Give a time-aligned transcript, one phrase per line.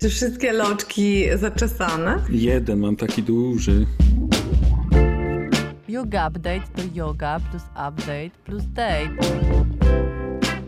[0.00, 2.22] Czy wszystkie loczki zaczesane?
[2.30, 3.86] Jeden, mam taki duży.
[5.88, 9.10] Yoga update to yoga plus update plus date.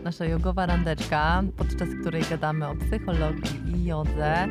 [0.03, 4.47] Nasza jogowa randeczka, podczas której gadamy o psychologii i jodze.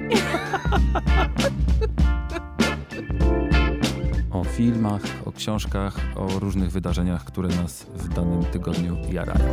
[4.30, 9.44] O filmach, o książkach, o różnych wydarzeniach, które nas w danym tygodniu jarają.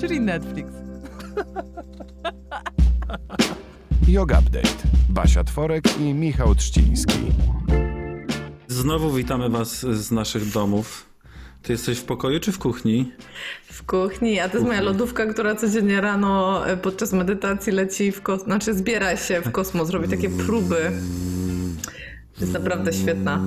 [0.00, 0.72] Czyli Netflix.
[4.08, 4.68] Yoga Update.
[5.08, 7.18] Basia Tworek i Michał Trzciński.
[8.68, 11.06] Znowu witamy Was z naszych domów.
[11.62, 13.12] Ty jesteś w pokoju czy w kuchni?
[13.72, 18.22] W kuchni, a to jest moja lodówka, która codziennie rano e, podczas medytacji leci w
[18.22, 20.92] kosmos, znaczy zbiera się w kosmos, robi takie próby.
[22.40, 23.40] Jest naprawdę świetna.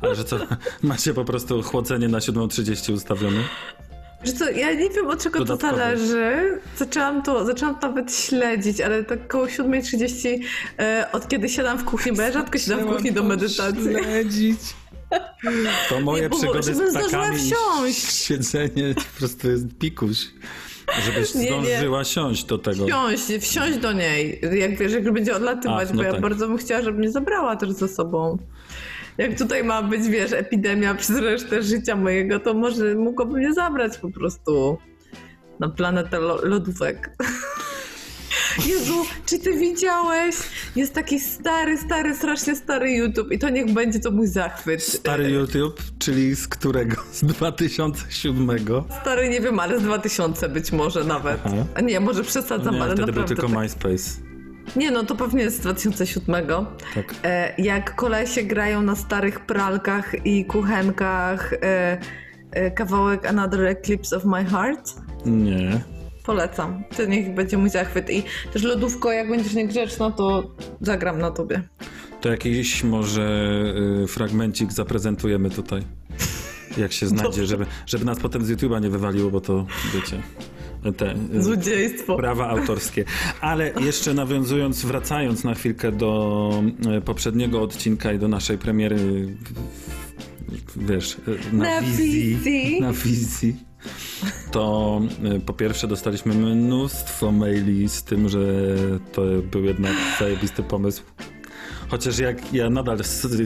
[0.00, 0.38] Ale że co,
[0.82, 3.40] macie po prostu chłodzenie na 7.30 ustawione?
[4.24, 5.72] Wiesz co, ja nie wiem od czego Dodatkowo.
[5.72, 6.60] to zależy.
[6.76, 10.38] Zaczęłam to, zaczęłam to nawet śledzić, ale tak koło 7.30
[10.78, 13.82] e, od kiedy siadam w kuchni, bo ja rzadko siadam w kuchni do medytacji.
[13.82, 14.60] Śledzić.
[15.88, 18.12] To moje Nie, bo- przygody żebym z zdążyła ptakami wsiąść.
[18.12, 20.16] siedzenie po prostu jest pikuś.
[21.04, 21.46] Żebyś Nie, nie.
[21.48, 22.86] zdążyła siąść do tego.
[22.86, 26.20] Wsiąść, wsiąść do niej, jak wiesz, jak będzie odlatywać, A, no bo ja tak.
[26.20, 28.38] bardzo bym chciała, żeby mnie zabrała też ze sobą.
[29.18, 33.98] Jak tutaj ma być, wiesz, epidemia przez resztę życia mojego, to może mogłoby mnie zabrać
[33.98, 34.78] po prostu
[35.60, 37.10] na planetę lo- lodówek.
[38.66, 38.94] Jezu,
[39.26, 40.36] czy ty widziałeś?
[40.76, 44.82] Jest taki stary, stary, strasznie stary YouTube i to niech będzie to mój zachwyt.
[44.82, 46.96] Stary YouTube, czyli z którego?
[47.12, 48.48] Z 2007.
[49.00, 51.40] Stary, nie wiem, ale z 2000 być może nawet.
[51.44, 51.56] Aha.
[51.74, 53.34] A nie, może przesadzam, Nie, ale wtedy był naprawdę.
[53.42, 54.33] tylko tak- MySpace.
[54.76, 56.46] Nie, no to pewnie z 2007.
[56.94, 57.14] Tak.
[57.22, 61.98] E, jak kolesie grają na starych pralkach i kuchenkach e,
[62.50, 64.94] e, kawałek Another Eclipse of My Heart.
[65.26, 65.80] Nie.
[66.24, 66.84] Polecam.
[66.96, 68.10] To niech będzie mój zachwyt.
[68.10, 71.62] I też lodówko, jak będziesz niegrzeczna, to zagram na tobie.
[72.20, 73.62] To jakiś może
[74.04, 75.82] y, fragmencik zaprezentujemy tutaj.
[76.76, 80.22] Jak się znajdzie, żeby, żeby nas potem z YouTube'a nie wywaliło, bo to wiecie.
[80.92, 82.16] Te, y, Złodziejstwo.
[82.16, 83.04] prawa autorskie.
[83.40, 86.62] Ale jeszcze nawiązując, wracając na chwilkę do
[86.96, 89.26] e, poprzedniego odcinka i do naszej premiery,
[90.76, 91.16] wiesz,
[91.52, 92.80] e, na, Na wizji, wizji.
[92.80, 93.56] na wizji,
[94.50, 98.40] to e, po pierwsze dostaliśmy mnóstwo maili z tym, że
[99.12, 101.02] to był jednak zajebisty pomysł.
[101.88, 102.98] Chociaż jak ja nadal,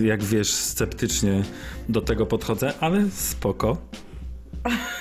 [0.03, 1.43] jak wiesz, sceptycznie
[1.89, 3.77] do tego podchodzę, ale spoko.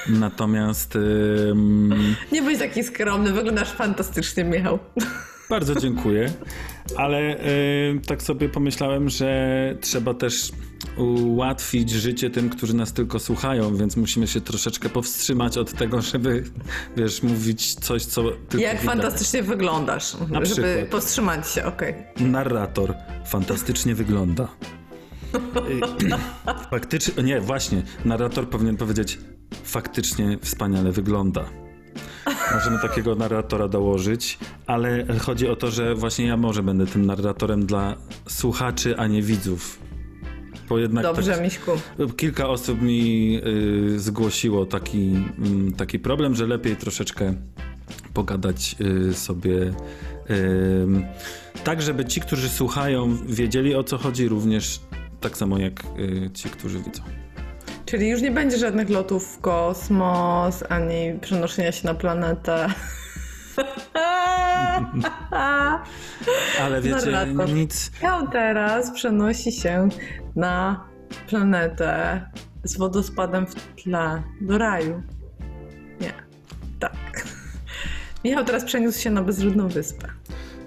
[0.10, 4.80] Natomiast ym, Nie bądź taki skromny, wyglądasz fantastycznie, Michał.
[5.50, 6.32] bardzo dziękuję,
[6.98, 10.52] ale y, tak sobie pomyślałem, że trzeba też
[10.98, 16.44] ułatwić życie tym, którzy nas tylko słuchają, więc musimy się troszeczkę powstrzymać od tego, żeby,
[16.98, 18.96] wiesz, mówić coś, co tylko Jak widać.
[18.96, 20.90] fantastycznie wyglądasz, Na żeby przykład.
[20.92, 21.94] powstrzymać się, okej.
[22.20, 22.94] Narrator
[23.26, 24.48] fantastycznie wygląda.
[25.36, 26.08] Y,
[26.72, 29.20] Faktycznie, nie, właśnie, narrator powinien powiedzieć
[29.64, 31.50] faktycznie wspaniale wygląda.
[32.54, 37.66] Możemy takiego narratora dołożyć, ale chodzi o to, że właśnie ja może będę tym narratorem
[37.66, 37.96] dla
[38.28, 39.80] słuchaczy, a nie widzów.
[40.70, 41.72] Bo jednak Dobrze, tak, Miśku.
[42.18, 43.42] kilka osób mi
[43.96, 47.34] y, zgłosiło taki, mm, taki problem, że lepiej troszeczkę
[48.14, 48.76] pogadać
[49.10, 49.74] y, sobie
[51.64, 54.80] tak, żeby ci, którzy słuchają, wiedzieli o co chodzi, również
[55.22, 57.04] tak samo jak y, ci, którzy widzą.
[57.88, 62.68] Czyli już nie będzie żadnych lotów w kosmos, ani przenoszenia się na planetę.
[66.62, 67.54] Ale wiecie, Narrator.
[67.54, 67.92] nic.
[68.04, 69.90] Miał teraz przenosi się
[70.36, 70.84] na
[71.28, 72.22] planetę
[72.64, 75.04] z wodospadem w tle, do raju.
[76.02, 76.14] Nie,
[76.80, 77.28] tak.
[78.26, 80.08] Michał teraz przeniósł się na bezludną wyspę.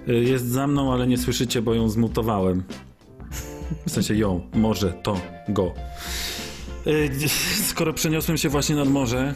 [0.07, 2.63] Jest za mną, ale nie słyszycie, bo ją zmutowałem.
[3.87, 5.73] W sensie ją, może, to, go.
[6.87, 7.29] Y,
[7.69, 9.35] Skoro przeniosłem się właśnie nad morze,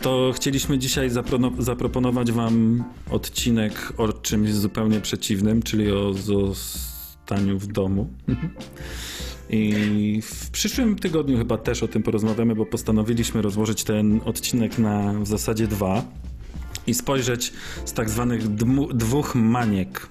[0.00, 1.10] to chcieliśmy dzisiaj
[1.58, 8.08] zaproponować wam odcinek o czymś zupełnie przeciwnym, czyli o zostaniu w domu.
[9.50, 15.12] I w przyszłym tygodniu chyba też o tym porozmawiamy, bo postanowiliśmy rozłożyć ten odcinek na
[15.12, 16.04] w zasadzie dwa
[16.86, 17.52] i spojrzeć
[17.84, 18.48] z tak zwanych
[18.94, 20.08] dwóch maniek.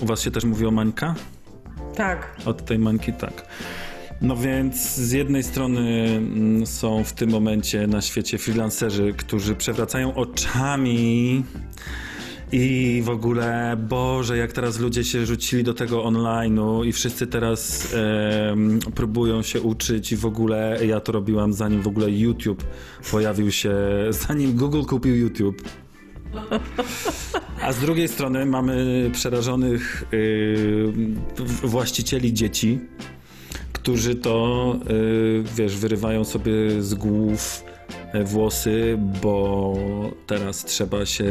[0.00, 1.14] U was się też mówi o mańka?
[1.96, 2.36] Tak.
[2.44, 3.46] Od tej mańki tak.
[4.22, 5.80] No więc z jednej strony
[6.16, 11.44] mm, są w tym momencie na świecie freelancerzy, którzy przewracają oczami
[12.52, 17.94] i w ogóle, Boże, jak teraz ludzie się rzucili do tego online'u i wszyscy teraz
[18.50, 22.64] em, próbują się uczyć i w ogóle ja to robiłam zanim w ogóle YouTube
[23.10, 23.74] pojawił się,
[24.26, 25.62] zanim Google kupił YouTube.
[27.62, 30.04] A z drugiej strony mamy przerażonych
[31.36, 32.80] w- właścicieli dzieci,
[33.82, 37.64] którzy to, yy, wiesz, wyrywają sobie z głów
[38.12, 39.74] e, włosy, bo
[40.26, 41.26] teraz trzeba się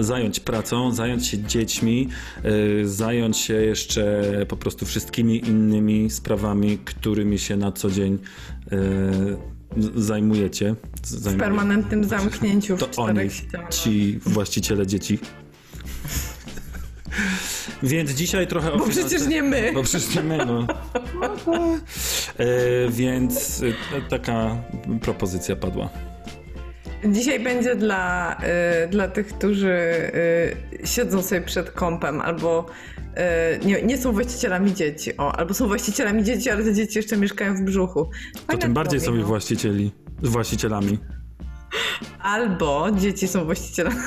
[0.00, 2.08] zająć pracą, zająć się dziećmi,
[2.44, 8.12] yy, zająć się jeszcze po prostu wszystkimi innymi sprawami, którymi się na co dzień
[8.70, 8.78] yy,
[9.82, 10.74] z- zajmujecie.
[11.02, 11.38] W Zajmujecie.
[11.44, 13.68] permanentnym zamknięciu w To oni, czterech ścianach.
[13.74, 15.18] ci właściciele dzieci.
[17.82, 19.70] Więc dzisiaj trochę o Bo finanse- przecież nie my.
[19.74, 20.66] Bo przecież nie my, no.
[22.38, 22.46] E,
[22.90, 24.56] więc e, taka
[25.02, 25.88] propozycja padła.
[27.12, 28.36] Dzisiaj będzie dla,
[28.84, 29.68] y, dla tych, którzy
[30.82, 32.66] y, siedzą sobie przed kąpem albo
[33.62, 37.16] y, nie, nie są właścicielami dzieci, o, albo są właścicielami dzieci, ale te dzieci jeszcze
[37.16, 38.04] mieszkają w brzuchu.
[38.34, 39.28] To Fajne tym bardziej to, są ich Michał.
[39.28, 39.92] właścicieli,
[40.22, 40.98] właścicielami.
[42.22, 44.02] Albo dzieci są właścicielami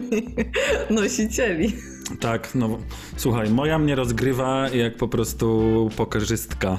[0.90, 1.76] nosicieli.
[2.20, 2.78] Tak, no
[3.16, 6.78] słuchaj, moja mnie rozgrywa jak po prostu pokerzystka.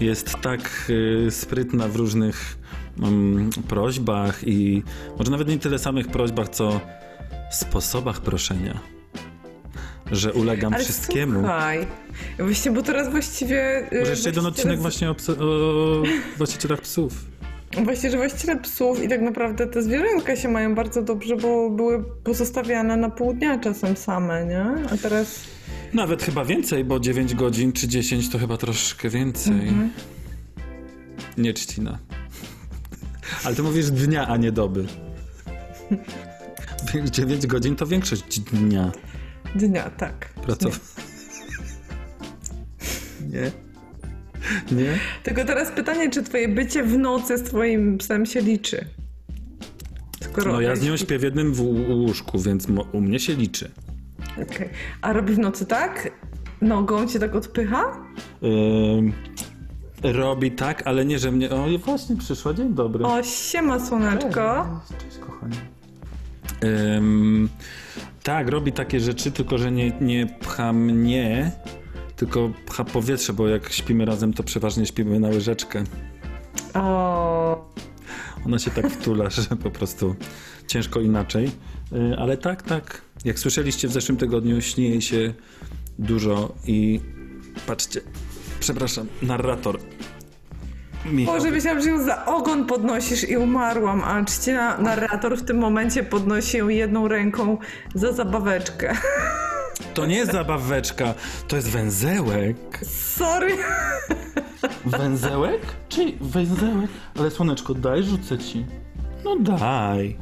[0.00, 2.58] Jest tak y, sprytna w różnych
[3.02, 4.82] mm, prośbach i
[5.18, 6.80] może nawet nie tyle samych prośbach, co
[7.50, 8.78] sposobach proszenia.
[10.12, 11.40] Że ulegam Ale wszystkiemu.
[11.40, 11.86] słuchaj,
[12.38, 13.86] właśnie, bo teraz właściwie...
[13.92, 16.02] y, Może jeszcze jeden odcinek właśnie o, o
[16.36, 17.24] właścicielach psów.
[17.84, 22.04] Właśnie, że właściciele psów i tak naprawdę te zwierzęta się mają bardzo dobrze, bo były
[22.24, 24.64] pozostawiane na pół dnia czasem same, nie?
[24.92, 25.44] A teraz...
[25.94, 29.52] Nawet chyba więcej, bo 9 godzin czy 10 to chyba troszkę więcej.
[29.68, 29.90] Mhm.
[31.38, 31.98] Nie trzcina.
[33.44, 34.86] Ale ty mówisz dnia, a nie doby.
[37.10, 38.92] 9 godzin to większość dnia.
[39.54, 40.28] Dnia, tak.
[40.28, 40.96] Pracow...
[43.20, 43.40] Nie.
[43.40, 43.65] Nie?
[45.22, 48.84] Tylko teraz pytanie, czy twoje bycie w nocy z twoim psem się liczy?
[50.20, 53.70] Skoro No ja z nią śpię w jednym w łóżku, więc u mnie się liczy.
[54.42, 54.68] Okej.
[55.02, 56.10] A robi w nocy tak?
[56.60, 57.82] Nogą cię tak odpycha?
[58.42, 59.12] Ym,
[60.02, 61.50] robi tak, ale nie, że mnie...
[61.50, 63.04] O, właśnie przyszła, dzień dobry.
[63.04, 64.66] O, siema słoneczko.
[64.98, 65.56] Cześć, kochanie.
[66.96, 67.48] Ym,
[68.22, 71.52] tak, robi takie rzeczy, tylko że nie, nie pcha mnie,
[72.16, 75.84] tylko pcha powietrze, bo jak śpimy razem, to przeważnie śpimy na łyżeczkę.
[76.74, 77.72] O,
[78.46, 80.14] Ona się tak wtula, że po prostu
[80.66, 81.50] ciężko inaczej.
[81.92, 83.02] Y, ale tak, tak.
[83.24, 85.34] Jak słyszeliście w zeszłym tygodniu, śni jej się
[85.98, 87.00] dużo i
[87.66, 88.00] patrzcie,
[88.60, 89.78] przepraszam, narrator.
[91.12, 91.34] Michał.
[91.34, 96.04] Boże, myślałam, że ją za ogon podnosisz i umarłam, a czcina narrator w tym momencie
[96.04, 97.58] podnosi ją jedną ręką
[97.94, 98.94] za zabaweczkę.
[99.94, 101.14] To nie jest zabaweczka,
[101.48, 102.56] to jest węzełek.
[102.84, 103.56] Sorry.
[104.84, 105.60] Węzełek?
[105.88, 106.90] Czy węzełek?
[107.18, 108.66] Ale słoneczko, daj, rzucę ci.
[109.24, 110.16] No daj.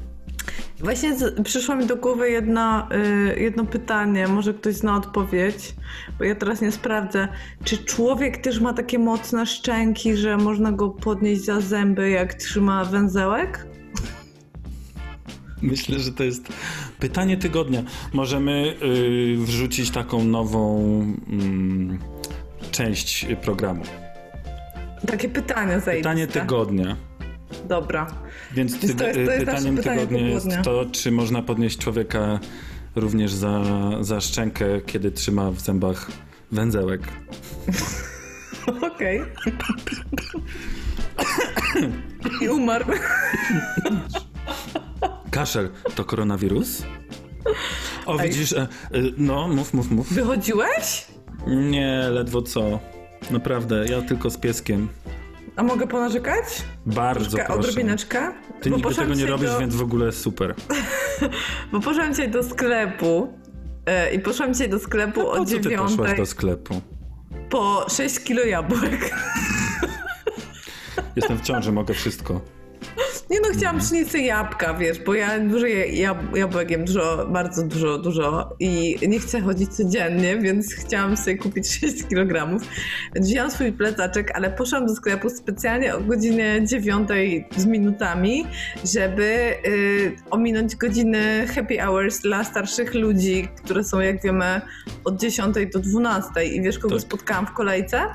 [0.81, 5.75] Właśnie z, przyszło mi do głowy jedno, y, jedno pytanie, może ktoś zna odpowiedź,
[6.19, 7.29] bo ja teraz nie sprawdzę.
[7.65, 12.85] Czy człowiek też ma takie mocne szczęki, że można go podnieść za zęby, jak trzyma
[12.85, 13.67] węzełek?
[15.71, 16.49] Myślę, że to jest
[16.99, 17.83] pytanie tygodnia.
[18.13, 20.79] Możemy y, wrzucić taką nową
[21.29, 21.99] mm,
[22.71, 23.83] część programu.
[25.07, 25.97] Takie pytanie zajebiste.
[25.97, 26.97] Pytanie tygodnia.
[27.69, 28.07] Dobra.
[28.55, 31.79] Więc ty, to jest- to jest nasze pytaniem pytanie tygodnia jest to, czy można podnieść
[31.79, 32.41] człowieka
[32.97, 33.63] również za,
[34.01, 36.11] za szczękę, kiedy trzyma w zębach
[36.53, 37.01] węzełek.
[38.93, 39.21] Okej.
[42.43, 42.85] I umarł.
[45.31, 46.83] Kaszel to koronawirus?
[48.07, 48.29] O, Ej.
[48.29, 48.67] widzisz, e, e,
[49.17, 50.13] no, mów, mów, mów.
[50.13, 51.07] Wychodziłeś?
[51.47, 52.81] Nie, ledwo co.
[53.31, 54.89] Naprawdę, ja tylko z pieskiem.
[55.57, 56.45] A mogę ponarzekać?
[56.87, 57.61] Bardzo Troszkę, proszę.
[57.61, 58.33] Odrobineczkę?
[58.61, 59.59] Ty Bo nigdy tego nie robisz, do...
[59.59, 60.55] więc w ogóle super.
[61.73, 63.33] Bo poszłam dzisiaj do sklepu
[63.87, 66.81] e, i poszłam dzisiaj do sklepu Po o co ty poszłaś dziewiątej do sklepu?
[67.51, 69.15] po 6 kilo jabłek.
[71.17, 72.41] Jestem w ciąży, mogę wszystko.
[73.35, 73.81] Nie no, chciałam Mhm.
[73.81, 78.57] przynieść sobie jabłka, wiesz, bo ja dużo je- jab jabłek jem, dużo, bardzo dużo, dużo
[78.61, 82.59] i nie chcę chodzić codziennie, więc chciałam sobie kupić 6 kg.
[83.17, 87.09] Wzięłam swój plecaczek, ale poszłam do sklepu specjalnie o godzinie 9
[87.57, 88.47] z minutami,
[88.85, 94.61] żeby y, ominąć godziny happy hours dla starszych ludzi, które są, jak wiemy,
[95.05, 96.45] od 10 do 12.
[96.45, 97.03] I wiesz, kogo Tak.
[97.03, 98.01] spotkałam w kolejce?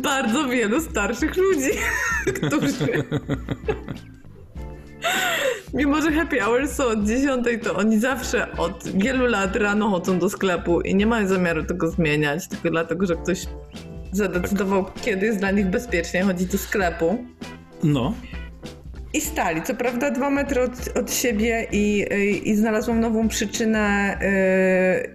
[0.00, 1.70] bardzo wielu starszych ludzi,
[2.36, 3.04] którzy.
[5.74, 10.18] Mimo, że happy hours są od 10, to oni zawsze od wielu lat rano chodzą
[10.18, 13.46] do sklepu i nie mają zamiaru tego zmieniać, tylko dlatego, że ktoś
[14.12, 17.24] zadecydował, kiedy jest dla nich bezpiecznie chodzić do sklepu.
[17.82, 18.14] No,
[19.12, 24.18] I stali, co prawda dwa metry od, od siebie i, i, i znalazłam nową przyczynę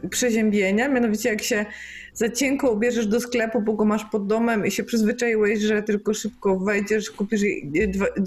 [0.02, 1.66] yy, przeziębienia, mianowicie jak się
[2.16, 6.14] za cienko ubierzesz do sklepu, bo go masz pod domem i się przyzwyczaiłeś, że tylko
[6.14, 7.42] szybko wejdziesz, kupisz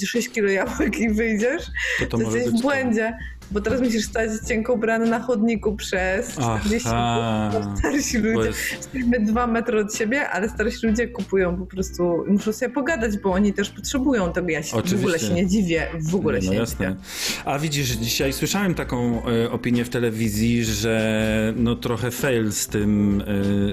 [0.05, 1.67] 6 kilo jabłek i wyjdziesz,
[1.99, 3.19] To to to może jesteś w błędzie,
[3.51, 7.79] bo teraz musisz stać cienko ubrany na chodniku przez 40 Aha, minut.
[7.79, 12.53] Starsi ludzie jest, Jesteśmy dwa metry od siebie, ale starsi ludzie kupują po prostu, muszą
[12.53, 14.49] sobie pogadać, bo oni też potrzebują tego.
[14.49, 15.27] Ja się w ogóle Oczywiście.
[15.29, 16.87] się nie dziwię, w ogóle no się nie jasne.
[16.87, 17.01] dziwię.
[17.45, 23.23] A widzisz, dzisiaj słyszałem taką e, opinię w telewizji, że no trochę fail z tym,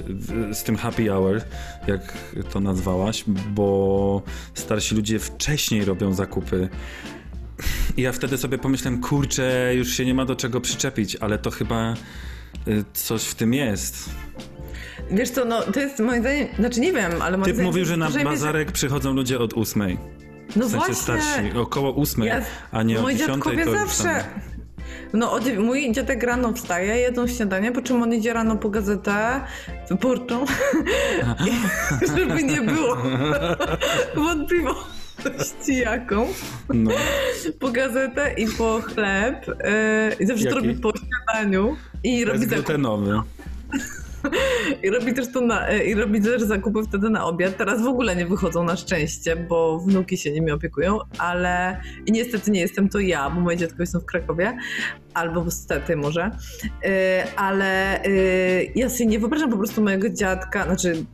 [0.10, 1.41] w- z tym happy hour,
[1.88, 2.13] jak
[2.53, 4.22] to nazwałaś, bo
[4.53, 6.70] starsi ludzie wcześniej robią zakupy.
[7.97, 11.51] I ja wtedy sobie pomyślałem, kurczę, już się nie ma do czego przyczepić, ale to
[11.51, 11.95] chyba e,
[12.93, 14.09] coś w tym jest.
[15.12, 17.71] Wiesz co, no to jest moim zdaniem, znaczy nie wiem, ale moim Typ zdaniem...
[17.71, 19.97] mówił, że na bazarek przychodzą ludzie od ósmej.
[20.55, 23.35] No W sensie właśnie, starsi, około ósmej, Ja- a nie od moi dziesiątej.
[23.35, 24.03] dziadkowie to już zawsze...
[24.03, 24.55] tam-
[25.13, 28.69] No, o dziew- mój dziadek rano wstaje, jedzą śniadanie, po czym on idzie rano po
[28.69, 29.41] gazetę
[29.89, 30.45] wyborczą,
[32.17, 32.97] żeby nie było
[34.15, 35.04] wątpliwości
[35.67, 36.27] jaką.
[36.74, 36.91] No.
[37.60, 39.48] po gazetę i po chleb.
[39.48, 40.67] Yy, I zawsze to Jaki?
[40.67, 41.75] robi po śniadaniu.
[42.03, 43.22] I robi, zakup, Bezglutenowy.
[44.84, 47.57] I robi też to na, yy, i robi też zakupy wtedy na obiad.
[47.57, 52.51] Teraz w ogóle nie wychodzą na szczęście, bo wnuki się nimi opiekują, ale i niestety
[52.51, 54.57] nie jestem to ja, bo moje dziadkowie są w Krakowie.
[55.13, 56.31] Albo stety może.
[56.63, 56.89] Yy,
[57.36, 61.05] ale yy, ja sobie nie wyobrażam po prostu mojego dziadka, znaczy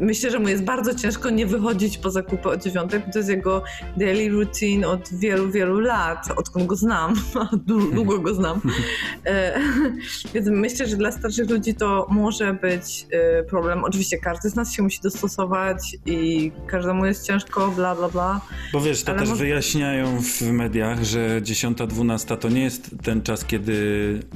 [0.00, 3.30] Myślę, że mu jest bardzo ciężko nie wychodzić po zakupy o dziewiątej, bo to jest
[3.30, 3.62] jego
[3.96, 7.14] daily routine od wielu, wielu lat, odkąd go znam,
[7.94, 8.60] długo go znam.
[9.26, 9.60] E,
[10.34, 13.84] Więc myślę, że dla starszych ludzi to może być e, problem.
[13.84, 18.40] Oczywiście każdy z nas się musi dostosować i każdemu jest ciężko, bla, bla, bla.
[18.72, 23.22] Bo wiesz, to Ale też może- wyjaśniają w mediach, że 10-12 to nie jest ten
[23.22, 23.74] czas, kiedy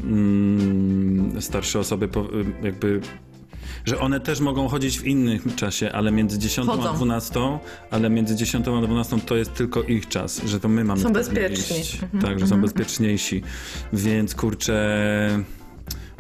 [0.05, 2.27] mm, starsze osoby po,
[2.63, 3.01] jakby.
[3.85, 6.95] Że one też mogą chodzić w innym czasie, ale między 10 a Chodzą.
[6.95, 7.59] 12,
[7.91, 11.09] ale między 10 a 12 to jest tylko ich czas, że to my mamy Są
[11.11, 11.81] wtedy bezpieczni.
[11.81, 11.95] iść.
[12.03, 13.43] Mhm, Tak, że są bezpieczniejsi.
[13.93, 14.99] Więc kurczę,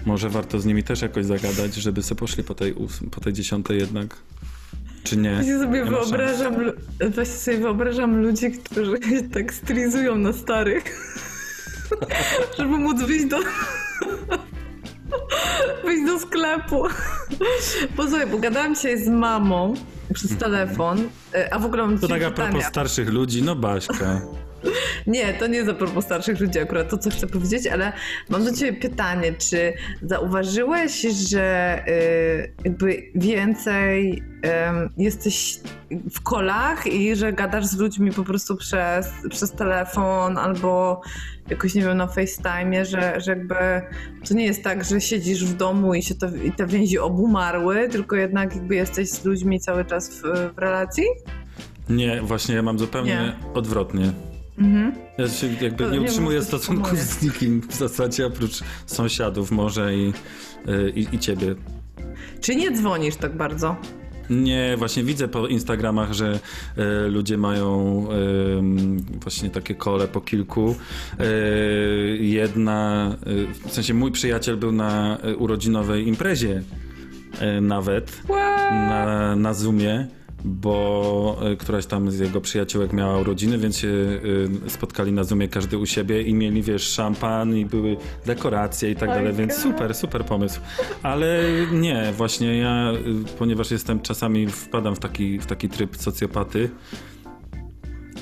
[0.06, 3.32] może warto z nimi też jakoś zagadać, żeby sobie poszli po tej, ós- po tej
[3.32, 4.16] 10 jednak.
[5.04, 5.34] Czy nie?
[5.34, 6.54] Właśnie sobie, Nie wyobrażam,
[7.14, 8.98] właśnie sobie wyobrażam ludzi, którzy
[9.34, 10.84] tak strizują na starych,
[12.58, 13.36] żeby móc wyjść do...
[15.84, 16.84] wyjść do sklepu.
[17.96, 19.74] Posłuchaj, bo gadałam dzisiaj z mamą
[20.14, 24.20] przez telefon, e, a w ogóle mam To tak a propos starszych ludzi, no Baśka.
[25.06, 27.92] Nie, to nie jest a propos starszych ludzi akurat to, co chcę powiedzieć, ale
[28.28, 35.60] mam do ciebie pytanie, czy zauważyłeś, że y, jakby więcej em, jesteś
[36.10, 41.00] w kolach i że gadasz z ludźmi po prostu przez, przez telefon albo
[41.50, 43.54] jakoś, nie wiem, na FaceTime, że, że jakby
[44.28, 47.88] to nie jest tak, że siedzisz w domu i się to, i te więzi obumarły,
[47.88, 50.22] tylko jednak jakby jesteś z ludźmi cały czas w,
[50.54, 51.04] w relacji?
[51.88, 53.34] Nie, właśnie ja mam zupełnie Nie.
[53.54, 54.12] odwrotnie.
[54.60, 54.92] Mhm.
[55.18, 60.12] Ja się jakby nie nie utrzymuję stosunku z nikim w zasadzie, oprócz sąsiadów może i,
[60.68, 61.54] y, i, i ciebie.
[62.40, 63.76] Czy nie dzwonisz tak bardzo?
[64.30, 66.38] Nie, właśnie widzę po Instagramach, że
[66.76, 70.74] e, ludzie mają e, właśnie takie kole po kilku.
[72.20, 73.10] Jedna,
[73.66, 76.62] w sensie mój przyjaciel był na urodzinowej imprezie
[77.60, 78.22] nawet
[78.70, 80.08] na, na Zoomie,
[80.44, 83.88] bo e, któraś tam z jego przyjaciółek miała urodziny, więc się
[84.66, 88.96] e, spotkali na Zoomie każdy u siebie i mieli, wiesz, szampan i były dekoracje i
[88.96, 89.62] tak dalej, więc God.
[89.62, 90.60] super, super pomysł.
[91.02, 91.42] Ale
[91.72, 96.70] nie, właśnie ja, y, ponieważ jestem czasami wpadam w taki, w taki tryb socjopaty,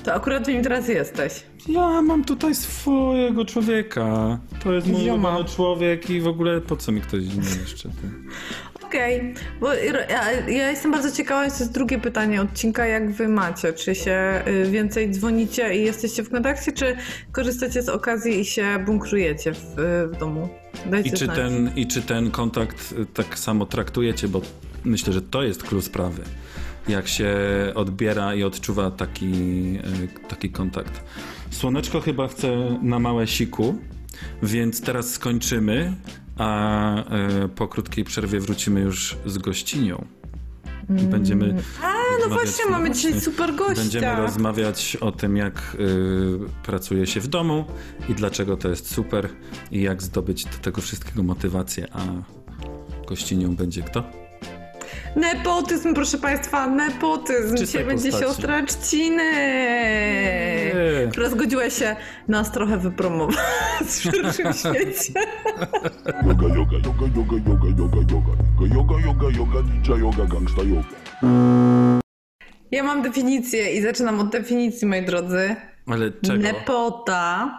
[0.05, 1.43] To akurat w nim teraz jesteś.
[1.69, 4.39] ja mam tutaj swojego człowieka.
[4.65, 7.89] To jest mój ulubiony człowiek i w ogóle po co mi ktoś inny jeszcze?
[7.89, 7.95] Ty?
[8.89, 13.73] Okej, bo ja, ja jestem bardzo ciekawa, to jest drugie pytanie odcinka, jak wy macie?
[13.73, 16.97] Czy się y, więcej dzwonicie i jesteście w kontakcie, czy
[17.33, 19.75] korzystacie z okazji i się bunkrujecie w,
[20.13, 20.49] w domu?
[20.91, 21.37] Dajcie I czy, znać.
[21.37, 24.41] ten, I czy ten kontakt y, tak samo traktujecie, bo
[24.85, 26.23] myślę, że to jest klucz sprawy.
[26.89, 27.37] Jak się
[27.75, 29.33] odbiera i odczuwa taki,
[30.25, 31.05] y, taki kontakt.
[31.51, 33.79] Słoneczko chyba chce na małe siku,
[34.43, 35.93] więc teraz skończymy,
[36.39, 36.95] a
[37.45, 40.05] y, po krótkiej przerwie wrócimy już z gościnią.
[40.91, 41.45] I Będziemy.
[41.45, 41.63] Mm.
[41.83, 43.83] A, no właśnie, mamy dzisiaj super gościa.
[43.83, 47.65] Będziemy rozmawiać o tym, jak y, pracuje się w domu
[48.09, 49.29] i dlaczego to jest super
[49.71, 52.03] i jak zdobyć do tego wszystkiego motywację, a
[53.09, 54.28] gościnią będzie kto?
[55.17, 57.49] Nepotyzm, proszę państwa, nepotyzm.
[57.51, 58.25] czystej Dzisiaj będzie postaci.
[58.33, 59.33] siostra Trzciny,
[61.05, 61.09] Nie.
[61.11, 61.97] która zgodziła się
[62.29, 63.39] nas trochę wypromować
[63.87, 65.13] w szerszym świecie.
[66.27, 68.75] Yoga, yoga, yoga, yoga, yoga, yoga, yoga.
[68.75, 70.89] Yoga, yoga, yoga, ninja yoga, gangsta yoga.
[72.71, 75.57] Ja mam definicję i zaczynam od definicji, moi drodzy.
[75.87, 76.43] Ale czego?
[76.43, 77.51] Nepota,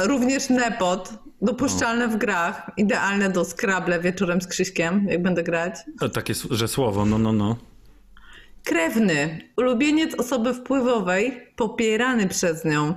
[0.00, 1.12] również nepot,
[1.42, 5.74] dopuszczalne w grach, idealne do Scrabble wieczorem z Krzyśkiem, jak będę grać.
[6.00, 7.56] O, takie, s- że słowo, no, no, no.
[8.64, 12.94] Krewny, ulubieniec osoby wpływowej, popierany przez nią.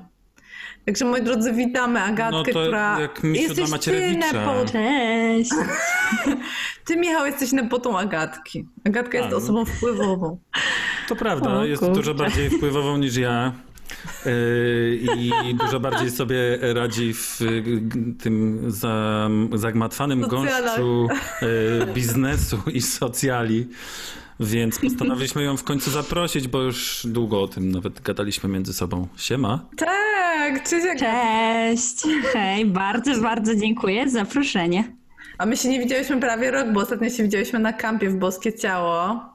[0.86, 3.00] Także moi drodzy, witamy Agatkę, No to która...
[3.00, 4.72] jak Jesteś ty nepot...
[4.72, 5.52] Cześć!
[6.86, 8.68] Ty, Michał, jesteś nepotą Agatki.
[8.86, 9.38] Agatka jest A, no.
[9.38, 10.40] osobą wpływową.
[11.10, 11.96] To prawda, O, jest kurczę.
[11.96, 13.52] dużo bardziej wpływową niż ja.
[14.26, 15.00] Yy,
[15.50, 17.64] I dużo bardziej sobie radzi w y,
[18.20, 21.08] tym za, zagmatwanym gąszczu
[21.42, 23.68] y, biznesu i socjali.
[24.40, 29.08] Więc postanowiliśmy ją w końcu zaprosić, bo już długo o tym nawet gadaliśmy między sobą.
[29.18, 29.66] Siema.
[29.78, 30.86] Tak, cześć.
[31.00, 32.04] Cześć!
[32.34, 34.96] Hej, bardzo, bardzo dziękuję za zaproszenie.
[35.38, 38.54] A my się nie widziałyśmy prawie rok, bo ostatnio się widziałyśmy na kampie w Boskie
[38.54, 39.31] Ciało.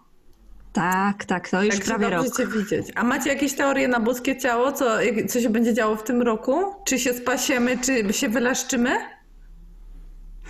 [0.77, 2.37] Tak, tak, to już Także prawie rok.
[2.37, 2.87] cię widzieć.
[2.95, 4.73] A macie jakieś teorie na Boskie Ciało?
[4.73, 6.53] Co, co się będzie działo w tym roku?
[6.85, 8.91] Czy się spasiemy, czy się wylaszczymy?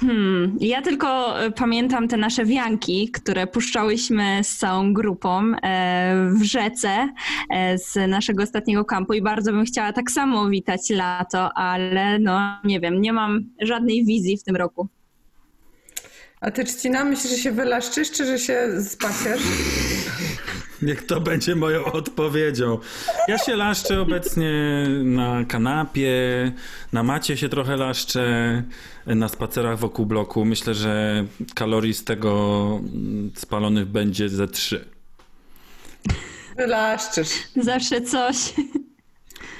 [0.00, 6.42] Hmm, ja tylko e, pamiętam te nasze wianki, które puszczałyśmy z całą grupą e, w
[6.42, 7.08] rzece
[7.50, 12.40] e, z naszego ostatniego kampu i bardzo bym chciała tak samo witać lato, ale no
[12.64, 14.88] nie wiem, nie mam żadnej wizji w tym roku.
[16.46, 19.40] A ty, Czcina, myślisz, że się wylaszczysz, czy że się spasiesz?
[20.82, 22.78] Niech to będzie moją odpowiedzią.
[23.28, 24.52] Ja się laszczę obecnie
[25.04, 26.12] na kanapie,
[26.92, 28.62] na macie się trochę laszczę,
[29.06, 30.44] na spacerach wokół bloku.
[30.44, 31.24] Myślę, że
[31.54, 32.80] kalorii z tego
[33.34, 34.84] spalonych będzie ze trzy.
[36.56, 37.30] Wylaszczysz.
[37.56, 38.36] Zawsze coś.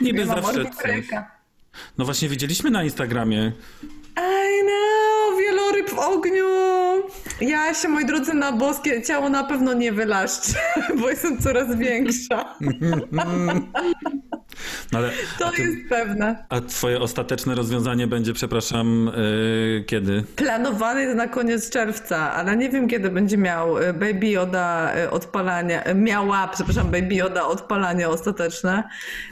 [0.00, 1.07] Niby Ja zawsze coś.
[1.99, 3.52] No właśnie widzieliśmy na Instagramie.
[4.19, 6.45] I know, wieloryb w ogniu.
[7.40, 10.59] Ja się, moi drodzy, na boskie ciało na pewno nie wylaszczę,
[11.01, 12.44] bo jestem coraz większa.
[14.92, 16.44] No ale, To ty, jest pewne.
[16.49, 20.25] a twoje ostateczne rozwiązanie będzie, przepraszam, yy, kiedy?
[20.37, 25.11] Planowany jest na koniec czerwca, ale nie wiem kiedy będzie miał y, Baby Yoda y,
[25.11, 28.85] odpalanie, y, miała, przepraszam, Baby Yoda odpalanie ostateczne,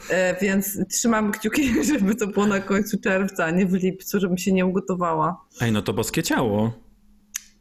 [0.09, 4.37] y, więc trzymam kciuki, żeby to było na końcu czerwca, a nie w lipcu, żebym
[4.37, 5.44] się nie ugotowała.
[5.61, 6.85] Ej, no to boskie ciało.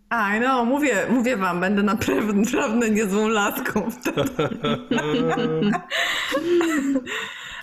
[0.09, 4.31] Aj, no, mówię, mówię wam, będę naprawdę, niezłą laską wtedy.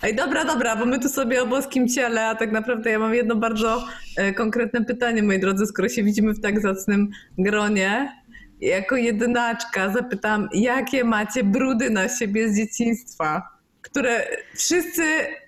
[0.03, 3.13] Ej, dobra, dobra, bo my tu sobie o boskim ciele, a tak naprawdę ja mam
[3.13, 8.21] jedno bardzo e, konkretne pytanie, moi drodzy, skoro się widzimy w tak zacnym gronie.
[8.61, 13.41] Jako jedynaczka zapytam, jakie macie brudy na siebie z dzieciństwa,
[13.81, 15.03] które wszyscy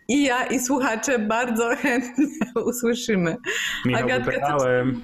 [0.07, 2.25] i ja i słuchacze bardzo chętnie
[2.65, 3.37] usłyszymy.
[3.85, 5.01] Michał, Agatka, co- wypytałem.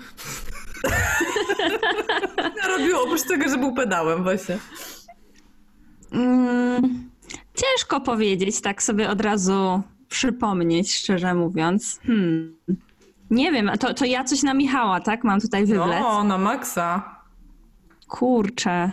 [2.68, 4.58] Robił oprócz tego, że był pedałem właśnie.
[6.12, 7.10] Mm,
[7.54, 12.00] ciężko powiedzieć, tak sobie od razu przypomnieć, szczerze mówiąc.
[12.08, 12.56] Hmm.
[13.30, 15.24] Nie wiem, to, to ja coś na Michała, tak?
[15.24, 16.00] Mam tutaj wywlec.
[16.02, 17.16] No, na maksa.
[18.08, 18.92] Kurczę.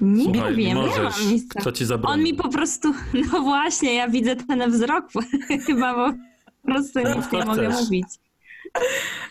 [0.00, 1.20] Nie Słuchaj, wiem, nie możesz.
[1.20, 1.54] mam nic.
[1.60, 2.14] Kto ci zabroni?
[2.14, 2.94] On mi po prostu,
[3.32, 5.04] no właśnie, ja widzę ten wzrok,
[5.66, 8.06] chyba po prostu nic nie mogę mówić.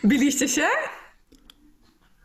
[0.05, 0.65] Biliście się?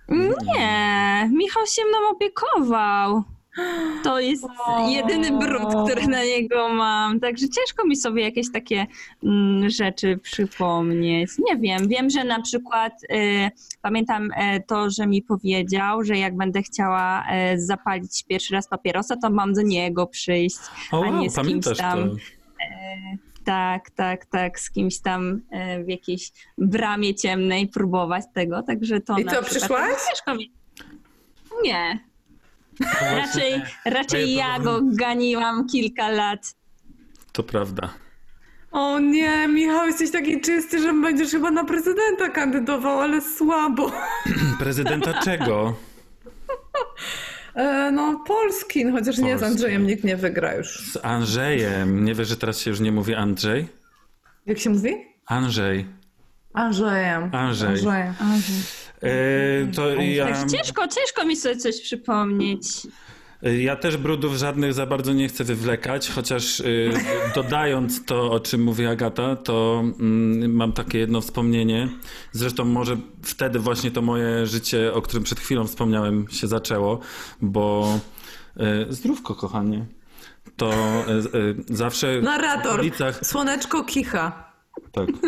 [0.08, 3.22] Nie, Michał się mną opiekował.
[4.04, 4.46] To jest
[4.88, 7.20] jedyny brud, który na niego mam.
[7.20, 8.86] Także ciężko mi sobie jakieś takie
[9.24, 11.30] mm, rzeczy przypomnieć.
[11.38, 13.50] Nie wiem, wiem, że na przykład y,
[13.82, 19.16] pamiętam e, to, że mi powiedział, że jak będę chciała e, zapalić pierwszy raz papierosa,
[19.16, 20.58] to mam do niego przyjść.
[20.92, 22.10] O, a nie z kimś tam.
[22.10, 22.16] to.
[23.44, 29.18] Tak, tak, tak, z kimś tam e, w jakiejś bramie ciemnej próbować tego, także to
[29.18, 29.92] I przykład przyszłaś?
[30.08, 30.52] ciężko mi.
[31.62, 32.11] Nie,
[33.00, 36.54] raczej, raczej ja go ganiłam kilka lat.
[37.32, 37.88] To prawda.
[38.72, 43.92] O nie, Michał, jesteś taki czysty, że będziesz chyba na prezydenta kandydował, ale słabo.
[44.58, 45.74] Prezydenta czego?
[47.54, 49.46] E, no, Polski, no, chociaż nie z Polski.
[49.46, 50.92] Andrzejem nikt nie wygra już.
[50.92, 52.04] Z Andrzejem.
[52.04, 53.68] Nie wiesz, że teraz się już nie mówi Andrzej?
[54.46, 54.94] Jak się mówi?
[55.26, 55.86] Andrzej.
[56.52, 57.30] Andrzejem.
[57.34, 57.68] Andrzej.
[57.68, 58.14] Andrzejem.
[58.20, 58.81] E,
[59.76, 60.46] to ja...
[60.46, 62.66] Ciężko, ciężko mi sobie coś przypomnieć.
[63.46, 66.90] Y, Ja też brudów żadnych za bardzo nie chcę wywlekać, chociaż y,
[67.34, 71.88] dodając to, o czym mówi Agata, to mm, mam takie jedno wspomnienie.
[72.32, 77.00] Zresztą może wtedy właśnie to moje życie, o którym przed chwilą wspomniałem, się zaczęło,
[77.42, 77.98] bo
[78.88, 79.86] y, zdrówko, kochanie.
[80.56, 80.70] To
[81.34, 82.72] y, y, zawsze w Narrator.
[82.72, 83.26] okolicach...
[83.26, 84.52] Słoneczko kicha.
[84.92, 85.08] Tak.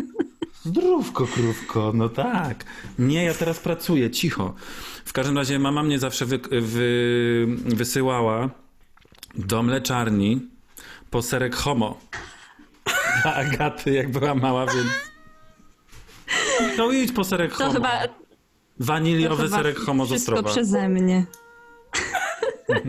[0.64, 2.64] Zdrówko, krówko, no tak.
[2.98, 4.54] Nie, ja teraz pracuję, cicho.
[5.04, 8.50] W każdym razie mama mnie zawsze wy, wy, wysyłała
[9.34, 10.48] do mleczarni
[11.10, 12.00] po serek homo.
[13.22, 14.88] Dla Agaty, jak była mała, więc...
[16.78, 17.72] No idź po serek To homo.
[17.72, 18.14] chyba, to
[18.80, 20.50] Waniliowy chyba serek homo z wszystko Ostrowa.
[20.50, 21.26] przeze mnie.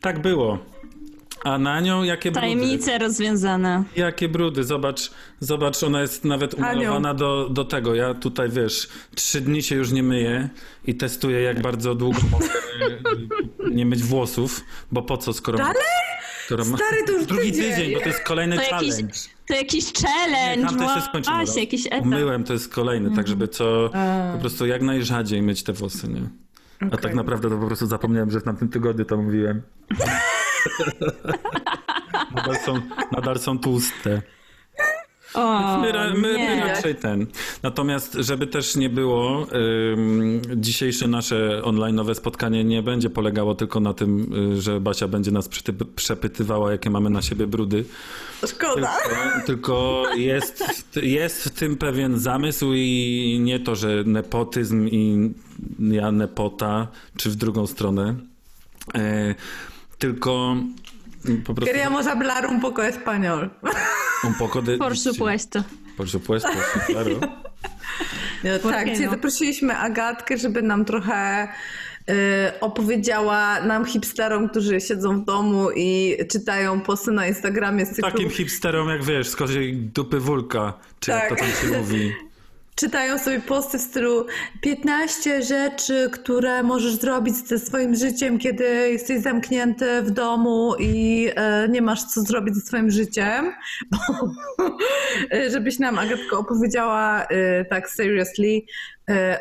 [0.00, 0.58] Tak było.
[1.44, 2.40] A na nią jakie brudy?
[2.46, 3.84] Tajemnice rozwiązane.
[3.96, 7.94] Jakie brudy, zobacz, zobacz, ona jest nawet umalowana do, do tego.
[7.94, 10.48] Ja tutaj, wiesz, trzy dni się już nie myję
[10.86, 14.60] i testuję, jak bardzo długo mogę e, nie myć włosów,
[14.92, 15.58] bo po co, skoro...
[15.58, 15.74] Dalej?
[16.46, 16.76] Skoro ma...
[16.76, 17.70] Stary, to już Drugi tydzień.
[17.70, 19.14] tydzień, bo to jest kolejny To jakiś, challenge.
[19.48, 21.36] to jakiś Nie, challenge, tam też się skończyło.
[21.36, 22.02] właśnie, jakiś etap.
[22.02, 23.90] Umyłem, to jest kolejny, tak żeby co,
[24.32, 26.22] po prostu jak najrzadziej myć te włosy, nie?
[26.80, 26.98] A Okej.
[26.98, 29.62] tak naprawdę to po prostu zapomniałem, że w tamtym tygodniu to mówiłem.
[32.34, 32.80] nadal, są,
[33.12, 34.22] nadal są tłuste.
[35.34, 37.26] O, My, my, my raczej ten.
[37.62, 39.46] Natomiast, żeby też nie było,
[39.92, 45.30] ym, dzisiejsze nasze online'owe spotkanie nie będzie polegało tylko na tym, y, że Basia będzie
[45.30, 45.48] nas
[45.96, 47.84] przepytywała, jakie mamy na siebie brudy.
[48.46, 48.96] Szkoda.
[49.04, 50.64] Tylko, tylko jest,
[51.02, 55.32] jest w tym pewien zamysł i nie to, że nepotyzm i
[55.80, 58.14] ja nepota, czy w drugą stronę.
[58.94, 59.34] E,
[60.04, 60.56] tylko
[61.46, 63.50] po prostu Queríamos hablar un poco español.
[64.24, 64.76] un poco de...
[64.78, 65.64] Por supuesto.
[65.96, 66.48] Por supuesto,
[66.86, 67.20] claro.
[68.44, 69.10] No, tak, no?
[69.10, 71.48] zaprosiliśmy Agatkę, żeby nam trochę
[72.10, 72.12] y,
[72.60, 78.30] opowiedziała nam hipsterom, którzy siedzą w domu i czytają posty na Instagramie z cyklu Takim
[78.30, 81.38] hipsterom jak wiesz, z koziej dupy wulka, czy jak to Tak.
[81.44, 82.12] tam się mówi.
[82.74, 84.26] Czytają sobie posty w stylu
[84.60, 91.68] 15 rzeczy, które możesz zrobić ze swoim życiem, kiedy jesteś zamknięty w domu i e,
[91.68, 93.52] nie masz co zrobić ze swoim życiem.
[95.52, 98.60] Żebyś nam, Agatko, opowiedziała e, tak seriously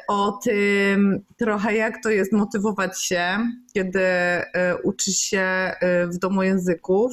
[0.08, 3.38] o tym trochę, jak to jest motywować się,
[3.74, 7.12] kiedy e, uczysz się e, w domu języków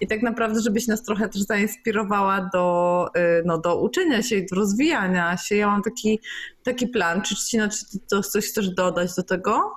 [0.00, 4.46] i tak naprawdę, żebyś nas trochę też zainspirowała do, e, no, do uczenia się i
[4.46, 5.56] do rozwijania się.
[5.56, 6.20] Ja mam taki,
[6.62, 7.22] taki plan.
[7.22, 9.72] Czy Trzcina, czy ty coś chcesz dodać do tego?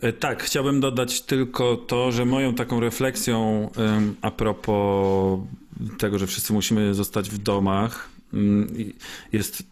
[0.00, 3.70] E, Tak, chciałbym dodać tylko to, że moją taką refleksją
[4.22, 5.40] a propos
[5.98, 8.68] tego, że wszyscy musimy zostać w domach, mm,
[9.32, 9.62] jest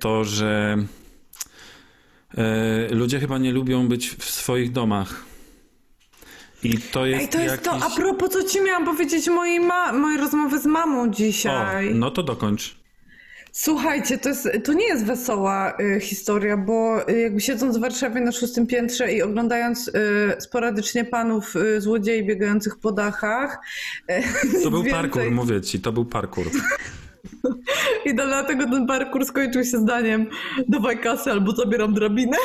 [0.00, 1.05] to, że e,
[2.90, 5.24] ludzie chyba nie lubią być w swoich domach.
[6.62, 7.80] I to jest Ej, to jest jakiś...
[7.82, 11.94] to, a propos, co ci miałam powiedzieć mojej, ma- mojej rozmowy z mamą O, dzisiaj.
[11.94, 12.76] no to dokończ.
[13.52, 18.20] Słuchajcie, to, jest, to nie jest wesoła y, historia, bo y, jakby siedząc w Warszawie
[18.20, 19.92] na szóstym piętrze i oglądając y,
[20.38, 23.58] sporadycznie panów y, złodziei biegających po dachach.
[24.10, 26.46] y, To był więcej- parkour, mówię ci, to był parkour.
[28.04, 30.26] I dlatego ten parkour skończył się zdaniem
[30.68, 32.36] dawaj kasę albo zabieram drabinę.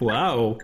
[0.00, 0.58] Wow.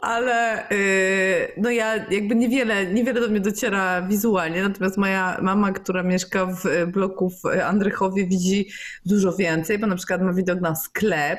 [0.00, 6.02] Ale y, no ja jakby niewiele, niewiele do mnie dociera wizualnie, natomiast moja mama, która
[6.02, 8.68] mieszka w y, bloku w Andrychowie widzi
[9.06, 11.38] dużo więcej, bo na przykład ma widok na sklep,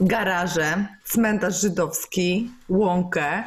[0.00, 3.44] garaże, cmentarz żydowski, łąkę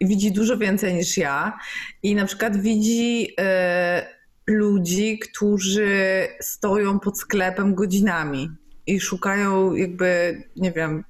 [0.00, 1.58] widzi dużo więcej niż ja.
[2.02, 8.50] I na przykład widzi y, ludzi, którzy stoją pod sklepem godzinami
[8.86, 11.04] i szukają jakby, nie wiem,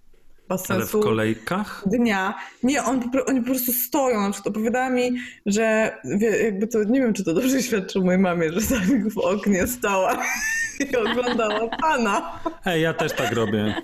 [0.48, 1.82] Ale w sensu kolejkach?
[1.86, 2.34] dnia.
[2.62, 4.20] Nie, on, oni po prostu stoją.
[4.20, 5.12] Na przykład opowiadała mi,
[5.46, 5.96] że
[6.44, 10.22] jakby to, nie wiem, czy to dobrze świadczy mojej mamie, że tam w oknie stała
[10.92, 12.40] i oglądała pana.
[12.64, 13.74] Ej, ja też tak robię.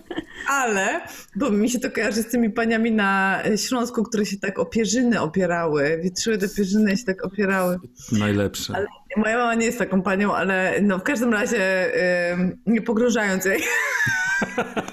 [0.48, 1.01] Ale,
[1.37, 5.20] bo mi się to kojarzy z tymi paniami na Śląsku, które się tak o pierzyny
[5.20, 7.79] opierały, wietrzyły te pierzyny i się tak opierały.
[8.12, 8.77] Najlepsze.
[8.77, 11.90] Ale moja mama nie jest taką panią, ale no w każdym razie
[12.33, 13.62] ym, nie pogrążając jej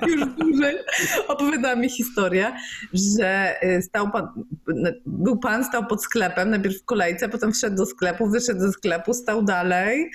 [0.08, 0.76] już dłużej,
[1.28, 2.52] opowiadała mi historię,
[2.94, 4.28] że y, stał pan,
[5.06, 9.14] był pan, stał pod sklepem, najpierw w kolejce, potem wszedł do sklepu, wyszedł ze sklepu,
[9.14, 10.12] stał dalej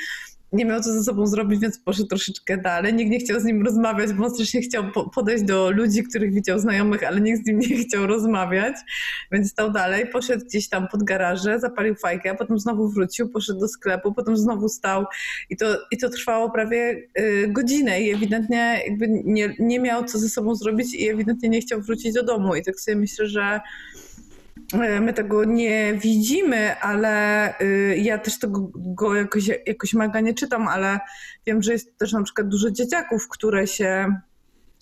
[0.55, 2.95] nie miał co ze sobą zrobić, więc poszedł troszeczkę dalej.
[2.95, 6.35] Nikt nie chciał z nim rozmawiać, bo on strasznie chciał po- podejść do ludzi, których
[6.35, 8.75] widział znajomych, ale nikt z nim nie chciał rozmawiać,
[9.33, 10.07] więc stał dalej.
[10.07, 14.37] Poszedł gdzieś tam pod garażę, zapalił fajkę, a potem znowu wrócił, poszedł do sklepu, potem
[14.37, 15.05] znowu stał
[15.51, 20.19] i to, i to trwało prawie y, godzinę i ewidentnie jakby nie, nie miał co
[20.19, 22.55] ze sobą zrobić i ewidentnie nie chciał wrócić do domu.
[22.55, 23.61] I tak sobie myślę, że
[25.00, 30.68] my tego nie widzimy, ale y, ja też tego go jakoś, jakoś mega nie czytam,
[30.68, 31.00] ale
[31.46, 34.14] wiem, że jest też na przykład dużo dzieciaków, które się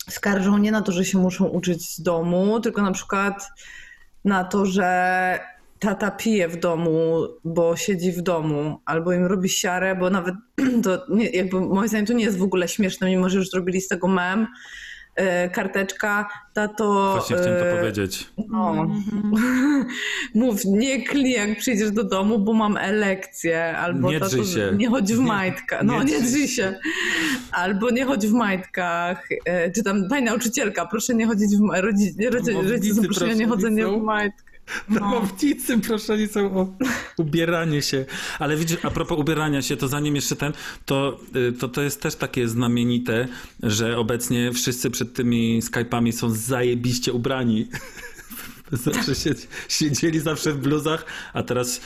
[0.09, 3.47] skarżą nie na to, że się muszą uczyć z domu, tylko na przykład
[4.25, 5.39] na to, że
[5.79, 10.35] tata pije w domu, bo siedzi w domu, albo im robi siarę, bo nawet
[10.83, 13.81] to nie, jakby moim zdaniem to nie jest w ogóle śmieszne, mimo że już zrobili
[13.81, 14.47] z tego mem.
[15.15, 17.11] E, Karteczka, tato.
[17.11, 18.29] Właśnie chciałem to e, powiedzieć.
[18.49, 18.87] no.
[20.35, 23.77] Mów, nie klij jak przyjdziesz do domu, bo mam elekcję.
[23.77, 24.73] Albo Nie tato, się.
[24.77, 25.83] nie chodź w majtkach.
[25.83, 26.79] No, nie nie, drzyj się.
[27.51, 29.27] Albo nie chodź w majtkach.
[29.45, 31.91] E, Czy tam, pani nauczycielka, proszę nie chodzić w majtkach.
[31.91, 34.52] Rodzice, rodzice, rodzice są proszę nie chodzenie w majtkach.
[34.89, 34.99] No.
[34.99, 36.67] Prawownicy proszeni są o
[37.17, 38.05] ubieranie się.
[38.39, 40.53] Ale widzisz, a propos ubierania się, to zanim jeszcze ten,
[40.85, 43.27] to, y, to, to jest też takie znamienite,
[43.63, 47.67] że obecnie wszyscy przed tymi Skype'ami są zajebiście ubrani.
[48.71, 49.11] Zawsze
[49.69, 51.81] siedzieli zawsze w bluzach, a teraz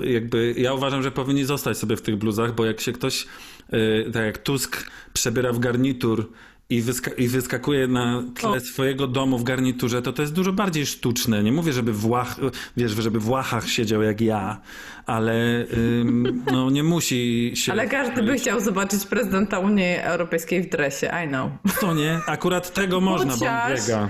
[0.00, 3.26] jakby ja uważam, że powinni zostać sobie w tych bluzach, bo jak się ktoś,
[3.72, 6.32] y, tak jak Tusk, przebiera w garnitur
[6.70, 8.60] i, wyska- i wyskakuje na tle O.
[8.60, 11.42] swojego domu w garniturze, to to jest dużo bardziej sztuczne.
[11.42, 12.36] Nie mówię, żeby w, Łach,
[12.76, 14.60] wiesz, żeby w Łachach siedział jak ja,
[15.06, 17.72] ale ym, no, nie musi się...
[17.72, 21.50] Ale każdy by chciał zobaczyć prezydenta Unii Europejskiej w dresie, I know.
[21.80, 24.08] To nie, akurat tego można, bo on Chociaż- biega.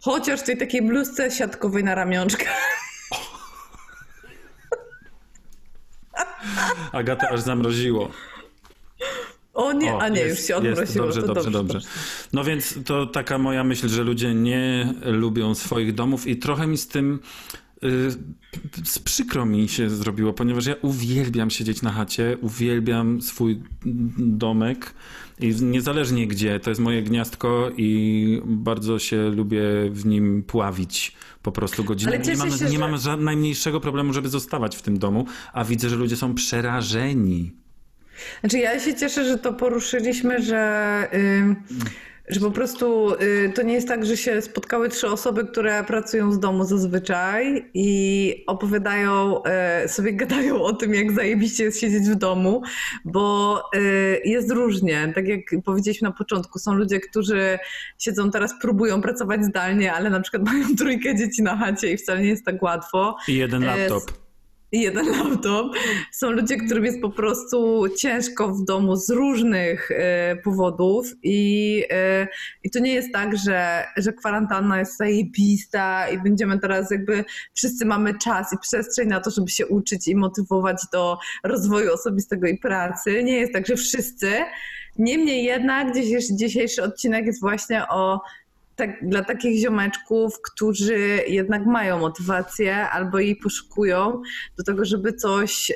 [0.00, 2.46] Chociaż w tej takiej bluzce siatkowej na ramionczkę.
[6.92, 8.10] Agata aż zamroziło.
[9.58, 10.66] O nie, O, a nie, jest, już się.
[10.68, 11.80] Jest, dobrze, to dobrze, dobrze,
[12.32, 16.78] No więc to taka moja myśl, że ludzie nie lubią swoich domów i trochę mi
[16.78, 17.20] z tym
[17.84, 18.10] y,
[18.84, 23.62] z przykro mi się zrobiło, ponieważ ja uwielbiam siedzieć na chacie, uwielbiam swój
[24.18, 24.94] domek
[25.40, 31.52] i niezależnie gdzie, to jest moje gniazdko i bardzo się lubię w nim pławić po
[31.52, 32.10] prostu godzinę.
[32.10, 34.98] Ale Nie cieszę mam, się, nie że- mam ża- najmniejszego problemu, żeby zostawać w tym
[34.98, 37.52] domu, a widzę, że ludzie są przerażeni.
[38.40, 41.08] Znaczy ja się cieszę, że to poruszyliśmy, że,
[42.28, 46.32] że po prostu y, to nie jest tak, że się spotkały trzy osoby, które pracują
[46.32, 49.42] z domu zazwyczaj i opowiadają,
[49.84, 52.62] y, sobie gadają o tym, jak zajebiście jest siedzieć w domu,
[53.04, 55.12] bo y, jest różnie.
[55.14, 57.58] Tak jak powiedzieliśmy na początku, są ludzie, którzy
[57.98, 62.20] siedzą teraz, próbują pracować zdalnie, ale na przykład mają trójkę dzieci na chacie i wcale
[62.20, 64.27] nie jest tak łatwo I jeden E, laptop.
[64.72, 65.72] Jeden laptop.
[66.12, 72.28] Są ludzie, którym jest po prostu ciężko w domu z różnych e, powodów i, e,
[72.64, 77.86] i to nie jest tak, że, że kwarantanna jest zajebista i będziemy teraz jakby wszyscy
[77.86, 82.58] mamy czas i przestrzeń na to, żeby się uczyć i motywować do rozwoju osobistego i
[82.58, 83.24] pracy.
[83.24, 84.32] Nie jest tak, że wszyscy.
[84.98, 85.88] Niemniej jednak
[86.32, 88.20] dzisiejszy odcinek jest właśnie o
[88.78, 94.22] tak, dla takich ziomeczków, którzy jednak mają motywację albo jej poszukują
[94.58, 95.74] do tego, żeby coś y,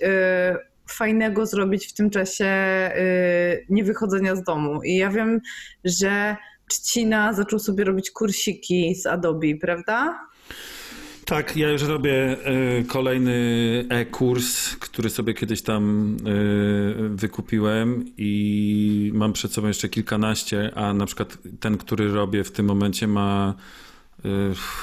[0.89, 2.47] fajnego zrobić w tym czasie
[2.97, 4.83] y, niewychodzenia z domu.
[4.83, 5.41] I ja wiem,
[5.85, 6.37] że
[6.69, 10.21] Trzcina zaczął sobie robić kursiki z Adobe, prawda?
[11.33, 12.37] Tak, ja już robię
[12.81, 13.35] y, kolejny
[13.89, 21.07] e-kurs, który sobie kiedyś tam y, wykupiłem i mam przed sobą jeszcze kilkanaście, a na
[21.07, 23.55] przykład ten, który robię w tym momencie ma
[24.25, 24.29] y,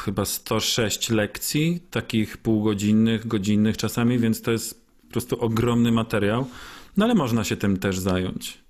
[0.03, 6.47] chyba 106 lekcji, takich półgodzinnych, godzinnych czasami, więc to jest po prostu ogromny materiał,
[6.97, 8.68] no ale można się tym też zająć.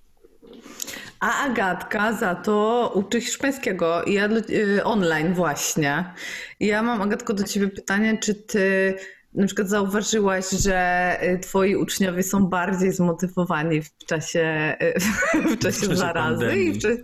[1.20, 6.14] A Agatka za to uczy hiszpańskiego i ja y, online właśnie.
[6.60, 8.94] Ja mam Agatko do ciebie pytanie, czy ty
[9.34, 15.00] na przykład zauważyłaś, że y, twoi uczniowie są bardziej zmotywowani w czasie, y,
[15.56, 16.68] w czasie czasie zarazy pandemii.
[16.68, 16.98] i w czasie,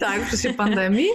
[0.00, 1.08] tak, w czasie pandemii?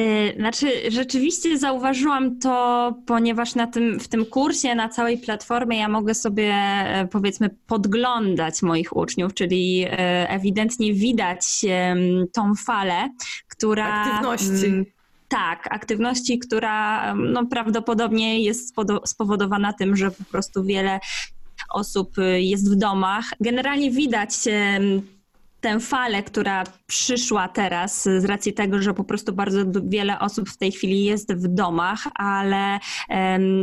[0.00, 5.88] Y, Znaczy, rzeczywiście zauważyłam to, ponieważ na tym, w tym kursie, na całej platformie ja
[5.88, 11.40] mogę sobie e, powiedzmy podglądać moich uczniów, czyli e, ewidentnie widać
[12.32, 13.08] tą falę,
[13.48, 13.86] która...
[13.86, 14.66] Aktywności.
[14.66, 14.84] mm,
[15.28, 21.00] Tak, aktywności, która no, prawdopodobnie jest spowodowana tym, że po prostu wiele
[21.70, 23.24] osób y, jest w domach.
[23.40, 24.30] Generalnie widać
[25.60, 30.56] tę falę, która przyszła teraz z racji tego, że po prostu bardzo wiele osób w
[30.56, 32.78] tej chwili jest w domach, ale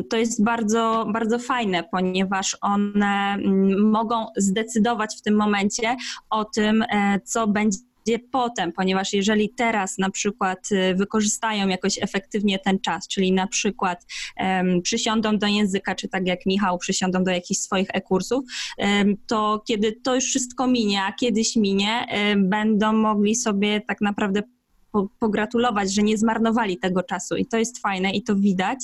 [0.09, 5.95] to jest bardzo, bardzo fajne, ponieważ one mm, mogą zdecydować w tym momencie
[6.29, 7.86] o tym, e, co będzie
[8.19, 14.05] potem, ponieważ jeżeli teraz na przykład y, wykorzystają jakoś efektywnie ten czas, czyli na przykład
[14.37, 18.45] em, przysiądą do języka, czy tak jak Michał, przysiądą do jakichś swoich e-kursów,
[18.77, 24.01] em, to kiedy to już wszystko minie, a kiedyś minie, em, będą mogli sobie tak
[24.01, 24.43] naprawdę
[24.97, 28.79] po- pogratulować, że nie zmarnowali tego czasu i to jest fajne i to widać,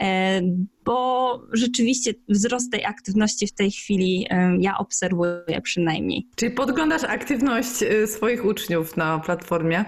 [0.00, 0.40] e,
[0.84, 6.26] bo rzeczywiście wzrost tej aktywności w tej chwili em, ja obserwuję przynajmniej.
[6.36, 9.84] Czyli podglądasz aktywność y, swoich uczniów na platformie?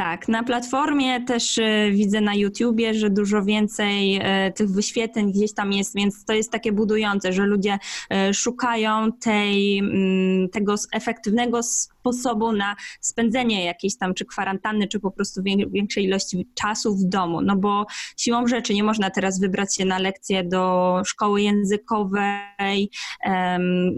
[0.00, 5.54] Tak, na platformie też e, widzę na YouTubie, że dużo więcej e, tych wyświetleń gdzieś
[5.54, 7.78] tam jest, więc to jest takie budujące, że ludzie
[8.10, 15.10] e, szukają tej, mm, tego efektywnego sposobu na spędzenie jakiejś tam czy kwarantanny, czy po
[15.10, 17.42] prostu wię- większej ilości czasu w domu.
[17.42, 17.86] No bo
[18.16, 22.90] siłą rzeczy nie można teraz wybrać się na lekcje do szkoły językowej.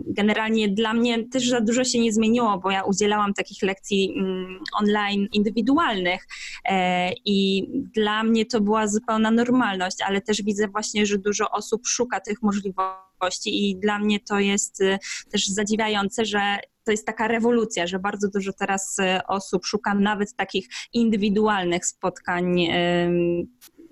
[0.06, 4.58] Generalnie dla mnie też za dużo się nie zmieniło, bo ja udzielałam takich lekcji mm,
[4.80, 5.91] online indywidualnych
[6.64, 11.86] e, i dla mnie to była zupełna normalność, ale też widzę właśnie, że dużo osób
[11.86, 14.98] szuka tych możliwości i dla mnie to jest y,
[15.32, 20.36] też zadziwiające, że to jest taka rewolucja, że bardzo dużo teraz y, osób szuka nawet
[20.36, 22.68] takich indywidualnych spotkań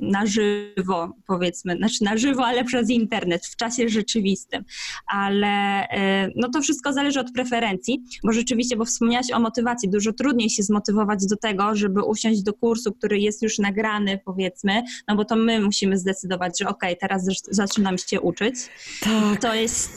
[0.00, 4.64] na żywo, powiedzmy, znaczy na żywo, ale przez internet, w czasie rzeczywistym.
[5.06, 5.48] Ale
[5.88, 10.50] e, no to wszystko zależy od preferencji, bo rzeczywiście, bo wspomniałaś o motywacji, dużo trudniej
[10.50, 15.24] się zmotywować do tego, żeby usiąść do kursu, który jest już nagrany, powiedzmy, no bo
[15.24, 18.54] to my musimy zdecydować, że okej, teraz zac- zaczynam się uczyć.
[19.02, 19.40] Tak.
[19.40, 19.90] To jest,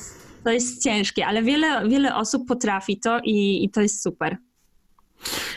[0.44, 4.38] to jest ciężkie, ale wiele, wiele osób potrafi to i, i to jest super.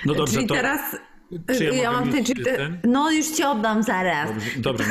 [0.07, 0.55] No dobrze, czyli to...
[0.55, 0.81] teraz...
[1.57, 2.79] Czy ja mogę mam ten, te, ten?
[2.85, 4.31] No już ci oddam zaraz.
[4.31, 4.85] Dobrze, dobrze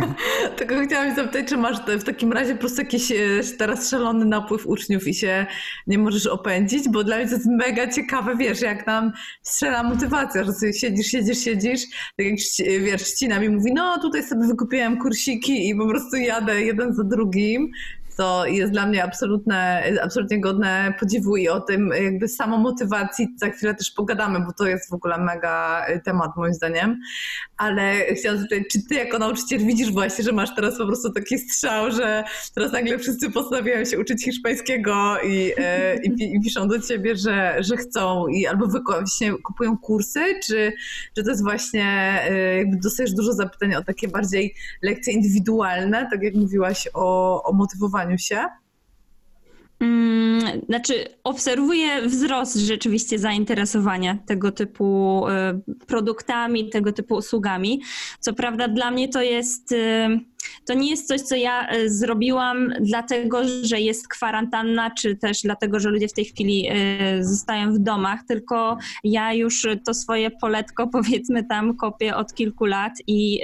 [0.00, 0.06] no.
[0.56, 3.16] Tylko chciałam zapytać, czy masz w takim razie po prostu jakiś e,
[3.58, 5.46] teraz szalony napływ uczniów i się
[5.86, 6.88] nie możesz opędzić?
[6.88, 11.06] Bo dla mnie to jest mega ciekawe, wiesz, jak nam strzela motywacja, że sobie siedzisz,
[11.06, 11.80] siedzisz, siedzisz,
[12.16, 12.38] tak jak
[12.82, 17.04] wiesz, Ścina mi mówi, no tutaj sobie wykupiłem kursiki i po prostu jadę jeden za
[17.04, 17.72] drugim.
[18.16, 23.74] To jest dla mnie absolutne, absolutnie godne podziwu i o tym jakby samomotywacji za chwilę
[23.74, 27.00] też pogadamy, bo to jest w ogóle mega e, temat moim zdaniem.
[27.56, 31.38] Ale chciałam zapytać, czy ty jako nauczyciel widzisz właśnie, że masz teraz po prostu taki
[31.38, 36.80] strzał, że teraz nagle wszyscy postanawiają się uczyć hiszpańskiego i, e, i, i piszą do
[36.80, 40.72] ciebie, że, że chcą i albo właśnie kupują kursy, czy,
[41.14, 46.22] czy to jest właśnie, e, jakby dostajesz dużo zapytań o takie bardziej lekcje indywidualne, tak
[46.22, 48.44] jak mówiłaś o, o motywowaniu się?
[49.80, 50.12] Mm,
[50.66, 50.94] Znaczy,
[51.24, 57.82] obserwuję wzrost rzeczywiście zainteresowania tego typu e, produktami, tego typu usługami.
[58.20, 59.72] Co prawda, dla mnie to jest.
[59.72, 60.18] e,
[60.66, 65.80] To nie jest coś, co ja e, zrobiłam dlatego, że jest kwarantanna, czy też dlatego,
[65.80, 66.68] że ludzie w tej chwili
[67.20, 72.92] zostają w domach, tylko ja już to swoje poletko, powiedzmy, tam kopię od kilku lat
[73.06, 73.40] i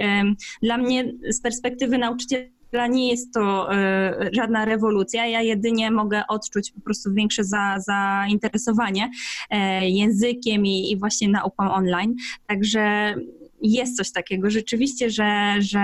[0.63, 5.27] dla mnie z perspektywy nauczyciela nie jest to e, żadna rewolucja.
[5.27, 9.11] Ja jedynie mogę odczuć po prostu większe za, zainteresowanie
[9.51, 12.15] e, językiem i, i właśnie nauką online.
[12.47, 13.15] Także
[13.63, 15.83] jest coś takiego rzeczywiście, że, że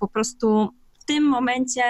[0.00, 0.68] po prostu
[1.00, 1.82] w tym momencie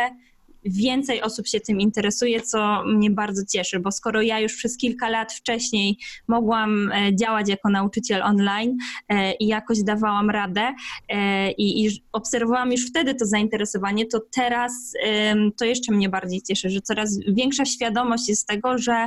[0.69, 5.09] więcej osób się tym interesuje, co mnie bardzo cieszy, bo skoro ja już przez kilka
[5.09, 8.77] lat wcześniej mogłam e, działać jako nauczyciel online
[9.09, 10.75] e, i jakoś dawałam radę
[11.09, 14.93] e, i, obserwowałam już wtedy to zainteresowanie, to teraz
[15.57, 19.07] to jeszcze mnie bardziej cieszy, że coraz większa świadomość jest tego, że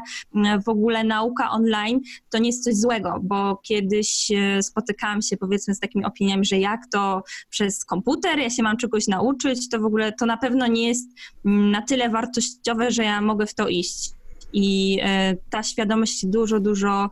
[0.65, 5.79] w ogóle nauka online to nie jest coś złego, bo kiedyś spotykałam się powiedzmy z
[5.79, 10.11] takimi opiniami, że jak to przez komputer, ja się mam czegoś nauczyć, to w ogóle
[10.11, 11.09] to na pewno nie jest
[11.51, 14.11] na tyle wartościowe, że ja mogę w to iść.
[14.53, 17.09] I e, ta świadomość dużo, dużo,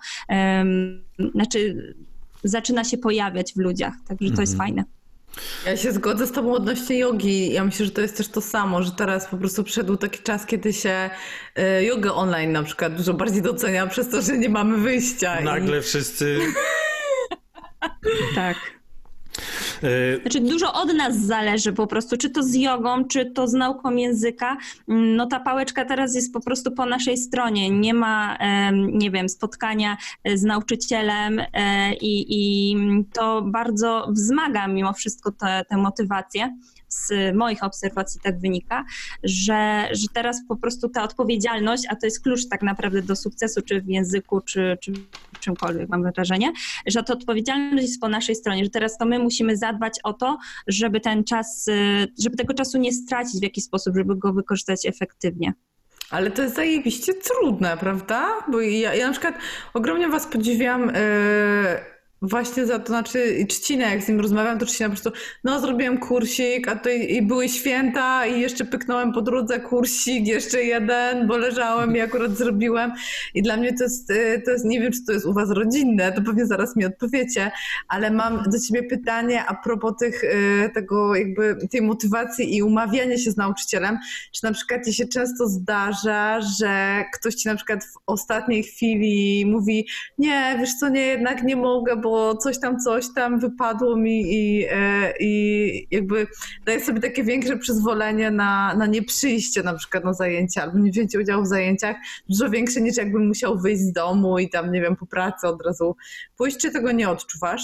[1.34, 1.76] znaczy
[2.44, 4.84] zaczyna się pojawiać w ludziach, także to jest fajne.
[5.66, 7.54] Ja się zgodzę z tobą odnośnie jogi.
[7.54, 10.46] Ja myślę, że to jest też to samo, że teraz po prostu przyszedł taki czas,
[10.46, 11.10] kiedy się
[11.80, 15.42] y, jogę online na przykład dużo bardziej docenia przez to, że nie mamy wyjścia.
[15.42, 16.40] Nagle wszyscy...
[18.36, 18.79] Tak.
[19.84, 23.54] E, Znaczy dużo od nas zależy po prostu, czy to z jogą, czy to z
[23.54, 24.58] nauką języka.
[24.88, 27.70] Mm, No ta pałeczka teraz jest po prostu po naszej stronie.
[27.70, 28.38] Nie ma,
[28.72, 32.76] nie wiem, spotkania e, z nauczycielem e, i, i
[33.14, 35.32] to bardzo wzmaga mimo wszystko
[35.70, 36.58] tę motywację.
[36.88, 38.86] z moich obserwacji tak wynika,
[39.24, 43.62] że, że teraz po prostu ta odpowiedzialność, a to jest klucz tak naprawdę do sukcesu,
[43.62, 44.92] czy w języku, czy, czy
[45.40, 46.52] czymkolwiek, mam wrażenie,
[46.88, 50.38] że to odpowiedzialność jest po naszej stronie, że teraz to my musimy zadbać o to,
[50.68, 54.86] żeby ten czas, y, żeby tego czasu nie stracić w jakiś sposób, żeby go wykorzystać
[54.86, 55.54] efektywnie.
[56.10, 58.30] Ale to jest zajebiście trudne, prawda?
[58.52, 59.36] Bo ja, ja na przykład
[59.74, 60.88] ogromnie was podziwiam.
[60.88, 65.12] Yy Właśnie za to, znaczy Trzcinę, jak z nim rozmawiam, to Trzcina po prostu,
[65.44, 70.64] no zrobiłem kursik, a to i były święta i jeszcze pyknąłem po drodze kursik, jeszcze
[70.64, 72.92] jeden, bo leżałem i akurat zrobiłem.
[73.34, 75.50] I dla mnie to jest, y, to jest, nie wiem, czy to jest u was
[75.50, 77.52] rodzinne, to pewnie zaraz mi odpowiecie,
[77.88, 83.18] ale mam do ciebie pytanie a propos tych, y, tego jakby tej motywacji i umawiania
[83.18, 83.98] się z nauczycielem.
[84.32, 89.46] Czy na przykład ci się często zdarza, że ktoś ci na przykład w ostatniej chwili
[89.46, 93.96] mówi, nie, wiesz co, nie, jednak nie mogę, bo bo coś tam, coś tam wypadło
[93.96, 96.28] mi i, e, i jakby
[96.66, 101.20] daję sobie takie większe przyzwolenie na, na nieprzyjście na przykład na zajęcia albo nie wzięcie
[101.20, 101.96] udziału w zajęciach,
[102.30, 105.66] dużo większe niż jakbym musiał wyjść z domu i tam, nie wiem, po pracy od
[105.66, 105.96] razu
[106.38, 106.58] pójść.
[106.58, 107.62] Czy tego nie odczuwasz?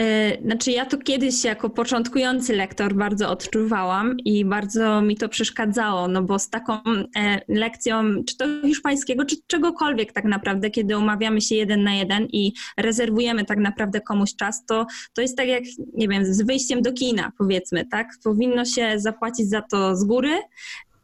[0.00, 6.08] E, znaczy, ja to kiedyś jako początkujący lektor bardzo odczuwałam i bardzo mi to przeszkadzało,
[6.08, 6.78] no bo z taką
[7.16, 12.26] e, lekcją, czy to hiszpańskiego, czy czegokolwiek tak naprawdę, kiedy umawiamy się jeden na jeden
[12.32, 16.82] i rezerwujemy tak naprawdę komuś czas, to, to jest tak jak, nie wiem, z wyjściem
[16.82, 18.08] do kina, powiedzmy, tak?
[18.24, 20.38] Powinno się zapłacić za to z góry,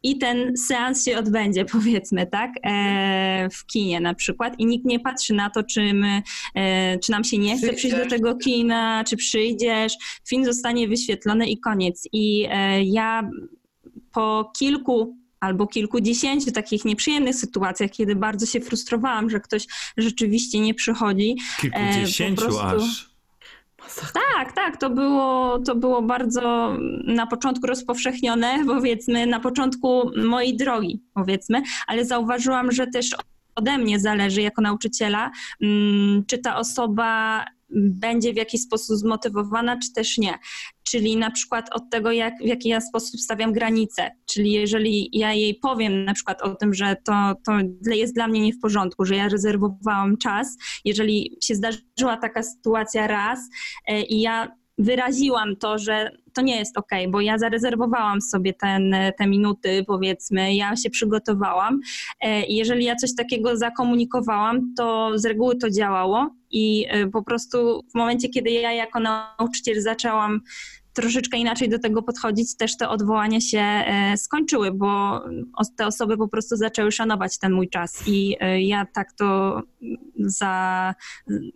[0.03, 5.01] i ten seans się odbędzie, powiedzmy, tak, e, w kinie na przykład i nikt nie
[5.01, 6.23] patrzy na to, czy, my,
[6.55, 9.93] e, czy nam się nie chce przyjść do tego kina, czy przyjdziesz,
[10.29, 12.09] film zostanie wyświetlony i koniec.
[12.13, 13.31] I e, ja
[14.13, 20.75] po kilku albo kilkudziesięciu takich nieprzyjemnych sytuacjach, kiedy bardzo się frustrowałam, że ktoś rzeczywiście nie
[20.75, 21.37] przychodzi.
[21.61, 22.61] Kilkudziesięciu prostu...
[22.61, 23.12] aż.
[24.15, 31.03] Tak, tak, to było, to było bardzo na początku rozpowszechnione, powiedzmy, na początku mojej drogi,
[31.15, 33.11] powiedzmy, ale zauważyłam, że też
[33.55, 35.31] ode mnie zależy jako nauczyciela,
[35.63, 37.45] mm, czy ta osoba
[37.75, 40.39] będzie w jakiś sposób zmotywowana, czy też nie.
[40.83, 44.11] Czyli na przykład od tego, jak, w jaki ja sposób stawiam granice.
[44.27, 47.53] Czyli jeżeli ja jej powiem na przykład o tym, że to, to
[47.95, 53.07] jest dla mnie nie w porządku, że ja rezerwowałam czas, jeżeli się zdarzyła taka sytuacja
[53.07, 53.39] raz
[53.89, 58.95] e, i ja wyraziłam to, że to nie jest ok, bo ja zarezerwowałam sobie ten,
[59.19, 61.81] te minuty, powiedzmy, ja się przygotowałam.
[62.21, 67.83] E, jeżeli ja coś takiego zakomunikowałam, to z reguły to działało i e, po prostu
[67.91, 70.41] w momencie, kiedy ja jako nauczyciel zaczęłam
[70.93, 75.21] troszeczkę inaczej do tego podchodzić, też te odwołania się e, skończyły, bo
[75.77, 79.61] te osoby po prostu zaczęły szanować ten mój czas i e, ja tak to
[80.19, 80.95] za,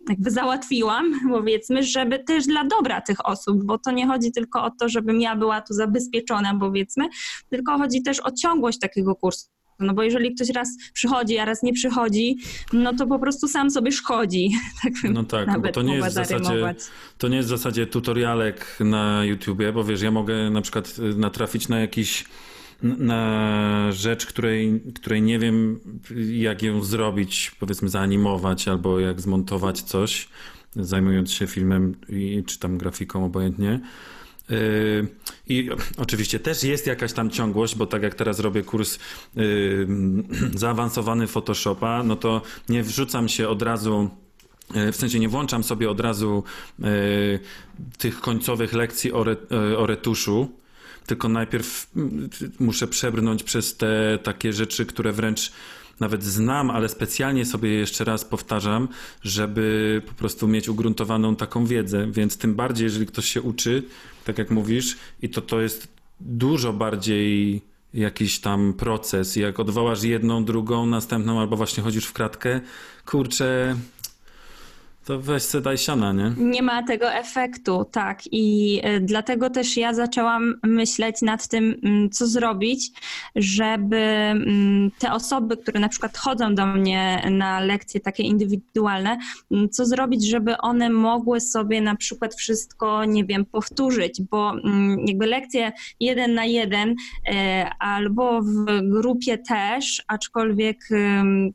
[0.09, 4.71] jakby załatwiłam, powiedzmy, żeby też dla dobra tych osób, bo to nie chodzi tylko o
[4.71, 7.05] to, żebym ja była tu zabezpieczona, powiedzmy,
[7.49, 9.56] tylko chodzi też o ciągłość takiego kursu.
[9.79, 12.37] No bo jeżeli ktoś raz przychodzi, a raz nie przychodzi,
[12.73, 14.51] no to po prostu sam sobie szkodzi.
[14.83, 16.75] Tak no tak, bo to nie, jest w zasadzie,
[17.17, 21.17] to nie jest w zasadzie tutorialek na YouTubie, bo wiesz, ja mogę na przykład y,
[21.17, 22.25] natrafić na jakiś
[22.81, 25.79] na rzecz, której, której nie wiem,
[26.31, 30.29] jak ją zrobić, powiedzmy, zaanimować albo jak zmontować coś,
[30.75, 33.79] zajmując się filmem i, czy tam grafiką, obojętnie.
[34.49, 35.07] Yy,
[35.47, 38.99] I oczywiście też jest jakaś tam ciągłość, bo tak jak teraz robię kurs
[39.35, 39.87] yy,
[40.55, 44.09] zaawansowany Photoshopa, no to nie wrzucam się od razu
[44.75, 46.43] yy, w sensie nie włączam sobie od razu
[47.97, 49.37] tych końcowych lekcji o, re,
[49.77, 50.51] o retuszu,
[51.05, 51.91] tylko najpierw
[52.59, 55.51] muszę przebrnąć przez te takie rzeczy, które wręcz
[55.99, 58.87] nawet znam, ale specjalnie sobie jeszcze raz powtarzam,
[59.23, 62.07] żeby po prostu mieć ugruntowaną taką wiedzę.
[62.11, 63.83] Więc tym bardziej, jeżeli ktoś się uczy,
[64.27, 65.87] tak jak mówisz, i to to jest
[66.19, 67.61] dużo bardziej
[67.93, 69.35] jakiś tam proces.
[69.35, 72.61] Jak odwołasz jedną, drugą, następną, albo właśnie chodzisz w kratkę,
[73.05, 73.75] kurczę,
[75.07, 76.33] to weź se daj siana, nie?
[76.37, 78.19] Nie ma tego efektu, tak.
[78.31, 82.91] I e, dlatego też ja zaczęłam myśleć nad tym, mm, co zrobić,
[83.35, 89.17] żeby mm, te osoby, które na przykład chodzą do mnie na lekcje takie indywidualne,
[89.51, 94.53] mm, co zrobić, żeby one mogły sobie na przykład wszystko, nie wiem, powtórzyć, bo
[95.05, 96.95] jakby lekcje jeden na jeden
[97.29, 100.77] e, albo w grupie też, aczkolwiek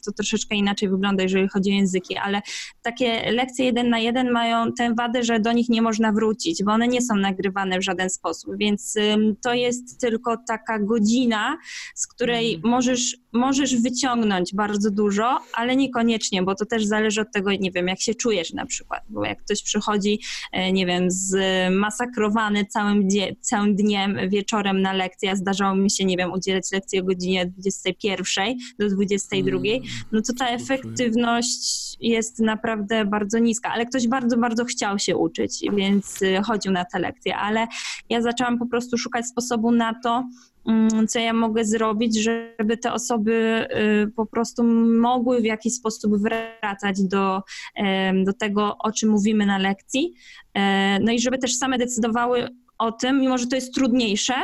[0.04, 2.42] to troszeczkę inaczej wygląda, jeżeli chodzi o języki, ale
[2.82, 6.64] takie lekcje lekcje jeden na jeden mają tę wadę, że do nich nie można wrócić,
[6.64, 8.94] bo one nie są nagrywane w żaden sposób, więc
[9.42, 11.58] to jest tylko taka godzina,
[11.94, 17.52] z której możesz, możesz wyciągnąć bardzo dużo, ale niekoniecznie, bo to też zależy od tego,
[17.52, 20.20] nie wiem, jak się czujesz na przykład, bo jak ktoś przychodzi,
[20.52, 26.04] e, nie wiem, zmasakrowany całym, dzie- całym dniem wieczorem na lekcję, a zdarzało mi się,
[26.04, 29.58] nie wiem, udzielać lekcji o godzinie 21 do 22,
[30.12, 31.62] no to ta efektywność
[32.00, 36.84] jest naprawdę bardzo niska, ale ktoś bardzo, bardzo chciał się uczyć, więc y, chodził na
[36.84, 37.66] te lekcje, ale
[38.08, 40.30] ja zaczęłam po prostu szukać sposobu na to, mm,
[41.08, 43.66] co ja mogę zrobić, żeby te osoby
[44.04, 44.64] y, po prostu
[45.00, 47.42] mogły w jakiś sposób wracać do,
[48.24, 50.14] do tego, o czym mówimy na lekcji.
[50.54, 52.48] E, No i żeby też same decydowały
[52.78, 54.34] o tym, mimo że to jest trudniejsze,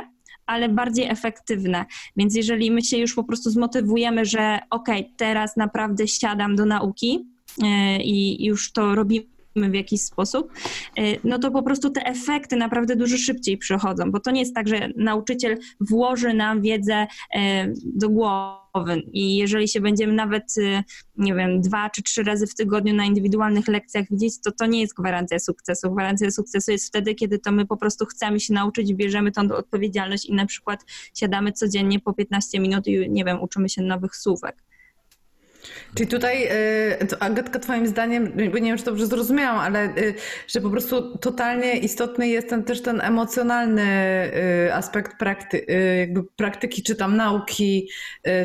[0.47, 1.85] ale bardziej efektywne.
[2.17, 7.27] Więc jeżeli my się już po prostu zmotywujemy, że okej, teraz naprawdę siadam do nauki
[7.63, 10.53] e, i już to robimy w jakiś sposób,
[10.99, 14.55] e, no to po prostu te efekty naprawdę dużo szybciej przychodzą, bo to nie jest
[14.55, 20.85] tak, że nauczyciel włoży nam wiedzę e, do głowy i jeżeli się będziemy nawet, e,
[21.17, 24.81] nie wiem, dwa czy trzy razy w tygodniu na indywidualnych lekcjach widzieć, to to nie
[24.81, 25.91] jest gwarancja sukcesu.
[25.91, 30.27] Gwarancja sukcesu jest wtedy, kiedy to my po prostu chcemy się nauczyć, bierzemy tą odpowiedzialność
[30.27, 30.85] i na przykład
[31.15, 34.68] siadamy codziennie po 15 minut i, nie wiem, uczymy się nowych słówek.
[35.95, 36.49] Czyli tutaj,
[37.09, 40.15] to Agatka, twoim zdaniem, bo nie wiem, czy dobrze zrozumiałam, ale y,
[40.49, 43.83] że po prostu totalnie istotny jest ten też ten emocjonalny
[44.67, 45.67] y, aspekt prakty,
[45.99, 47.89] jakby praktyki, czy tam nauki,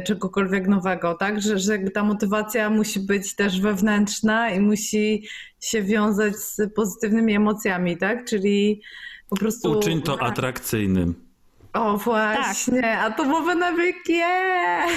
[0.06, 1.42] czegokolwiek nowego, tak?
[1.42, 5.28] Że, że jakby ta motywacja musi być też wewnętrzna i musi
[5.60, 8.26] się wiązać z pozytywnymi emocjami, tak?
[8.26, 8.82] Czyli
[9.30, 9.72] po prostu...
[9.72, 11.33] Uczyń to atrakcyjnym.
[11.74, 14.90] O właśnie, atomowe nawyki, yeah!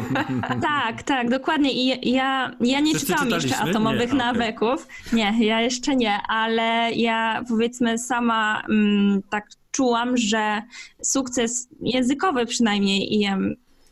[0.62, 1.72] Tak, tak, dokładnie.
[1.72, 4.86] I ja, ja nie Wszyscy czytałam jeszcze atomowych Nie, nawyków.
[5.12, 10.62] Nie, ja jeszcze nie, ale ja powiedzmy sama mm, tak czułam, że
[11.02, 13.38] sukces językowy przynajmniej i ja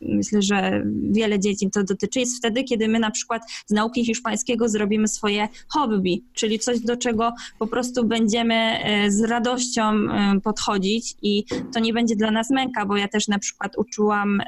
[0.00, 4.68] myślę, że wiele dzieci to dotyczy, jest wtedy, kiedy my na przykład z nauki hiszpańskiego
[4.68, 11.14] zrobimy swoje hobby, czyli coś, do czego po prostu będziemy e, z radością e, podchodzić
[11.22, 11.44] i
[11.74, 14.42] to nie będzie dla nas męka, bo ja też na przykład uczyłam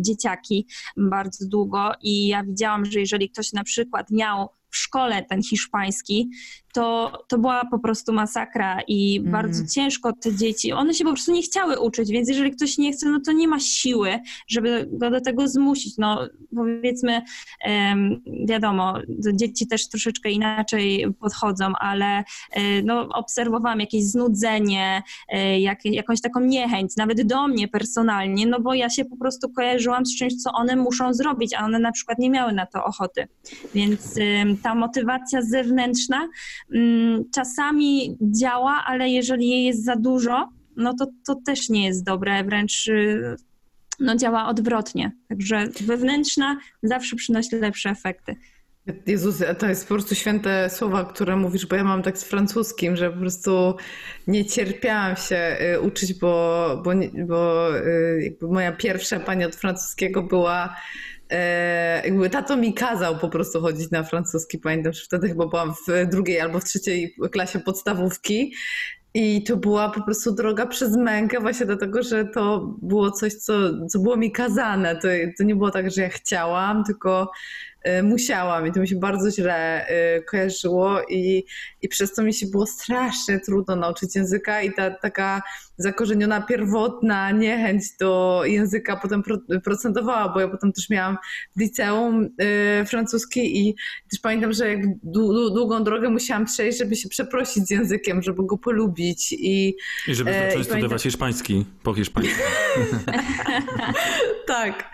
[0.00, 0.66] dzieciaki
[0.96, 6.30] bardzo długo i ja widziałam, że jeżeli ktoś na przykład miał w szkole ten hiszpański,
[6.72, 9.32] to, to była po prostu masakra i Mhm.
[9.32, 12.92] bardzo ciężko te dzieci, one się po prostu nie chciały uczyć, więc jeżeli ktoś nie
[12.92, 14.18] chce, no to nie ma siły,
[14.48, 15.98] żeby go do tego zmusić.
[15.98, 17.22] No powiedzmy,
[17.64, 25.60] em, wiadomo, do dzieci też troszeczkę inaczej podchodzą, ale e, no, obserwowałam jakieś znudzenie, e,
[25.60, 30.06] jak, jakąś taką niechęć, nawet do mnie personalnie, no bo ja się po prostu kojarzyłam
[30.06, 33.28] z czymś, co one muszą zrobić, a one na przykład nie miały na to ochoty.
[33.74, 36.30] Więc em, ta motywacja zewnętrzna mm,
[37.34, 42.44] czasami działa, ale jeżeli jej jest za dużo, no to, to też nie jest dobre,
[42.44, 43.36] wręcz y,
[44.00, 45.12] no, działa odwrotnie.
[45.28, 48.36] Także wewnętrzna zawsze przynosi lepsze efekty.
[49.06, 52.96] Jezus, to jest po prostu święte słowa, które mówisz, bo ja mam tak z francuskim,
[52.96, 53.74] że po prostu
[54.26, 56.90] nie cierpiałam się y, uczyć, bo, bo,
[57.26, 61.19] bo y, moja pierwsza pani od francuskiego była e,
[62.04, 64.58] jakby tato mi kazał po prostu chodzić na francuski.
[64.58, 68.52] Pamiętam, że wtedy chyba byłam w drugiej albo w trzeciej klasie podstawówki.
[69.14, 73.52] I to była po prostu droga przez mękę, właśnie dlatego, że to było coś, co,
[73.86, 74.96] co było mi kazane.
[74.96, 75.08] To,
[75.38, 77.30] to nie było tak, że ja chciałam, tylko
[78.02, 79.86] musiałam i to mi się bardzo źle
[80.18, 81.44] y, kojarzyło i,
[81.82, 85.42] i przez to mi się było strasznie trudno nauczyć języka i ta taka
[85.76, 91.16] zakorzeniona pierwotna niechęć do języka potem pro, procentowała, bo ja potem też miałam
[91.56, 92.28] w liceum
[92.82, 93.74] y, francuski i
[94.10, 94.98] też pamiętam, że jak dłu-
[95.32, 99.76] dłu- długą drogę musiałam przejść, żeby się przeprosić z językiem, żeby go polubić i
[100.08, 102.42] I żeby E, zacząć i pamiętam- studiować hiszpański po hiszpańsku.
[104.46, 104.90] tak.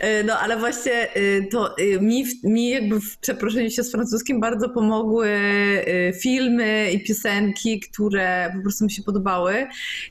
[0.00, 1.08] E, No ale właśnie
[1.50, 7.04] to mi, w- mi jakby w przeproszeniu się z francuskim bardzo pomogły e, filmy i
[7.04, 9.66] piosenki, które po prostu mi się podobały.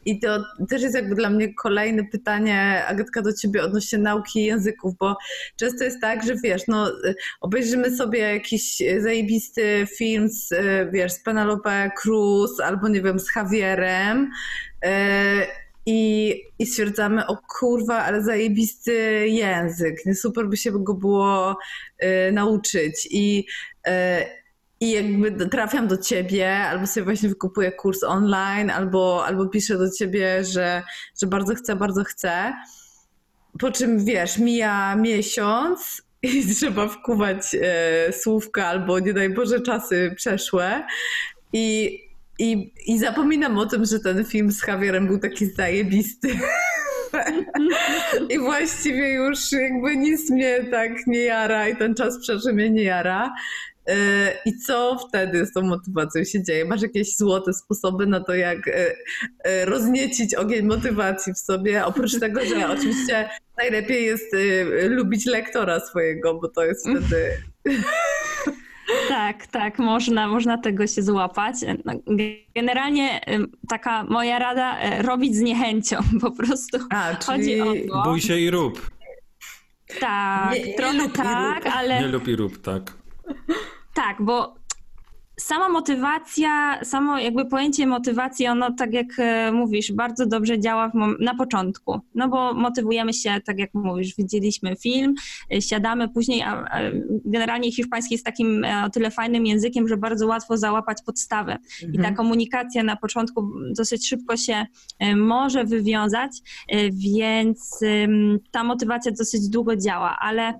[0.05, 4.97] I to też jest jakby dla mnie kolejne pytanie, Agatka, do ciebie odnośnie nauki języków,
[4.97, 5.17] bo
[5.55, 6.91] często jest tak, że wiesz, no
[7.41, 13.35] obejrzymy sobie jakiś zajebisty film z, e, wiesz, z Penelope Cruz albo nie wiem, z
[13.35, 14.31] Javierem
[14.85, 15.58] e,
[15.91, 18.93] i, i stwierdzamy, o kurwa, ale zajebisty
[19.27, 21.57] język, nie super by się go było
[21.97, 23.07] e, nauczyć.
[23.11, 23.45] I
[23.87, 24.25] e,
[24.81, 29.91] i jakby trafiam do ciebie, albo sobie właśnie wykupuję kurs online, albo, albo piszę do
[29.91, 30.83] ciebie, że,
[31.21, 32.53] że bardzo chcę, bardzo chcę.
[33.59, 40.13] Po czym wiesz, mija miesiąc i trzeba wkuwać e, słówka albo nie daj Boże czasy
[40.15, 40.87] przeszłe.
[41.53, 42.08] I,
[42.39, 46.27] i, i zapominam o tym, że ten film z Javierem był taki zajebisty.
[48.29, 52.83] I właściwie już jakby nic mnie tak nie jara i ten czas przeży mnie nie
[52.83, 53.33] jara.
[53.87, 53.95] E,
[54.45, 56.65] I co wtedy z tą motywacją się dzieje?
[56.65, 58.95] Masz jakieś złote sposoby na to, jak e,
[59.43, 61.85] e, rozniecić ogień motywacji w sobie?
[61.85, 64.35] Oprócz tego, że oczywiście najlepiej jest
[64.89, 67.31] lubić lektora swojego, bo to jest wtedy.
[69.07, 71.55] Tak, tak, można, można tego się złapać.
[71.85, 71.93] No,
[72.55, 73.21] generalnie
[73.69, 76.77] taka moja rada, robić z niechęcią po prostu.
[76.89, 77.59] A, czyli...
[77.59, 77.61] Chodzi
[77.91, 78.03] o to.
[78.09, 78.91] Bój się i rób.
[79.99, 81.73] Tak, Nie- nie trochę lub i tak, rób.
[81.75, 82.93] ale Nie lub i rób, tak.
[83.93, 84.55] tak, bo
[85.39, 91.35] sama motywacja, samo jakby pojęcie motywacji, ono tak jak e, mówisz, bardzo dobrze działa na
[91.35, 91.99] początku.
[92.15, 95.13] No bo motywujemy się, tak jak mówisz, widzieliśmy film,
[95.53, 96.79] e, siadamy później, a, a
[97.25, 101.57] generalnie hiszpański jest takim e, o tyle fajnym językiem, że bardzo łatwo załapać podstawę.
[101.81, 102.03] I Mhm.
[102.03, 104.65] ta komunikacja na początku dosyć szybko się
[105.15, 106.31] może wywiązać,
[106.91, 107.79] więc
[108.51, 110.53] ta motywacja dosyć długo działa, ale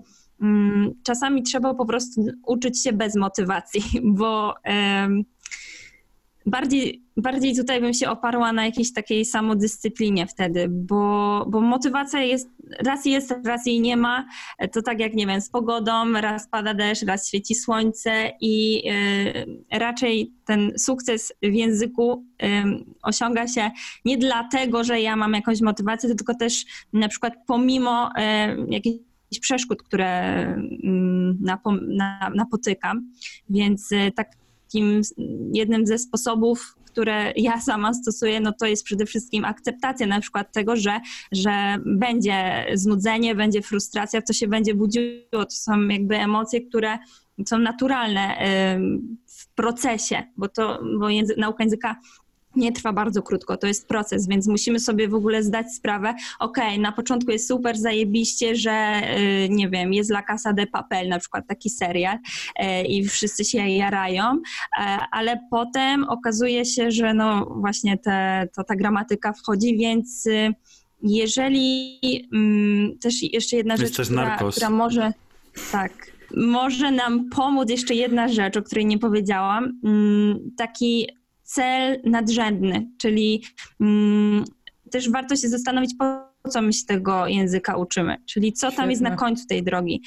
[1.02, 3.82] czasami trzeba po prostu uczyć się bez motywacji,
[4.18, 4.54] bo
[6.46, 12.48] bardziej, bardziej tutaj bym się oparła na jakiejś takiej samodyscyplinie wtedy, bo, bo motywacja jest,
[12.86, 14.26] raz jest, raz jej nie ma.
[14.72, 18.82] To tak jak, nie wiem, z pogodą, raz pada deszcz, raz świeci słońce i
[19.70, 22.24] e, raczej ten sukces w języku
[23.02, 23.70] osiąga się
[24.04, 28.10] nie dlatego, że ja mam jakąś motywację, tylko też na przykład pomimo
[28.68, 30.42] jakichś przeszkód, które
[30.84, 33.12] mm, napo- na, napotykam.
[33.50, 35.00] Więc e, takim
[35.52, 40.52] jednym ze sposobów, które ja sama stosuję, no to jest przede wszystkim akceptacja na przykład
[40.52, 41.00] tego, że,
[41.32, 45.20] że będzie znudzenie, będzie frustracja, to się będzie budziło.
[45.32, 46.98] To są jakby emocje, które
[47.46, 51.96] są naturalne em, w procesie, bo to, bo nauka języka
[52.56, 56.80] nie trwa bardzo krótko, to jest proces, więc musimy sobie w ogóle zdać sprawę, okej,
[56.80, 59.02] na początku jest super zajebiście, że
[59.44, 63.44] y, nie wiem, jest La Casa de Papel, na przykład taki serial y, i wszyscy
[63.44, 69.76] się jarają, e, ale potem okazuje się, że no właśnie te, to ta gramatyka wchodzi,
[69.78, 70.54] więc y,
[71.02, 72.00] jeżeli
[72.32, 75.12] mm, też jeszcze jedna Jest rzecz, też która, która może
[75.72, 75.92] tak,
[76.36, 81.19] może nam pomóc jeszcze jedna rzecz, o której nie powiedziałam, mm, taki
[81.50, 83.42] cel nadrzędny, czyli
[83.80, 84.44] mm,
[84.90, 86.04] też warto się zastanowić, po
[86.50, 90.02] co my się tego języka uczymy, czyli co tam jest na końcu tej drogi.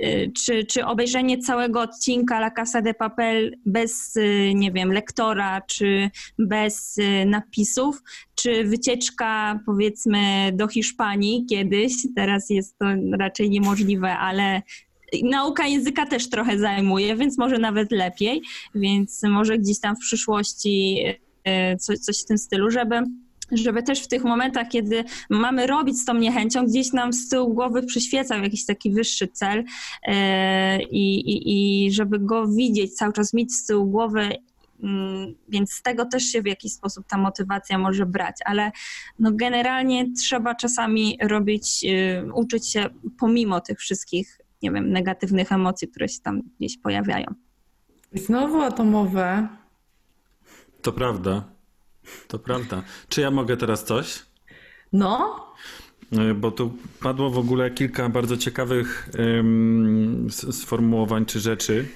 [0.00, 5.60] Y, Czy, czy obejrzenie całego odcinka La Casa de Papel bez, y, nie wiem, lektora,
[5.60, 8.02] czy bez y, napisów,
[8.34, 12.86] czy wycieczka powiedzmy do Hiszpanii kiedyś, teraz jest to
[13.18, 14.62] raczej niemożliwe, ale
[15.22, 18.42] nauka języka też trochę zajmuje, więc może nawet lepiej,
[18.74, 21.04] więc może gdzieś tam w przyszłości
[21.48, 23.02] y, coś, coś w tym stylu, żeby
[23.52, 27.54] żeby też w tych momentach, kiedy mamy robić z tą niechęcią, gdzieś nam z tyłu
[27.54, 29.64] głowy przyświecał jakiś taki wyższy cel
[30.02, 34.30] e, i, i, i żeby go widzieć, cały czas mieć z tyłu głowy,
[34.82, 38.72] mm, więc z tego też się w jakiś sposób ta motywacja może brać, ale
[39.18, 42.86] no generalnie trzeba czasami robić, y, uczyć się
[43.18, 47.26] pomimo tych wszystkich, nie wiem, negatywnych emocji, które się tam gdzieś pojawiają.
[48.14, 49.48] Znowu atomowe.
[50.82, 51.44] To prawda.
[52.28, 52.82] To prawda.
[53.08, 54.22] Czy ja mogę teraz coś?
[54.92, 55.42] No,
[56.30, 59.08] Y, Bo tu padło w ogóle kilka bardzo ciekawych
[60.26, 61.88] s- sformułowań czy rzeczy.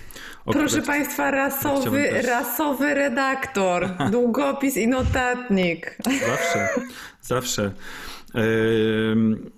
[0.44, 2.26] proszę które- Państwa, rasowy, chciałbym też.
[2.26, 5.98] rasowy redaktor, długopis i notatnik.
[6.26, 6.68] Zawsze,
[7.22, 7.72] zawsze.
[9.12, 9.50] Ym,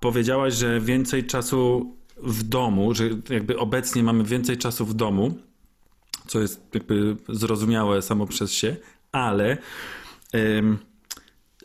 [0.00, 1.94] powiedziałaś, że więcej czasu
[2.24, 5.38] w domu, że jakby obecnie mamy więcej czasu w domu,
[6.26, 8.76] co jest jakby zrozumiałe samo przez się,
[9.12, 9.58] ale,
[10.34, 10.78] ym,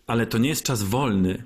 [0.08, 1.44] ale to nie jest czas wolny.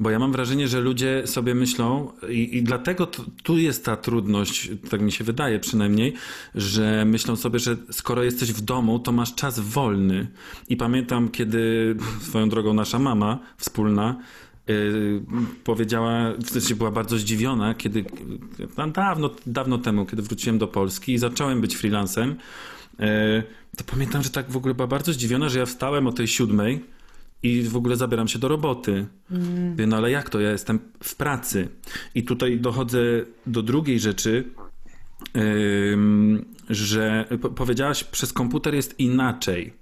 [0.00, 3.96] Bo ja mam wrażenie, że ludzie sobie myślą, i, i dlatego tu, tu jest ta
[3.96, 6.14] trudność, tak mi się wydaje przynajmniej,
[6.54, 10.26] że myślą sobie, że skoro jesteś w domu, to masz czas wolny.
[10.68, 14.16] I pamiętam, kiedy swoją drogą nasza mama wspólna
[15.64, 21.12] powiedziała, w sensie była bardzo zdziwiona, kiedy yy, dawno, dawno temu, kiedy wróciłem do Polski
[21.12, 22.34] i zacząłem być freelancem,
[22.98, 23.06] yy,
[23.76, 26.84] to pamiętam, że tak w ogóle była bardzo zdziwiona, że ja wstałem o tej siódmej
[27.42, 29.06] i w ogóle zabieram się do roboty.
[29.70, 30.40] Mówię, no ale jak to?
[30.40, 31.68] Ja jestem w pracy.
[32.14, 32.98] I tutaj dochodzę
[33.46, 34.44] do drugiej rzeczy,
[36.70, 39.81] że po- powiedziałaś, przez komputer jest inaczej.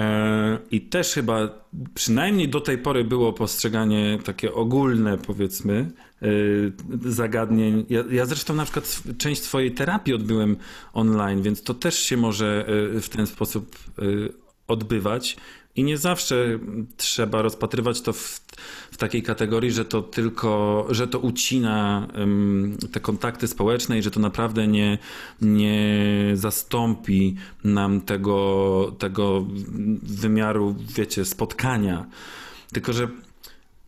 [0.00, 1.48] E, I też chyba
[1.94, 5.90] przynajmniej do tej pory było postrzeganie takie ogólne, powiedzmy,
[6.22, 6.26] e,
[7.10, 7.86] zagadnień.
[7.90, 10.56] Ja, ja zresztą na przykład część swojej terapii odbyłem
[10.92, 13.76] online, więc to też się może e, w ten sposób
[14.66, 15.36] odbywać.
[15.76, 16.58] I nie zawsze
[16.96, 18.40] trzeba rozpatrywać to w,
[18.90, 24.10] w takiej kategorii, że to tylko, że to ucina em, te kontakty społeczne i że
[24.10, 24.98] to naprawdę nie,
[25.40, 29.46] nie zastąpi nam tego, tego
[30.02, 32.06] wymiaru, wiecie, spotkania.
[32.72, 33.08] Tylko, że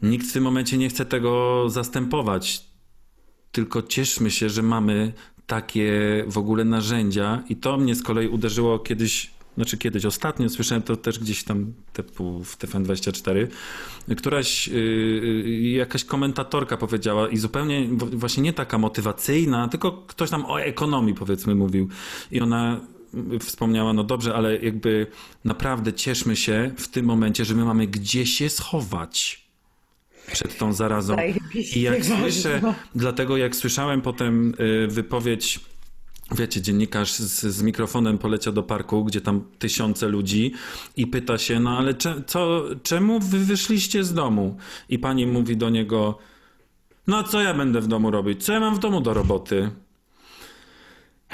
[0.02, 2.64] nikt w tym momencie nie chce tego zastępować.
[3.52, 5.12] Tylko cieszmy się, że mamy
[5.46, 5.92] takie
[6.26, 10.96] w ogóle narzędzia i to mnie z kolei uderzyło kiedyś, znaczy kiedyś, ostatnio słyszałem to
[10.96, 13.46] też gdzieś tam typu w TFN24,
[14.16, 20.60] któraś yy, jakaś komentatorka powiedziała i zupełnie właśnie nie taka motywacyjna, tylko ktoś tam o
[20.60, 21.88] ekonomii powiedzmy mówił
[22.30, 22.80] i ona
[23.40, 25.06] wspomniała, no dobrze, ale jakby
[25.44, 29.42] naprawdę cieszmy się w tym momencie, że my mamy gdzie się schować
[30.32, 31.16] przed tą zarazą.
[31.76, 32.60] I jak słyszę,
[32.94, 35.60] dlatego jak słyszałem potem y, wypowiedź,
[36.34, 40.52] wiecie, dziennikarz z, z mikrofonem poleciał do parku, gdzie tam tysiące ludzi
[40.96, 44.56] i pyta się, no ale cze, co, czemu wy wyszliście z domu?
[44.88, 46.18] I pani mówi do niego,
[47.06, 48.44] no co ja będę w domu robić?
[48.44, 49.70] Co ja mam w domu do roboty?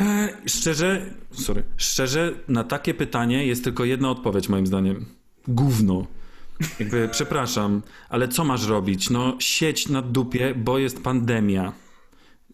[0.01, 5.07] E, Szczerze, sorry, szczerze, na takie pytanie jest tylko jedna odpowiedź moim zdaniem.
[5.49, 6.07] Gówno.
[6.81, 9.11] Jakby, przepraszam, ale co masz robić?
[9.11, 11.73] No, sieć na dupie, bo jest pandemia.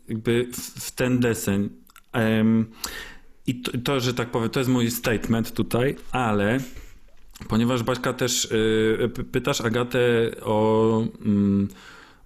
[0.08, 1.70] Jakby w, w ten deseń.
[3.46, 6.58] I to, to, że tak powiem, to jest mój statement tutaj, ale
[7.48, 9.98] ponieważ Baśka też y, pytasz Agatę
[10.42, 11.68] o mm,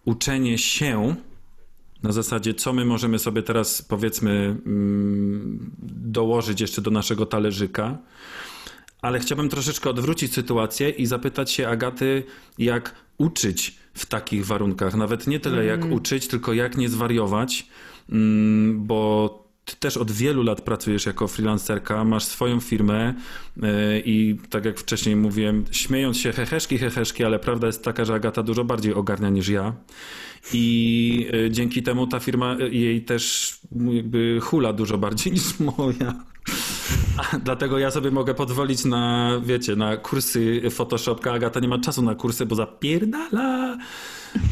[0.05, 1.15] uczenie się
[2.03, 7.99] na zasadzie, co my możemy sobie teraz, powiedzmy, mm, dołożyć jeszcze do naszego talerzyka.
[9.03, 12.23] Ale chciałbym troszeczkę odwrócić sytuację i zapytać się Agaty,
[12.59, 14.95] jak uczyć w takich warunkach.
[14.95, 17.67] Nawet nie tyle jak uczyć, tylko jak nie zwariować,
[18.09, 23.15] mm, bo ty też od wielu lat pracujesz jako freelancerka, masz swoją firmę
[23.57, 23.67] yy,
[24.05, 28.43] i tak jak wcześniej mówiłem, śmiejąc się heheszki, heheszki, ale prawda jest taka, że Agata
[28.43, 29.73] dużo bardziej ogarnia niż ja.
[30.53, 33.55] I yy, dzięki temu ta firma yy, jej też
[33.95, 36.25] jakby hula dużo bardziej niż moja.
[37.17, 41.33] A, Dlatego ja sobie mogę pozwolić na, wiecie, na kursy Photoshopka.
[41.33, 43.79] Agata nie ma czasu na kursy, bo zapierdala.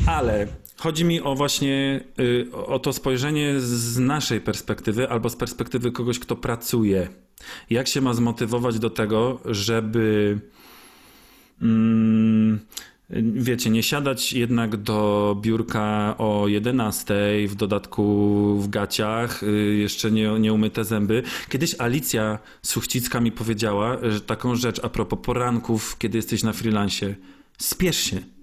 [0.06, 0.46] Ale
[0.76, 6.18] chodzi mi o właśnie y, o to spojrzenie z naszej perspektywy albo z perspektywy kogoś,
[6.18, 7.08] kto pracuje.
[7.70, 10.38] Jak się ma zmotywować do tego, żeby
[11.62, 12.60] mm,
[13.34, 17.14] wiecie, nie siadać jednak do biurka o 11,
[17.48, 21.22] w dodatku w gaciach, y, jeszcze nie, nie umyte zęby.
[21.48, 27.16] Kiedyś Alicja Suchcicka mi powiedziała że taką rzecz a propos poranków, kiedy jesteś na freelancie.
[27.58, 28.36] Spiesz się.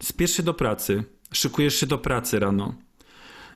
[0.00, 1.04] Spiesz się do pracy.
[1.32, 2.74] Szykujesz się do pracy rano.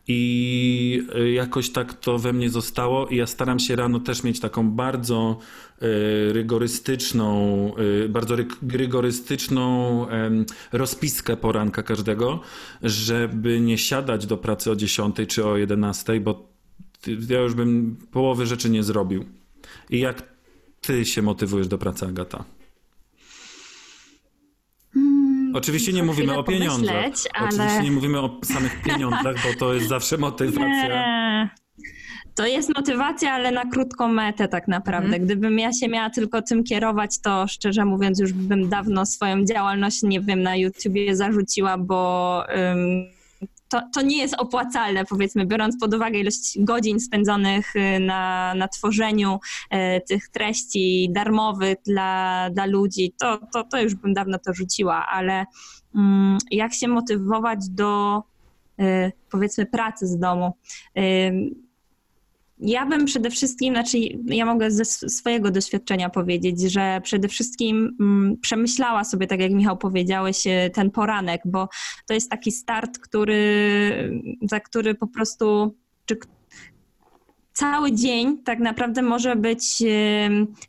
[0.08, 4.40] I y, jakoś tak to we mnie zostało i ja staram się rano też mieć
[4.40, 5.38] taką bardzo
[5.82, 7.72] y, rygorystyczną,
[8.04, 10.06] y, bardzo ryg- rygorystyczną
[10.72, 12.40] rozpiskę poranka każdego,
[12.82, 16.48] żeby nie siadać do pracy o 10 czy o 11, bo
[17.28, 19.24] ja już bym połowy rzeczy nie zrobił.
[19.90, 20.22] I jak
[20.80, 22.44] ty się motywujesz do pracy, Agata?
[25.54, 26.94] Oczywiście nie mówimy o pieniądzach.
[27.34, 30.88] ale- Oczywiście nie mówimy o samych pieniądzach, bo to jest zawsze motywacja.
[30.88, 31.50] Nie.
[32.34, 35.06] To jest motywacja, ale na krótką metę tak naprawdę.
[35.06, 35.24] Mhm.
[35.24, 40.02] Gdybym ja się miała tylko tym kierować, to szczerze mówiąc już bym dawno swoją działalność,
[40.02, 42.42] nie wiem, na YouTubie zarzuciła, bo
[42.72, 43.06] ym,
[43.70, 48.68] to, to nie jest opłacalne, powiedzmy, biorąc pod uwagę ilość godzin spędzonych y, na, na
[48.68, 49.38] tworzeniu
[49.72, 49.76] y,
[50.08, 55.44] tych treści darmowych dla, dla ludzi, to, to, to już bym dawno to rzuciła, ale
[55.94, 58.22] mm, jak się motywować do
[58.80, 60.52] y, powiedzmy pracy z domu?
[62.60, 67.96] Ja bym przede wszystkim, znaczy ja mogę ze sw- swojego doświadczenia powiedzieć, że przede wszystkim
[68.00, 71.68] mm, przemyślała sobie, tak jak Michał powiedziałeś, ten poranek, bo
[72.06, 76.16] to jest taki start, który, za który po prostu, czy
[77.60, 79.82] cały dzień tak naprawdę może być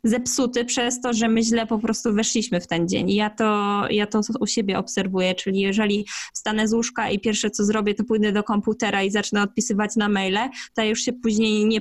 [0.04, 3.10] zepsuty przez to, że my źle po prostu weszliśmy w ten dzień.
[3.10, 7.50] I ja to, ja to u siebie obserwuję, czyli jeżeli wstanę z łóżka i pierwsze
[7.50, 11.12] co zrobię, to pójdę do komputera i zacznę odpisywać na maile, to ja już się
[11.12, 11.80] później nie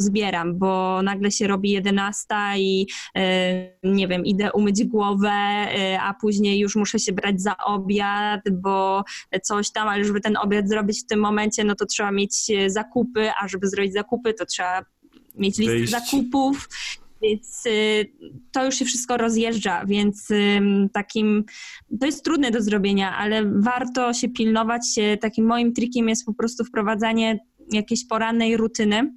[0.00, 2.26] pozbieram, bo nagle się robi 11
[2.56, 2.86] i
[3.16, 8.40] e, nie wiem, idę umyć głowę, e, a później już muszę się brać za obiad,
[8.52, 9.04] bo
[9.42, 12.70] coś tam, ale żeby ten obiad zrobić w tym momencie, no to trzeba mieć e,
[12.70, 14.84] zakupy, a żeby zrobić zakupy, to trzeba
[15.34, 15.92] mieć listę Wyjść.
[15.92, 16.68] zakupów.
[17.22, 17.64] Więc
[18.52, 20.28] to już się wszystko rozjeżdża, więc
[20.92, 21.44] takim,
[22.00, 24.82] to jest trudne do zrobienia, ale warto się pilnować.
[25.20, 27.38] Takim moim trikiem jest po prostu wprowadzanie
[27.72, 29.12] jakiejś porannej rutyny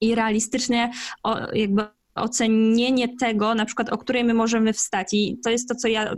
[0.00, 0.90] i realistycznie
[1.22, 1.82] o, jakby
[2.14, 5.08] ocenienie tego, na przykład o której my możemy wstać.
[5.12, 6.14] I to jest to, co ja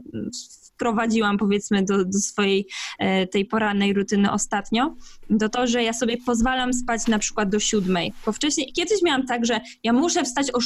[0.78, 2.66] wprowadziłam powiedzmy do, do swojej
[2.98, 4.94] e, tej porannej rutyny ostatnio,
[5.40, 8.12] to to, że ja sobie pozwalam spać na przykład do siódmej.
[8.26, 10.58] Bo wcześniej, kiedyś miałam tak, że ja muszę wstać o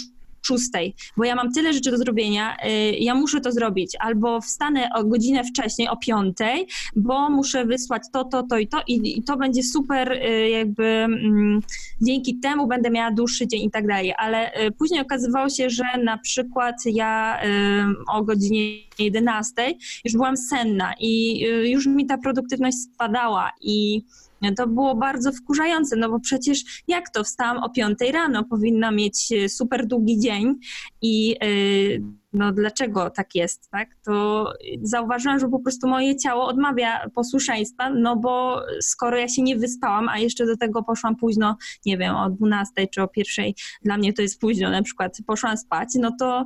[0.47, 4.89] szóstej, bo ja mam tyle rzeczy do zrobienia, y, ja muszę to zrobić, albo wstanę
[4.95, 6.67] o godzinę wcześniej, o piątej,
[6.97, 10.85] bo muszę wysłać to, to, to i to i, i to będzie super, y, jakby
[10.85, 11.61] mm,
[12.01, 15.85] dzięki temu będę miała dłuższy dzień i tak dalej, ale y, później okazywało się, że
[16.05, 17.49] na przykład ja y,
[18.09, 18.63] o godzinie
[18.99, 19.53] 11
[20.05, 21.41] już byłam senna i
[21.71, 24.03] już mi ta produktywność spadała i
[24.57, 29.33] to było bardzo wkurzające, no bo przecież jak to, wstałam o 5 rano, powinna mieć
[29.33, 30.55] e, super długi dzień
[31.03, 31.47] i e,
[32.33, 33.89] no dlaczego tak jest, tak?
[34.05, 34.47] To
[34.83, 40.09] zauważyłam, że po prostu moje ciało odmawia posłuszeństwa, no bo skoro ja się nie wyspałam,
[40.09, 44.13] a jeszcze do tego poszłam późno, nie wiem, o 12 czy o 1, dla mnie
[44.13, 46.45] to jest późno, na przykład poszłam spać, no to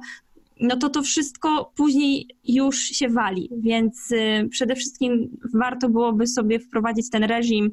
[0.61, 6.61] no to to wszystko później już się wali, więc y, przede wszystkim warto byłoby sobie
[6.61, 7.71] wprowadzić ten reżim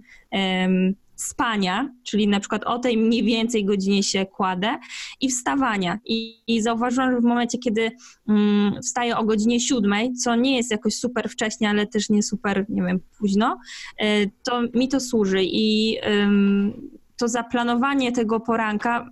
[1.16, 4.78] spania, czyli na przykład o tej mniej więcej godzinie się kładę
[5.22, 6.00] i wstawania.
[6.06, 7.92] I, i zauważyłam, że w momencie, kiedy
[8.28, 12.66] mm, wstaję o godzinie siódmej, co nie jest jakoś super wcześnie, ale też nie super,
[12.70, 13.60] nie wiem, późno,
[14.02, 16.74] y, to mi to służy i ym,
[17.18, 19.10] to zaplanowanie tego poranka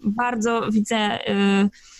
[0.00, 1.18] bardzo widzę...
[1.30, 1.91] Y,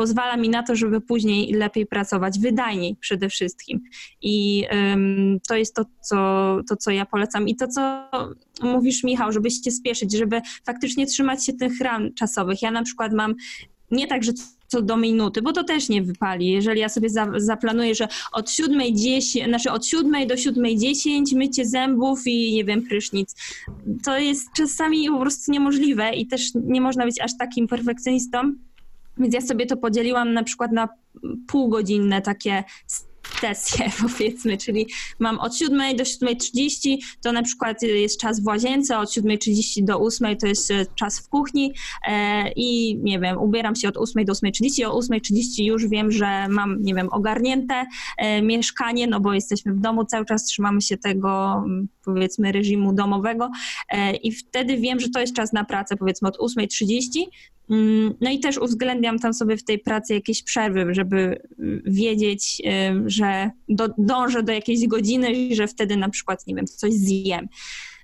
[0.00, 3.80] pozwala mi na to, żeby później lepiej pracować, wydajniej przede wszystkim.
[4.22, 6.16] I ym, to jest to co,
[6.68, 7.48] to, co ja polecam.
[7.48, 8.10] I to, co
[8.62, 12.62] mówisz, Michał, żeby się spieszyć, żeby faktycznie trzymać się tych ram czasowych.
[12.62, 13.34] Ja na przykład mam
[13.90, 14.32] nie tak, że
[14.68, 16.48] co do minuty, bo to też nie wypali.
[16.48, 22.26] Jeżeli ja sobie za, zaplanuję, że od 7.10, znaczy od 7 do 7.10 mycie zębów
[22.26, 23.36] i nie wiem, prysznic,
[24.04, 28.52] to jest czasami po prostu niemożliwe i też nie można być aż takim perfekcjonistą,
[29.18, 30.88] więc ja sobie to podzieliłam na przykład na
[31.46, 32.64] półgodzinne takie
[33.40, 34.86] sesje, powiedzmy, czyli
[35.18, 40.00] mam od 7 do 7.30 to na przykład jest czas w łazience, od 7.30 do
[40.00, 41.72] 8 to jest czas w kuchni
[42.08, 46.48] e, i nie wiem, ubieram się od 8 do 8.30, o 8.30 już wiem, że
[46.48, 47.86] mam, nie wiem, ogarnięte
[48.18, 51.64] e, mieszkanie, no bo jesteśmy w domu, cały czas trzymamy się tego,
[52.04, 53.50] powiedzmy, reżimu domowego
[53.88, 57.06] e, i wtedy wiem, że to jest czas na pracę, powiedzmy od 8.30
[58.20, 61.42] no i też uwzględniam tam sobie w tej pracy jakieś przerwy, żeby
[61.84, 62.62] wiedzieć,
[63.20, 67.48] że do, dążę do jakiejś godziny i że wtedy na przykład, nie wiem, coś zjem.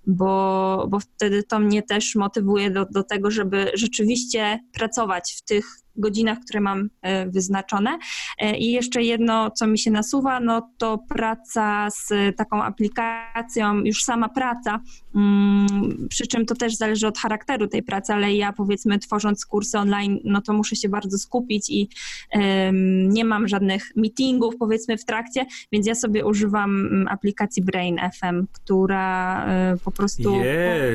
[0.07, 5.67] Bo, bo wtedy to mnie też motywuje do, do tego, żeby rzeczywiście pracować w tych
[6.01, 7.99] godzinach, które mam e, wyznaczone.
[8.39, 14.03] E, I jeszcze jedno, co mi się nasuwa, no to praca z taką aplikacją, już
[14.03, 14.81] sama praca,
[15.15, 19.79] mm, przy czym to też zależy od charakteru tej pracy, ale ja powiedzmy tworząc kursy
[19.79, 21.89] online, no to muszę się bardzo skupić i
[23.09, 28.47] nie mam żadnych meetingów powiedzmy w trakcie, więc ja sobie używam mm, aplikacji Brain FM,
[28.53, 30.37] która e, po prostu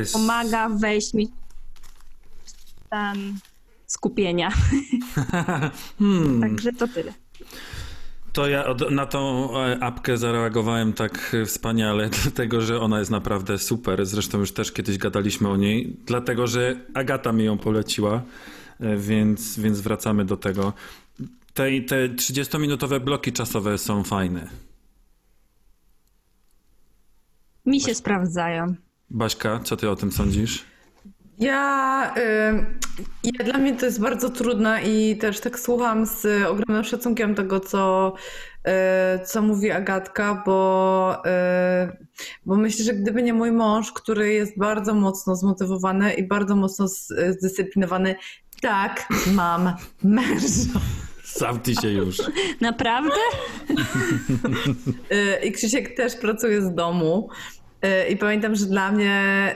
[0.01, 0.13] yes.
[0.13, 1.31] pomaga wejść mi
[2.43, 2.49] w
[2.85, 3.33] stan
[3.91, 4.51] skupienia.
[5.99, 6.41] hmm.
[6.41, 7.13] Także to tyle.
[8.33, 14.05] To ja na tą apkę zareagowałem tak wspaniale, dlatego że ona jest naprawdę super.
[14.05, 18.21] Zresztą już też kiedyś gadaliśmy o niej, dlatego że Agata mi ją poleciła,
[18.97, 20.73] więc, więc wracamy do tego.
[21.53, 24.49] Te, te 30-minutowe bloki czasowe są fajne.
[27.65, 27.97] Mi się Baś...
[27.97, 28.75] sprawdzają.
[29.09, 30.65] Baśka, co ty o tym sądzisz?
[31.41, 32.13] Ja,
[33.23, 37.59] ja, dla mnie to jest bardzo trudne i też tak słucham z ogromnym szacunkiem tego,
[37.59, 38.13] co,
[38.67, 42.07] y, co mówi Agatka, bo, y,
[42.45, 46.87] bo myślę, że gdyby nie mój mąż, który jest bardzo mocno zmotywowany i bardzo mocno
[47.29, 48.15] zdyscyplinowany,
[48.61, 49.73] tak, mam
[50.03, 50.79] męża.
[51.23, 52.17] Sam ty się już.
[52.61, 53.15] Naprawdę?
[55.11, 57.29] Y, I Krzysiek też pracuje z domu.
[58.09, 59.55] I pamiętam, że dla mnie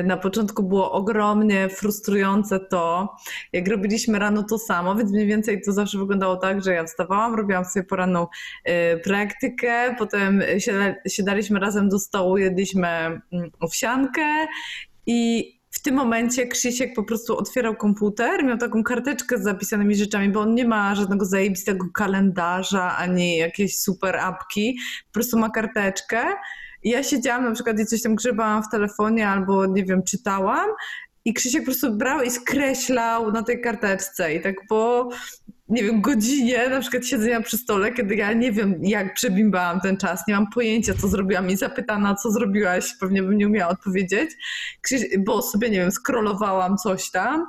[0.00, 3.16] y, na początku było ogromnie frustrujące to,
[3.52, 7.34] jak robiliśmy rano to samo, więc mniej więcej to zawsze wyglądało tak, że ja wstawałam,
[7.34, 8.26] robiłam sobie poranną
[8.68, 10.42] y, praktykę, potem
[11.08, 14.46] siadaliśmy razem do stołu, jedliśmy mm, owsiankę
[15.06, 20.28] i w tym momencie Krzysiek po prostu otwierał komputer, miał taką karteczkę z zapisanymi rzeczami,
[20.28, 26.24] bo on nie ma żadnego zajebistego kalendarza ani jakiejś super apki, po prostu ma karteczkę
[26.84, 30.70] ja siedziałam na przykład i coś tam grzebałam w telefonie albo nie wiem, czytałam
[31.24, 35.08] i Krzysiek po prostu brał i skreślał na tej karteczce i tak po,
[35.68, 39.96] nie wiem, godzinie na przykład siedzenia przy stole, kiedy ja nie wiem, jak przebimbałam ten
[39.96, 44.30] czas, nie mam pojęcia, co zrobiłam i zapytana, co zrobiłaś, pewnie bym nie umiała odpowiedzieć,
[45.18, 47.46] bo sobie, nie wiem, scrollowałam coś tam,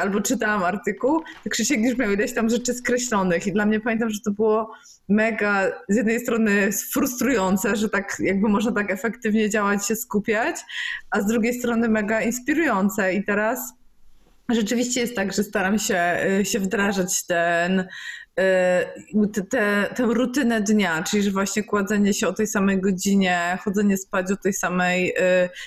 [0.00, 4.10] albo czytałam artykuł, to Krzysiek już miał ileś tam rzeczy skreślonych i dla mnie pamiętam,
[4.10, 4.72] że to było
[5.08, 10.56] mega z jednej strony frustrujące, że tak jakby można tak efektywnie działać, się skupiać,
[11.10, 13.14] a z drugiej strony mega inspirujące.
[13.14, 13.72] I teraz
[14.48, 17.84] rzeczywiście jest tak, że staram się, y, się wdrażać ten,
[19.32, 23.96] te, te, tę rutynę dnia, czyli że właśnie kładzenie się o tej samej godzinie, chodzenie
[23.96, 25.14] spać o tej samej,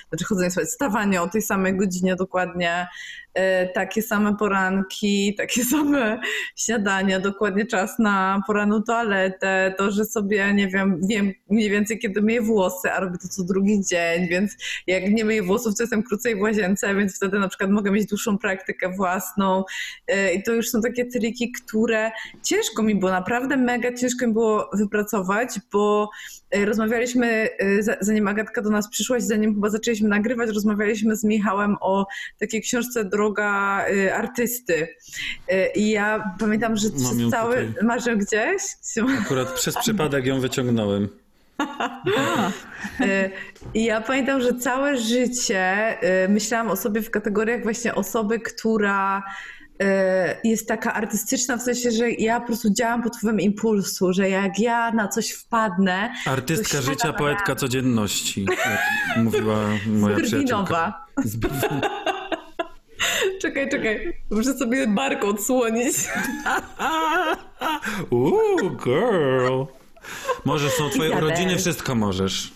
[0.09, 2.87] znaczy chodzenie spać, stawanie o tej samej godzinie dokładnie,
[3.73, 6.19] takie same poranki, takie same
[6.55, 12.21] śniadania, dokładnie czas na poranną toaletę, to, że sobie, nie wiem, wiem mniej więcej kiedy
[12.21, 14.57] myję włosy, a robię to co drugi dzień, więc
[14.87, 18.05] jak nie myję włosów, to jestem krócej w łazience, więc wtedy na przykład mogę mieć
[18.05, 19.63] dłuższą praktykę własną.
[20.35, 22.11] I to już są takie triki, które
[22.43, 26.09] ciężko mi było, naprawdę mega ciężko mi było wypracować, bo
[26.65, 27.49] rozmawialiśmy,
[28.01, 32.05] zanim Agatka do nas przyszłaś, zanim chyba zaczęliśmy nagrywać, rozmawialiśmy z Michałem o
[32.39, 33.26] takiej książce Droga
[33.89, 34.87] y, Artysty.
[35.51, 37.65] Y, I ja pamiętam, że Mam cały...
[37.65, 37.83] tutaj.
[37.83, 38.61] Masz ją gdzieś?
[39.21, 41.09] Akurat przez przypadek ją wyciągnąłem.
[43.01, 43.31] Y,
[43.73, 45.97] I ja pamiętam, że całe życie
[46.29, 49.23] myślałam o sobie w kategoriach właśnie osoby, która
[50.43, 54.59] jest taka artystyczna, w sensie, że ja po prostu działam pod wpływem impulsu, że jak
[54.59, 59.57] ja na coś wpadnę, Artystka życia, poetka codzienności, jak mówiła
[59.87, 61.05] moja przyjaciółka.
[61.17, 62.06] Brwinowa.
[63.41, 65.95] Czekaj, czekaj, muszę sobie bark odsłonić.
[68.09, 69.63] Uuu, girl.
[70.45, 71.61] Możesz, są twoje Ja urodziny, też.
[71.61, 72.51] wszystko możesz.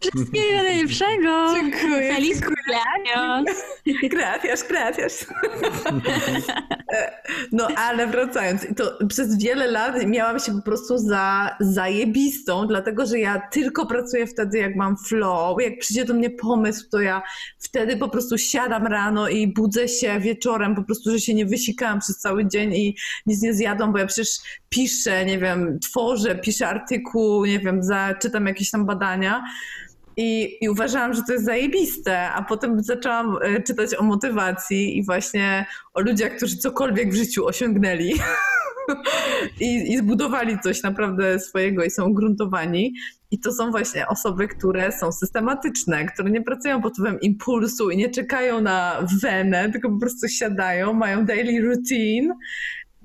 [0.00, 1.54] Wszystkiego najlepszego!
[1.54, 3.44] Dziękuję, Feliz cumpleaños!
[4.10, 5.26] Gracias, gracias.
[7.52, 13.18] No ale wracając, to przez wiele lat miałam się po prostu za zajebistą, dlatego że
[13.18, 15.62] ja tylko pracuję wtedy, jak mam flow.
[15.62, 17.22] Jak przyjdzie do mnie pomysł, to ja
[17.58, 22.00] wtedy po prostu siadam rano i budzę się wieczorem, po prostu, że się nie wysikałam
[22.00, 22.96] przez cały dzień i
[23.26, 24.30] nic nie zjadłam, bo ja przecież
[24.68, 29.42] piszę, nie wiem, tworzę, piszę artykuł, nie wiem, za, czytam jakieś tam badania.
[30.20, 35.04] I, I uważałam, że to jest zajebiste, a potem zaczęłam e, czytać o motywacji i
[35.04, 38.14] właśnie o ludziach, którzy cokolwiek w życiu osiągnęli
[39.60, 42.94] I, i zbudowali coś naprawdę swojego i są ugruntowani.
[43.30, 47.96] I to są właśnie osoby, które są systematyczne, które nie pracują pod wpływem impulsu i
[47.96, 52.34] nie czekają na wenę, tylko po prostu siadają, mają daily routine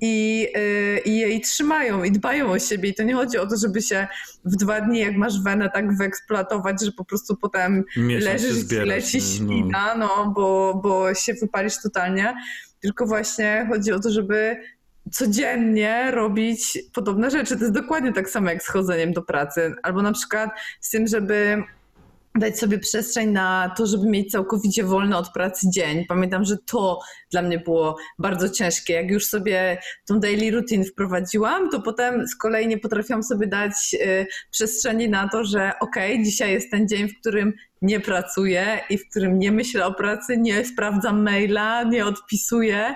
[0.01, 2.89] i, yy, i jej trzymają i dbają o siebie.
[2.89, 4.07] I to nie chodzi o to, żeby się
[4.45, 8.61] w dwa dni, jak masz wenę, tak wyeksploatować, że po prostu potem Miesiąc leżysz i
[8.61, 9.23] zbierać, leci nie?
[9.23, 12.33] ślina, no, bo, bo się wypalisz totalnie.
[12.79, 14.57] Tylko właśnie chodzi o to, żeby
[15.11, 17.55] codziennie robić podobne rzeczy.
[17.55, 19.75] To jest dokładnie tak samo jak z chodzeniem do pracy.
[19.83, 20.49] Albo na przykład
[20.81, 21.63] z tym, żeby
[22.39, 26.05] dać sobie przestrzeń na to, żeby mieć całkowicie wolny od pracy dzień.
[26.05, 26.99] Pamiętam, że to
[27.31, 28.93] dla mnie było bardzo ciężkie.
[28.93, 29.77] Jak już sobie
[30.07, 35.29] tą daily routine wprowadziłam, to potem z kolei nie potrafiłam sobie dać y, przestrzeni na
[35.29, 39.39] to, że okej, okay, dzisiaj jest ten dzień, w którym nie pracuję i w którym
[39.39, 42.95] nie myślę o pracy, nie sprawdzam maila, nie odpisuję.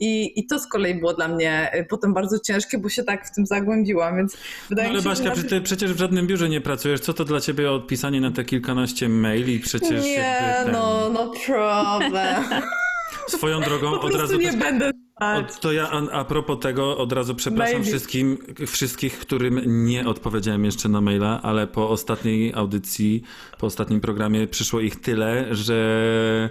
[0.00, 3.26] I, i to z kolei było dla mnie y, potem bardzo ciężkie, bo się tak
[3.26, 4.36] w tym zagłębiłam, więc
[4.68, 5.44] wydaje No ale mi się, Baśka, że...
[5.44, 7.00] ty, przecież w żadnym biurze nie pracujesz.
[7.00, 9.60] Co to dla ciebie odpisanie na te kilkanaście maili?
[9.60, 10.72] Przecież Nie, ten...
[10.72, 12.44] no, no problem.
[13.28, 14.38] Swoją drogą Po od razu...
[14.38, 14.90] nie będę
[15.20, 20.64] Od, to ja a, a propos tego od razu przepraszam wszystkim, wszystkich, którym nie odpowiedziałem
[20.64, 23.22] jeszcze na maila, ale po ostatniej audycji,
[23.58, 26.50] po ostatnim programie przyszło ich tyle, że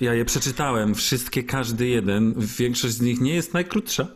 [0.00, 0.94] ja je przeczytałem.
[0.94, 2.34] Wszystkie, każdy jeden.
[2.58, 4.06] Większość z nich nie jest najkrótsza.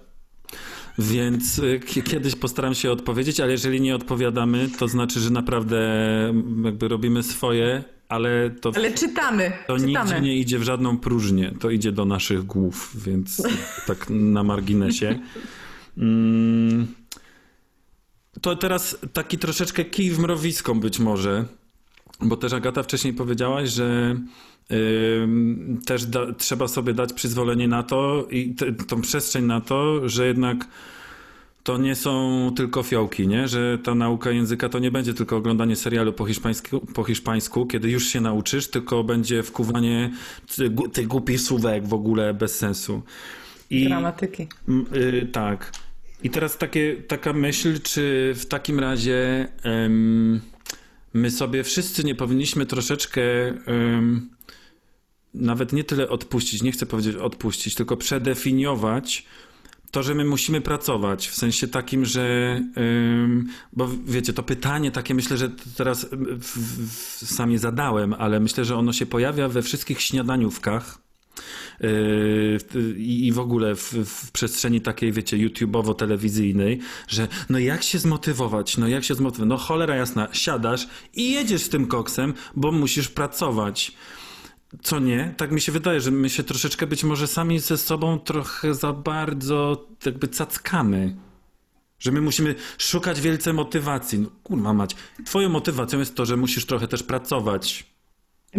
[0.99, 5.79] Więc y, kiedyś postaram się odpowiedzieć, ale jeżeli nie odpowiadamy, to znaczy, że naprawdę
[6.65, 10.11] jakby robimy swoje, ale to, Ale czytamy, to czytamy.
[10.11, 11.55] nigdzie nie idzie w żadną próżnię.
[11.61, 13.43] To idzie do naszych głów, więc
[13.87, 15.19] tak na marginesie.
[15.99, 16.87] Mm.
[18.41, 21.45] To teraz taki troszeczkę kij w mrowisko być może,
[22.21, 24.17] bo też Agata wcześniej powiedziałaś, że
[25.87, 30.27] też da, trzeba sobie dać przyzwolenie na to i te, tą przestrzeń na to, że
[30.27, 30.69] jednak
[31.63, 33.49] to nie są tylko fiołki, nie?
[33.49, 37.91] że ta nauka języka to nie będzie tylko oglądanie serialu po hiszpańsku, po hiszpańsku kiedy
[37.91, 40.11] już się nauczysz, tylko będzie wkuwanie
[40.57, 43.03] ty- tych głupich słówek w ogóle bez sensu.
[43.71, 44.47] I, Gramatyki.
[44.97, 45.73] Y, tak.
[46.23, 50.41] I teraz takie, taka myśl, czy w takim razie em,
[51.15, 53.23] my sobie wszyscy nie powinniśmy troszeczkę
[53.67, 54.31] em,
[55.35, 59.27] nawet nie tyle odpuścić, nie chcę powiedzieć odpuścić, tylko przedefiniować
[59.93, 62.61] to, że my musimy pracować, w sensie takim, że,
[63.73, 66.07] bo wiecie, to pytanie takie myślę, że teraz
[66.41, 70.99] w, sam je zadałem, ale myślę, że ono się pojawia we wszystkich śniadaniówkach.
[71.81, 72.59] Yy,
[72.97, 76.79] I w ogóle w, w, przestrzeni takiej, wiecie, YouTubeowo-telewizyjnej,
[77.09, 81.63] że no jak się zmotywować, no jak się zmotywować, no cholera jasna, siadasz i jedziesz
[81.63, 83.93] z tym koksem, bo musisz pracować.
[84.83, 85.35] Co nie?
[85.37, 88.93] Tak mi się wydaje, że my się troszeczkę być może sami ze sobą trochę za
[88.93, 91.17] bardzo jakby cackamy.
[91.99, 94.19] Że my musimy szukać wielce motywacji.
[94.19, 94.97] No kurwa mać,
[95.27, 97.92] twoją motywacją jest to, że musisz trochę też pracować.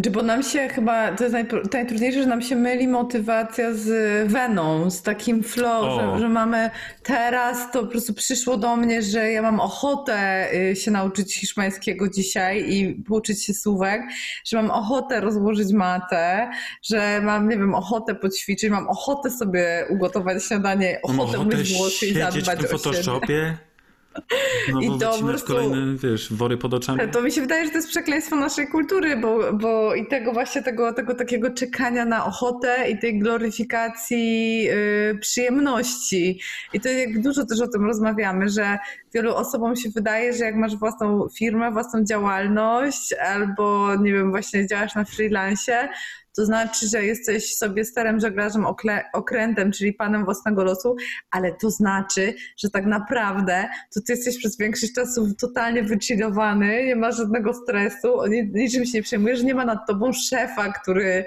[0.02, 1.36] Czy bo nam się chyba, to jest
[1.74, 3.88] najtrudniejsze, że nam się myli motywacja z
[4.32, 6.70] weną, z takim flow, że, że, mamy
[7.04, 12.10] teraz, to po prostu przyszło do mnie, że ja mam ochotę y, się nauczyć hiszpańskiego
[12.10, 14.02] dzisiaj i pouczyć się słówek,
[14.46, 16.50] że mam ochotę rozłożyć matę,
[16.84, 21.74] że mam, nie wiem, ochotę poćwiczyć, mam ochotę sobie ugotować śniadanie, ochotę, mam ochotę myć
[21.74, 23.58] włosy i zadbać w Photoshopie.
[24.74, 27.00] No I to po prostu, kolejne, wiesz, wory pod oczami.
[27.12, 30.64] To mi się wydaje, że to jest przekleństwo naszej kultury, bo, bo i tego właśnie,
[30.64, 36.40] tego, tego takiego czekania na ochotę i tej gloryfikacji yy, przyjemności.
[36.74, 38.78] I to jak dużo też o tym rozmawiamy, że
[39.14, 44.68] wielu osobom się wydaje, że jak masz własną firmę, własną działalność albo, nie wiem, właśnie
[44.68, 45.90] działasz na freelancie,
[46.36, 48.66] to znaczy, że jesteś sobie starym żeglarzem
[49.14, 50.96] okrętem, czyli panem własnego losu,
[51.32, 56.96] ale to znaczy, że tak naprawdę to ty jesteś przez większość czasu totalnie wychillowany, nie
[56.96, 58.08] masz żadnego stresu,
[58.54, 61.26] niczym się nie przejmujesz, nie ma nad tobą szefa, który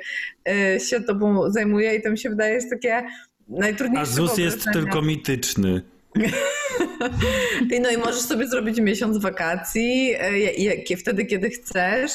[0.49, 3.03] e, się tobą zajmuje i to mi się wydaje jest takie
[3.49, 4.13] najtrudniejsze.
[4.13, 5.83] A ZUS jest tylko mityczny.
[7.83, 12.11] no i możesz sobie zrobić miesiąc wakacji, e, wtedy, kiedy chcesz,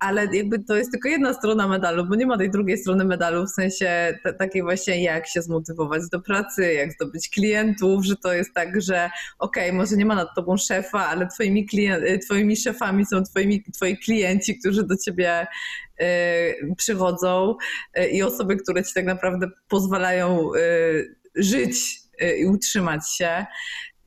[0.00, 3.46] ale jakby to jest tylko jedna strona medalu, bo nie ma tej drugiej strony medalu,
[3.46, 8.54] w sensie takiej właśnie jak się zmotywować do pracy, jak zdobyć klientów, że to jest
[8.54, 12.56] tak, że okej, okay, może nie ma nad tobą szefa, ale twoimi, klient, e, twoimi
[12.56, 15.46] szefami są twoimi, twoi klienci, którzy do ciebie
[16.76, 17.56] przychodzą
[18.12, 20.50] i osoby, które ci tak naprawdę pozwalają
[21.34, 23.46] żyć Y, i utrzymać się.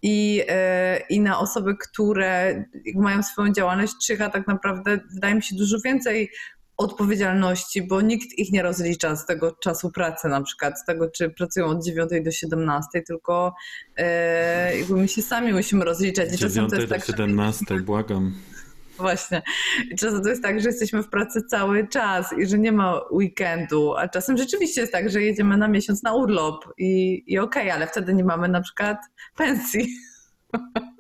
[0.08, 2.64] I, y, I na osoby, które
[2.96, 6.32] mają swoją działalność, czyha tak naprawdę, wydaje mi się, dużo więcej
[6.78, 11.30] odpowiedzialności, bo nikt ich nie rozlicza z tego czasu pracy, na przykład z tego, czy
[11.30, 13.56] pracują od 9 do 17, tylko
[13.98, 16.34] e, jakby my się sami musimy rozliczać.
[16.34, 17.80] I 9 do tak, 17, że...
[17.80, 18.34] błagam.
[18.98, 19.42] Właśnie.
[20.00, 23.96] Czasem to jest tak, że jesteśmy w pracy cały czas i że nie ma weekendu,
[23.96, 27.74] a czasem rzeczywiście jest tak, że jedziemy na miesiąc na urlop i, i okej, okay,
[27.74, 28.98] ale wtedy nie mamy na przykład
[29.36, 29.88] pensji.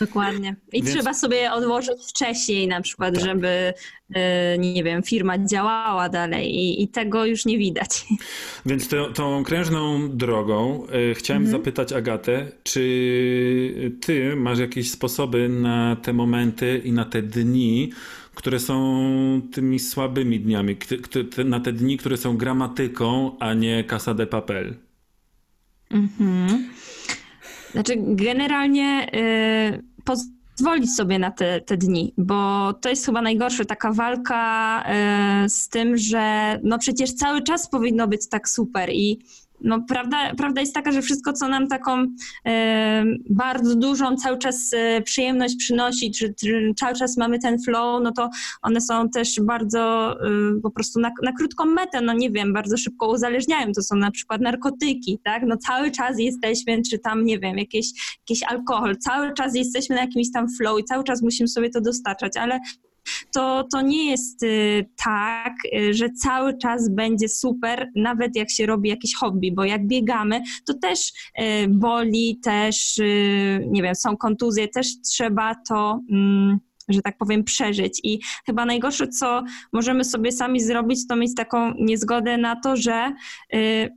[0.00, 0.56] Dokładnie.
[0.72, 0.94] I Więc...
[0.94, 3.24] trzeba sobie odłożyć wcześniej na przykład, tak.
[3.24, 3.74] żeby,
[4.14, 8.04] e, nie wiem, firma działała dalej i, i tego już nie widać.
[8.66, 11.60] Więc tą krężną drogą e, chciałem mhm.
[11.60, 17.90] zapytać Agatę, czy ty masz jakieś sposoby na te momenty i na te dni,
[18.34, 19.02] które są
[19.52, 20.76] tymi słabymi dniami,
[21.44, 24.74] na te dni, które są gramatyką, a nie casa de papel?
[25.90, 26.41] Mhm.
[27.72, 33.92] Znaczy, generalnie yy, pozwolić sobie na te, te dni, bo to jest chyba najgorsze, taka
[33.92, 34.84] walka
[35.42, 39.18] yy, z tym, że no przecież cały czas powinno być tak super i
[39.64, 42.06] no, prawda, prawda jest taka, że wszystko, co nam taką
[42.46, 48.02] e, bardzo dużą cały czas e, przyjemność przynosi, czy, czy, cały czas mamy ten flow,
[48.02, 48.28] no to
[48.62, 52.76] one są też bardzo e, po prostu na, na krótką metę, no nie wiem, bardzo
[52.76, 53.72] szybko uzależniają.
[53.72, 55.42] To są na przykład narkotyki, tak?
[55.46, 57.86] No cały czas jesteśmy, czy tam, nie wiem, jakieś,
[58.28, 61.80] jakiś alkohol, cały czas jesteśmy na jakimś tam flow i cały czas musimy sobie to
[61.80, 62.60] dostarczać, ale
[63.34, 68.66] to, to nie jest y, tak, y, że cały czas będzie super, nawet jak się
[68.66, 73.00] robi jakieś hobby, bo jak biegamy, to też y, boli, też,
[73.66, 76.58] nie wiem, są kontuzje, też trzeba to mm,
[76.92, 78.00] że tak powiem, przeżyć.
[78.02, 83.12] I chyba najgorsze, co możemy sobie sami zrobić, to mieć taką niezgodę na to, że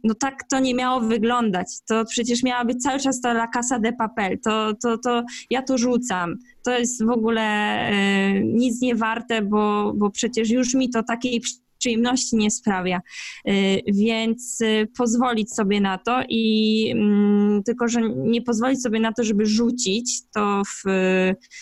[0.04, 1.68] no tak to nie miało wyglądać.
[1.88, 4.40] To przecież miała być cały czas ta la casa de papel.
[4.40, 9.94] To, to, to ja to rzucam to jest w ogóle e, nic nie warte, bo,
[9.96, 11.42] bo przecież już mi to takiej
[11.86, 13.02] przyjemności nie sprawia.
[13.46, 13.52] E,
[13.88, 19.24] więc e, pozwolić sobie na to i mm, tylko, że nie pozwolić sobie na to,
[19.24, 20.90] żeby rzucić to w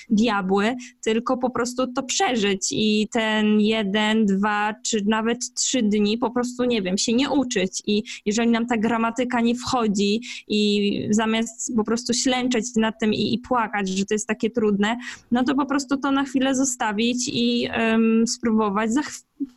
[0.09, 6.32] diabły, tylko po prostu to przeżyć i ten jeden, dwa, czy nawet trzy dni po
[6.32, 11.76] prostu, nie wiem, się nie uczyć i jeżeli nam ta gramatyka nie wchodzi i zamiast
[11.76, 14.97] po prostu ślęczeć nad tym i, i płakać, że to jest takie trudne,
[15.32, 19.01] no to po prostu to na chwilę zostawić i um, spróbować za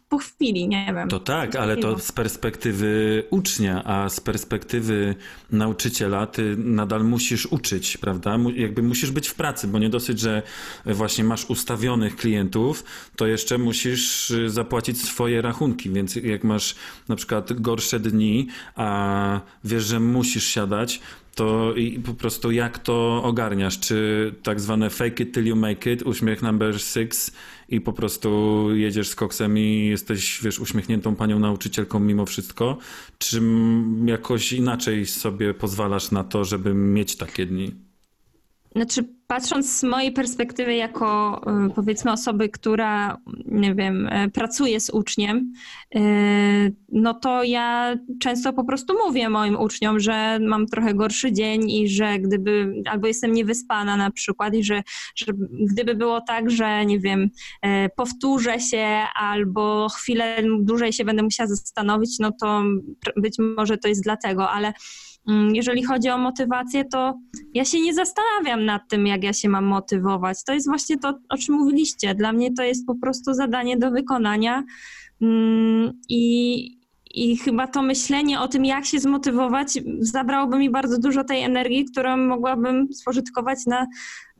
[0.08, 1.08] po chwili, nie wiem.
[1.08, 5.14] To tak, ale to z perspektywy ucznia, a z perspektywy
[5.50, 8.38] nauczyciela ty nadal musisz uczyć, prawda?
[8.54, 10.42] Jakby musisz być w pracy, bo nie dosyć, że
[10.86, 12.84] właśnie masz ustawionych klientów,
[13.16, 16.74] to jeszcze musisz y, zapłacić swoje rachunki, więc jak masz
[17.08, 21.00] na przykład gorsze dni, a wiesz, że musisz siadać,
[21.36, 23.80] to i po prostu jak to ogarniasz?
[23.80, 27.32] Czy tak zwane fake it till you make it, uśmiech number six
[27.68, 32.78] i po prostu jedziesz z koksem i jesteś, wiesz, uśmiechniętą panią nauczycielką mimo wszystko?
[33.18, 33.42] Czy
[34.04, 37.74] jakoś inaczej sobie pozwalasz na to, żeby mieć takie dni?
[38.76, 44.90] Znaczy, patrząc z mojej perspektywy, jako y, powiedzmy osoby, która, nie wiem, y, pracuje z
[44.90, 45.52] uczniem,
[45.96, 51.70] y, no to ja często po prostu mówię moim uczniom, że mam trochę gorszy dzień
[51.70, 54.82] i że gdyby, albo jestem niewyspana na przykład, i że,
[55.16, 55.26] że
[55.72, 57.30] gdyby było tak, że nie wiem,
[57.96, 62.62] powtórzę się albo chwilę dłużej się będę musiała zastanowić, no to
[63.16, 64.72] być może to jest dlatego, ale
[65.52, 67.14] jeżeli chodzi o motywację, to
[67.54, 70.44] ja się nie zastanawiam nad tym, jak ja się mam motywować.
[70.44, 72.14] To jest właśnie to, o czym mówiliście.
[72.14, 74.62] Dla mnie to jest po prostu zadanie do wykonania
[75.20, 76.78] Mm, i,
[77.14, 79.68] i chyba to myślenie o tym, jak się zmotywować,
[80.00, 83.86] zabrałoby mi bardzo dużo tej energii, którą mogłabym spożytkować na,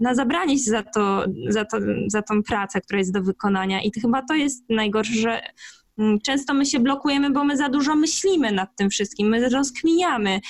[0.01, 3.83] na zabranie się za, to, za, to, za tą pracę, która jest do wykonania.
[3.83, 5.51] I to chyba to jest najgorsze, że mm,
[6.23, 10.41] często my się blokujemy, bo my za dużo myślimy nad tym wszystkim, my rozkminiamy.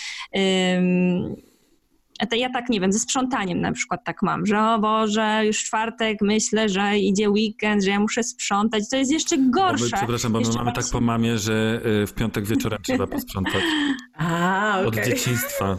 [2.37, 6.19] Ja tak nie wiem, ze sprzątaniem na przykład tak mam, że o Boże, już czwartek
[6.23, 8.89] myślę, że idzie weekend, że ja muszę sprzątać.
[8.91, 9.97] To jest jeszcze Bo my, gorsze.
[9.97, 13.63] przepraszam, bo my mamy tak bardziej- po mamie, że y, w piątek wieczorem trzeba posprzątać.
[14.19, 15.05] A, Od okej.
[15.05, 15.79] dzieciństwa.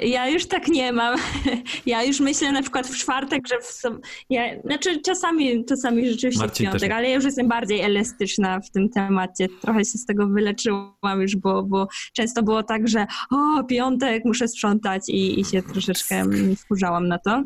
[0.00, 1.18] Ja już tak nie mam.
[1.86, 4.00] Ja już myślę na przykład w czwartek, że w som...
[4.30, 8.70] ja, znaczy czasami, czasami rzeczywiście Marcin w piątek, ale ja już jestem bardziej elastyczna w
[8.70, 9.46] tym temacie.
[9.60, 14.48] Trochę się z tego wyleczyłam już, bo, bo często było tak, że o, piątek muszę
[14.48, 16.24] sprzątać i, i się troszeczkę
[16.58, 17.44] wkurzałam na to.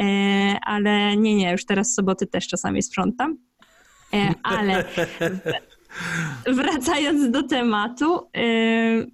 [0.00, 3.36] E, ale nie, nie, już teraz w soboty też czasami sprzątam.
[4.14, 4.84] E, ale
[6.56, 9.06] wracając do tematu, yy,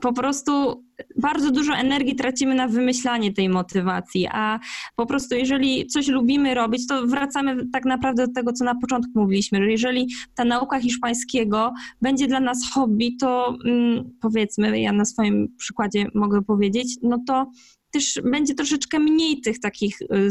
[0.00, 0.84] po prostu
[1.16, 4.60] bardzo dużo energii tracimy na wymyślanie tej motywacji, a
[4.96, 9.10] po prostu jeżeli coś lubimy robić, to wracamy tak naprawdę do tego, co na początku
[9.14, 11.72] mówiliśmy, że jeżeli ta nauka hiszpańskiego
[12.02, 17.50] będzie dla nas hobby, to mm, powiedzmy, ja na swoim przykładzie mogę powiedzieć, no to
[17.90, 20.30] też będzie troszeczkę mniej tych takich y,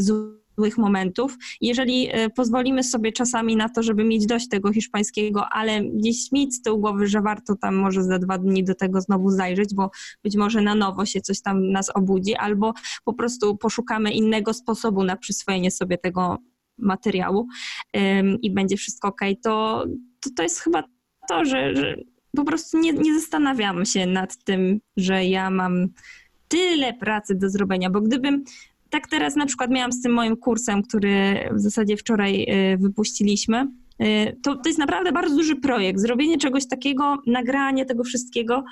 [0.58, 1.36] złych momentów.
[1.60, 6.54] Jeżeli y, pozwolimy sobie czasami na to, żeby mieć dość tego hiszpańskiego, ale gdzieś mieć
[6.54, 9.90] z tyłu głowy, że warto tam może za dwa dni do tego znowu zajrzeć, bo
[10.24, 12.74] być może na nowo się coś tam nas obudzi, albo
[13.04, 16.38] po prostu poszukamy innego sposobu na przyswojenie sobie tego
[16.78, 17.46] materiału
[17.96, 19.84] ym, i będzie wszystko ok, to,
[20.20, 20.82] to to jest chyba
[21.28, 21.96] to, że, że
[22.36, 25.88] po prostu nie, nie zastanawiam się nad tym, że ja mam
[26.48, 28.44] tyle pracy do zrobienia, bo gdybym
[28.90, 32.42] tak teraz na przykład miałam z tym moim kursem, który w zasadzie wczoraj
[32.74, 33.66] y, wypuściliśmy,
[34.42, 36.00] to, to jest naprawdę bardzo duży projekt.
[36.00, 38.64] Zrobienie czegoś takiego, nagranie tego wszystkiego.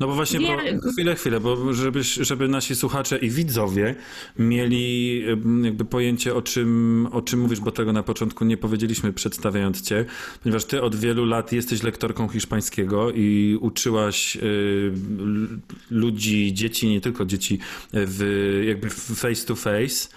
[0.00, 3.94] No bo właśnie, bo, Wie- chwilę, chwilę, bo żeby, żeby nasi słuchacze i widzowie
[4.38, 5.22] mieli
[5.62, 10.04] jakby pojęcie o czym, o czym mówisz, bo tego na początku nie powiedzieliśmy przedstawiając cię,
[10.42, 14.92] ponieważ ty od wielu lat jesteś lektorką hiszpańskiego i uczyłaś y,
[15.90, 17.58] ludzi, dzieci, nie tylko dzieci,
[17.92, 20.08] w, jakby face to face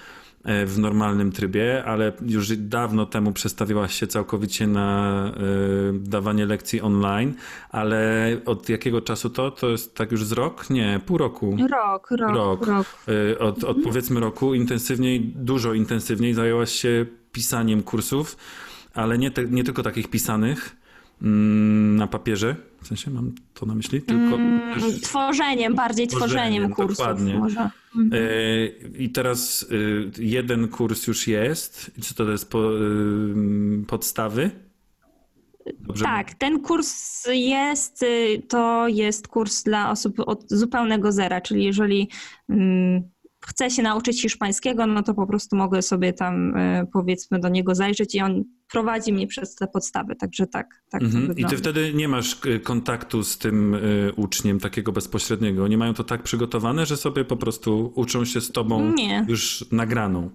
[0.46, 5.32] w normalnym trybie, ale już dawno temu przestawiłaś się całkowicie na
[5.96, 7.34] y, dawanie lekcji online,
[7.70, 9.52] ale od jakiego czasu to?
[9.52, 10.70] To jest tak już z rok?
[10.70, 11.58] Nie, pół roku.
[11.70, 12.68] Rok, rok, Rok.
[12.68, 12.86] rok.
[13.10, 18.38] Y, Od, od powiedzmy roku intensywniej, dużo intensywniej zajęłaś się pisaniem kursów,
[18.94, 20.76] ale nie, te, nie tylko takich pisanych
[21.22, 24.38] na papierze, w sensie mam to na myśli, tylko
[24.74, 26.98] też Tworzeniem, bardziej tworzeniem, Tworzeniem, kursów.
[26.98, 27.40] dokładnie.
[27.40, 27.60] Może.
[27.62, 28.68] E,
[28.98, 31.92] I teraz y, jeden kurs już jest.
[31.98, 32.50] I Co to jest?
[32.50, 34.52] Po, y, podstawy?
[35.80, 38.06] Dobrze Tak, ten kurs jest,
[38.48, 42.10] to jest kurs dla osób od zupełnego zera, czyli jeżeli
[42.50, 43.04] mm,
[43.48, 47.76] chcę się nauczyć hiszpańskiego, no to po prostu mogę sobie tam y, powiedzmy do niego
[47.76, 51.38] zajrzeć i on prowadzi mnie przez te podstawy, także tak, tak Mhm.
[51.38, 55.64] I ty wtedy nie masz y, kontaktu z tym y, uczniem takiego bezpośredniego.
[55.64, 59.26] Oni mają to tak przygotowane, że sobie po prostu uczą się z tobą Nie.
[59.28, 60.30] już nagraną.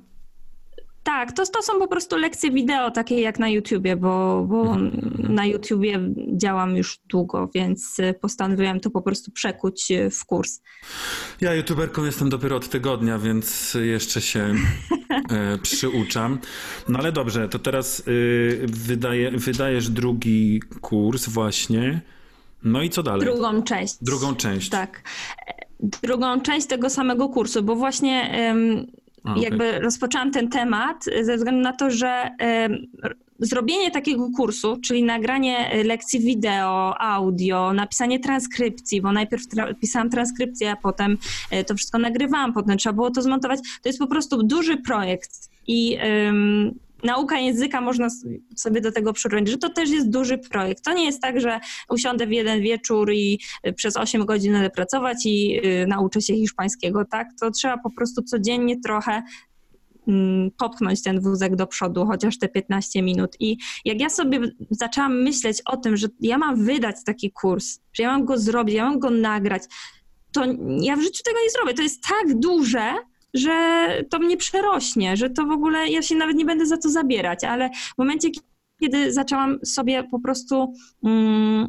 [1.04, 4.76] Tak, to, to są po prostu lekcje wideo, takie jak na YouTubie, bo, bo
[5.18, 6.00] na YouTubie
[6.36, 10.60] działam już długo, więc postanowiłam to po prostu przekuć y, w kurs.
[11.40, 14.54] Ja youtuberką jestem dopiero od tygodnia, więc jeszcze się
[15.30, 16.38] e, przyuczam.
[16.88, 22.00] No ale dobrze, to teraz y, wydaje, wydajesz drugi kurs właśnie.
[22.62, 23.26] No i co dalej?
[23.26, 23.96] Drugą część.
[24.00, 24.68] Drugą część.
[24.68, 25.02] Tak.
[25.48, 25.64] E,
[26.02, 28.34] Drugą część tego samego kursu, bo właśnie
[29.24, 29.42] Okej.
[29.42, 32.30] jakby rozpoczęłam ten temat ze względu na to, że
[33.38, 40.10] zrobienie takiego kursu, czyli nagranie e, lekcji wideo, audio, napisanie transkrypcji, bo najpierw tra- pisałam
[40.10, 41.18] transkrypcję, a potem
[41.50, 43.60] e, to wszystko nagrywałam, potem trzeba było to zmontować.
[43.82, 45.30] To jest po prostu duży projekt
[45.66, 45.98] i
[47.04, 48.08] nauka języka można
[48.56, 50.84] sobie do tego przyrównać, że to też jest duży projekt.
[50.84, 51.60] To nie jest tak, że
[51.90, 56.34] usiądę w jeden wieczór i y, przez 8 godzin będę pracować i y, nauczę się
[56.34, 57.28] hiszpańskiego, tak?
[57.40, 59.22] To trzeba po prostu codziennie trochę
[60.08, 63.36] mm, popchnąć ten wózek do przodu, chociaż te 15 minut.
[63.40, 64.40] I jak ja sobie
[64.70, 68.74] zaczęłam myśleć o tym, że ja mam wydać taki kurs, że ja mam go zrobić,
[68.74, 69.62] ja mam go nagrać,
[70.32, 70.44] to
[70.80, 71.74] ja w życiu tego nie zrobię.
[71.74, 72.94] To jest tak duże,
[73.34, 76.90] że to mnie przerośnie, że to w ogóle ja się nawet nie będę za to
[76.90, 78.28] zabierać, ale w momencie,
[78.80, 80.72] kiedy zaczęłam sobie po prostu
[81.04, 81.68] mm,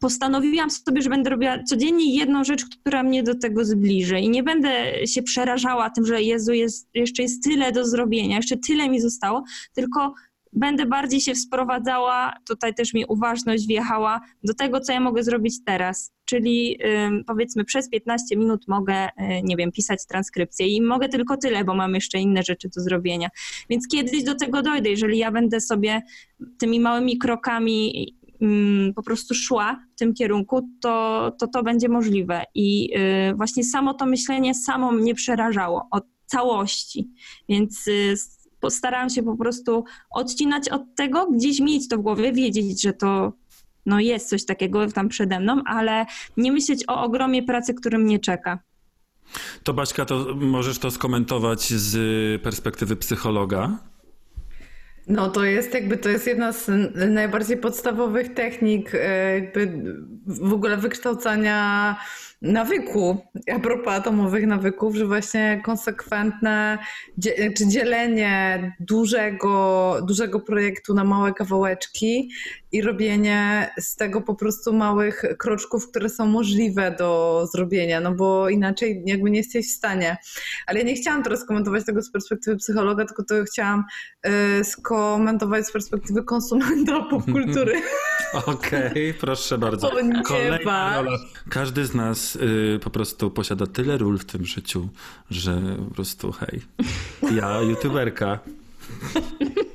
[0.00, 4.42] postanowiłam sobie, że będę robiła codziennie jedną rzecz, która mnie do tego zbliży i nie
[4.42, 9.00] będę się przerażała tym, że Jezu, jest, jeszcze jest tyle do zrobienia, jeszcze tyle mi
[9.00, 9.44] zostało,
[9.74, 10.14] tylko
[10.52, 15.64] będę bardziej się sprowadzała, tutaj też mi uważność wjechała do tego, co ja mogę zrobić
[15.64, 16.12] teraz.
[16.24, 16.78] Czyli
[17.26, 19.08] powiedzmy przez 15 minut mogę, y,
[19.42, 23.28] nie wiem, pisać transkrypcję i mogę tylko tyle, bo mam jeszcze inne rzeczy do zrobienia.
[23.70, 26.02] Więc kiedyś do tego dojdę, jeżeli ja będę sobie
[26.58, 28.08] tymi małymi krokami
[28.96, 32.44] po prostu szła w tym kierunku, to to, to będzie możliwe.
[32.54, 32.90] I
[33.30, 37.10] y, właśnie samo to myślenie samo mnie przerażało od całości.
[37.48, 38.14] Więc y,
[38.60, 43.32] postarałam się po prostu odcinać od tego, gdzieś mieć to w głowie, wiedzieć, że to
[43.86, 46.06] no jest coś takiego tam przede mną, ale
[46.36, 48.58] nie myśleć o ogromie pracy, który mnie czeka.
[49.62, 53.78] To Baśka, to możesz to skomentować z perspektywy psychologa?
[55.08, 59.82] No to jest jakby, to jest jedna z najbardziej podstawowych technik e, jakby
[60.26, 61.96] w ogóle wykształcania
[62.42, 63.18] nawyku,
[63.54, 66.78] a propos atomowych nawyków, że właśnie konsekwentne
[67.56, 72.30] czy dzielenie dużego, dużego projektu na małe kawałeczki
[72.72, 78.48] i robienie z tego po prostu małych kroczków, które są możliwe do zrobienia, no bo
[78.48, 80.16] inaczej jakby nie jesteś w stanie.
[80.66, 83.84] Ale ja nie chciałam teraz komentować tego z perspektywy psychologa, tylko to chciałam
[84.60, 87.82] y, skomentować z perspektywy konsumenta popkultury.
[88.46, 89.90] Okej, proszę bardzo.
[90.24, 91.18] Kolejna rola.
[91.50, 94.88] Każdy z nas y, po prostu posiada tyle ról w tym życiu,
[95.30, 96.60] że po prostu hej.
[97.36, 98.38] Ja, youtuberka.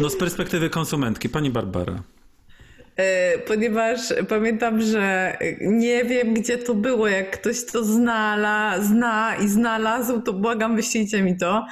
[0.00, 2.02] No z perspektywy konsumentki, pani Barbara.
[2.96, 7.08] E, Ponieważ pamiętam, że nie wiem, gdzie to było.
[7.08, 11.66] Jak ktoś to znala, zna i znalazł, to błagam, wyślijcie mi to.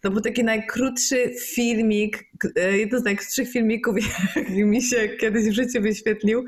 [0.00, 2.24] To był taki najkrótszy filmik,
[2.56, 3.96] e, jeden z najkrótszych filmików,
[4.36, 6.44] jaki mi się kiedyś w życiu wyświetlił.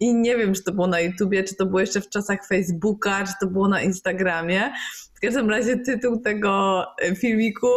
[0.00, 3.24] I nie wiem, czy to było na YouTubie, czy to było jeszcze w czasach Facebooka,
[3.26, 4.72] czy to było na Instagramie.
[5.14, 7.68] W każdym razie tytuł tego e, filmiku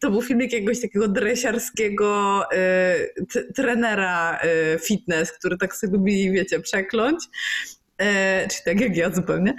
[0.00, 6.60] to był filmik jakiegoś takiego dresiarskiego y, trenera y, fitness, który tak sobie lubi, wiecie,
[6.60, 7.24] przekląć.
[8.00, 9.54] E, czyli tak jak ja zupełnie.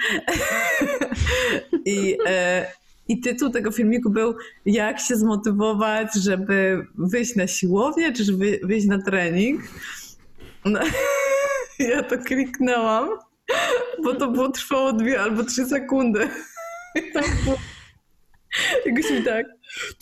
[1.85, 2.65] I, e,
[3.07, 4.35] I tytuł tego filmiku był
[4.65, 9.61] Jak się zmotywować, żeby wyjść na siłownię, czy żeby wyjść na trening.
[10.65, 10.79] No,
[11.79, 13.09] ja to kliknęłam,
[14.03, 16.29] bo to było trwało dwie albo trzy sekundy.
[16.95, 17.57] I tak było.
[18.85, 19.45] Jakoś mi tak,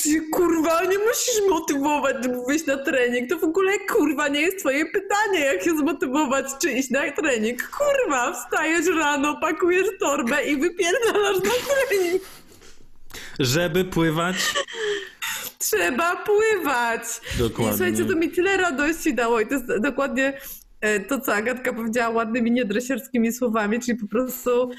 [0.03, 3.29] ty kurwa nie musisz motywować, żeby wyjść na trening.
[3.29, 7.69] To w ogóle kurwa nie jest twoje pytanie, jak się zmotywować, czy iść na trening.
[7.69, 12.23] Kurwa, wstajesz rano, pakujesz torbę i wypierdalasz na trening.
[13.39, 14.35] Żeby pływać,
[15.59, 17.01] Trzeba pływać.
[17.39, 17.73] Dokładnie.
[17.73, 20.41] I słuchajcie, to mi tyle radości dało i to jest dokładnie
[21.07, 24.71] to, co Agatka powiedziała ładnymi, niedresierskimi słowami, czyli po prostu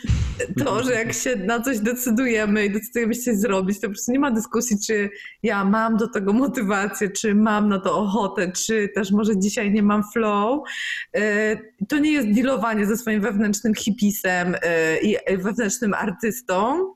[0.64, 4.18] to, że jak się na coś decydujemy i decydujemy się zrobić, to po prostu nie
[4.18, 5.10] ma dyskusji, czy
[5.43, 9.82] ja mam do tego motywację, czy mam na to ochotę, czy też może dzisiaj nie
[9.82, 10.68] mam flow.
[11.16, 11.56] E,
[11.89, 16.86] To nie jest dealowanie ze swoim wewnętrznym hipisem e, i wewnętrznym artystą,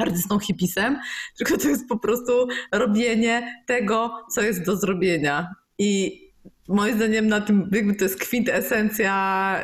[0.00, 0.98] artystą hipisem,
[1.38, 2.32] tylko to jest po prostu
[2.72, 5.48] robienie tego, co jest do zrobienia.
[5.78, 6.23] I
[6.68, 9.60] moim zdaniem na tym jakby to jest kwintesencja,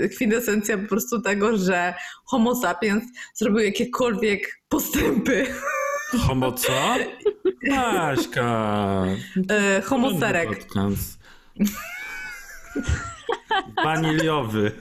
[0.00, 1.94] yy, kwintesencja po prostu tego, że
[2.24, 3.04] homo sapiens
[3.34, 5.46] zrobił jakiekolwiek postępy.
[6.26, 6.72] homo co?
[7.70, 9.04] Baśka!
[9.50, 10.48] E, homoserek.
[10.48, 11.18] Podcast.
[13.84, 14.72] Waniliowy.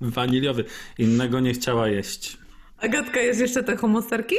[0.00, 0.64] Waniliowy.
[0.98, 2.38] Innego nie chciała jeść.
[2.78, 4.36] Agatka, jest jeszcze te homoserki?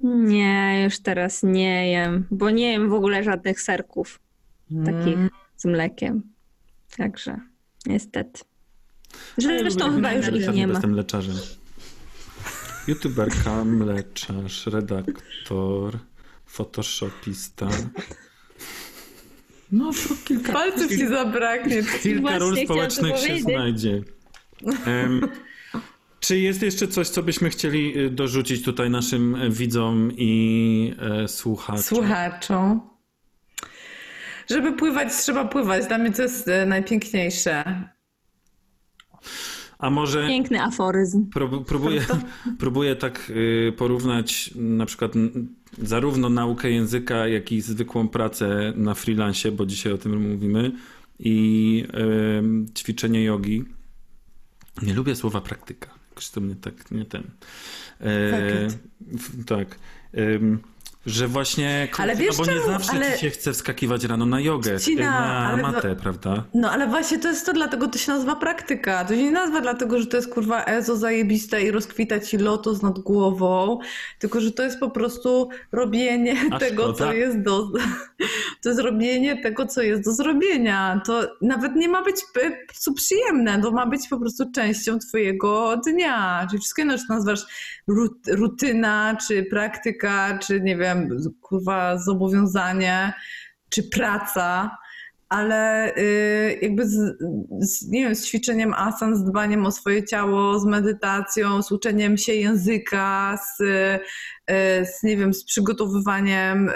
[0.00, 4.20] Nie, już teraz nie jem, bo nie jem w ogóle żadnych serków
[4.84, 5.30] takich Mm.
[5.56, 6.22] z mlekiem.
[6.96, 7.40] Także
[7.86, 8.40] niestety.
[9.38, 10.72] Zresztą Ja chyba już ich nie ma.
[10.72, 11.36] Jestem lekarzem.
[12.88, 15.98] YouTuberka, mleczarz, redaktor,
[16.46, 17.68] photoshopista.
[19.72, 21.82] No to kilka, Palców ci zabraknie.
[22.02, 24.02] kilka ról społecznych się znajdzie.
[24.86, 25.20] Em,
[26.20, 31.28] czy jest jeszcze coś, co byśmy chcieli y, dorzucić tutaj naszym e, widzom i e,
[31.28, 31.82] słuchaczom?
[31.82, 32.80] Słuchaczom.
[34.50, 35.86] Żeby pływać, trzeba pływać.
[35.86, 37.64] Dla mnie to jest e, najpiękniejsze.
[39.78, 40.26] A może...
[40.28, 41.30] Piękny aforyzm.
[41.30, 42.06] Prób- Próbuję,
[42.58, 45.12] próbuję tak y, porównać na przykład
[45.78, 50.72] zarówno naukę języka, jak i zwykłą pracę na freelancie, bo dzisiaj o tym mówimy,
[51.18, 51.84] i
[52.78, 53.64] ćwiczenie jogi.
[54.82, 55.90] Nie lubię słowa praktyka.
[56.08, 57.22] Jakoś to mnie tak, nie ten.
[58.00, 58.68] E,
[59.46, 59.78] tak.
[61.06, 62.66] Że właśnie, Ale no wiesz bo nie czemu?
[62.66, 66.44] zawsze Ale- ci się chce wskakiwać rano na jogę, Ścina, na matę, prawda?
[66.54, 69.04] No ale właśnie to jest to, dlatego to się nazywa praktyka.
[69.04, 72.82] To się nie nazywa dlatego, że to jest kurwa ezo zajebiste i rozkwita ci lotos
[72.82, 73.78] nad głową,
[74.18, 76.98] tylko że to jest po prostu robienie A tego, szkoda.
[76.98, 77.68] co jest do...
[78.62, 81.00] To jest robienie tego, co jest do zrobienia.
[81.06, 82.16] To nawet nie ma być
[82.86, 86.46] po przyjemne, to ma być po prostu częścią twojego dnia.
[86.50, 87.40] Czyli wszystko jedno, czy to nazywasz
[87.88, 90.95] rut- rutyna, czy praktyka, czy nie wiem,
[91.40, 93.12] kurwa zobowiązanie,
[93.70, 94.70] czy praca
[95.28, 97.18] ale y, jakby z,
[97.60, 102.18] z, nie wiem, z ćwiczeniem asan, z dbaniem o swoje ciało, z medytacją, z uczeniem
[102.18, 106.72] się języka, z, y, z nie wiem, z przygotowywaniem, y,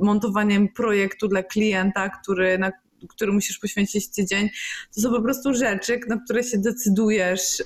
[0.00, 2.72] montowaniem projektu dla klienta, który, na
[3.08, 4.48] który musisz poświęcić tydzień.
[4.94, 7.62] To są po prostu rzeczy, na które się decydujesz,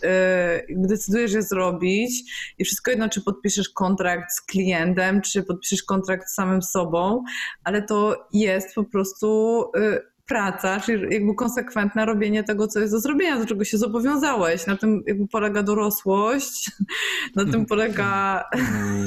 [0.68, 6.28] jakby decydujesz je zrobić i wszystko jedno, czy podpiszesz kontrakt z klientem, czy podpiszesz kontrakt
[6.28, 7.24] z samym sobą,
[7.64, 13.00] ale to jest po prostu y, praca, czyli jakby konsekwentne robienie tego, co jest do
[13.00, 14.66] zrobienia, do czego się zobowiązałeś.
[14.66, 16.70] Na tym jakby polega dorosłość,
[17.36, 18.44] na tym polega,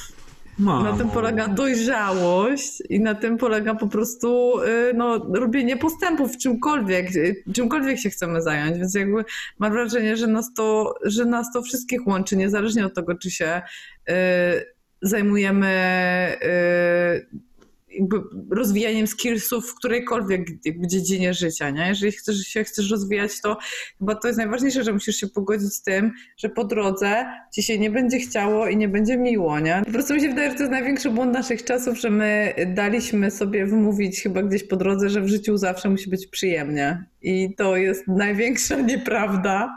[0.60, 0.66] Mm.
[0.66, 0.98] na Mamo.
[0.98, 7.16] tym polega dojrzałość i na tym polega po prostu y, no, robienie postępów w czymkolwiek,
[7.16, 9.26] y, czymkolwiek się chcemy zająć, więc jakby
[9.60, 13.62] mam wrażenie, że nas to, że nas to wszystkich łączy, niezależnie od tego, czy się
[14.10, 14.14] y,
[15.02, 15.68] zajmujemy
[16.44, 17.49] y,
[18.52, 20.48] rozwijaniem skillsów w którejkolwiek
[20.88, 21.88] dziedzinie życia, nie?
[21.88, 23.58] Jeżeli chcesz, się chcesz rozwijać, to
[24.00, 27.80] chyba to jest najważniejsze, że musisz się pogodzić z tym, że po drodze ci się
[27.80, 29.82] nie będzie chciało i nie będzie miło, nie?
[29.86, 33.32] Po prostu mi się wydaje, że to jest największy błąd naszych czasów, że my daliśmy
[33.32, 37.06] sobie wymówić chyba gdzieś po drodze, że w życiu zawsze musi być przyjemnie.
[37.22, 39.70] I to jest największa nieprawda,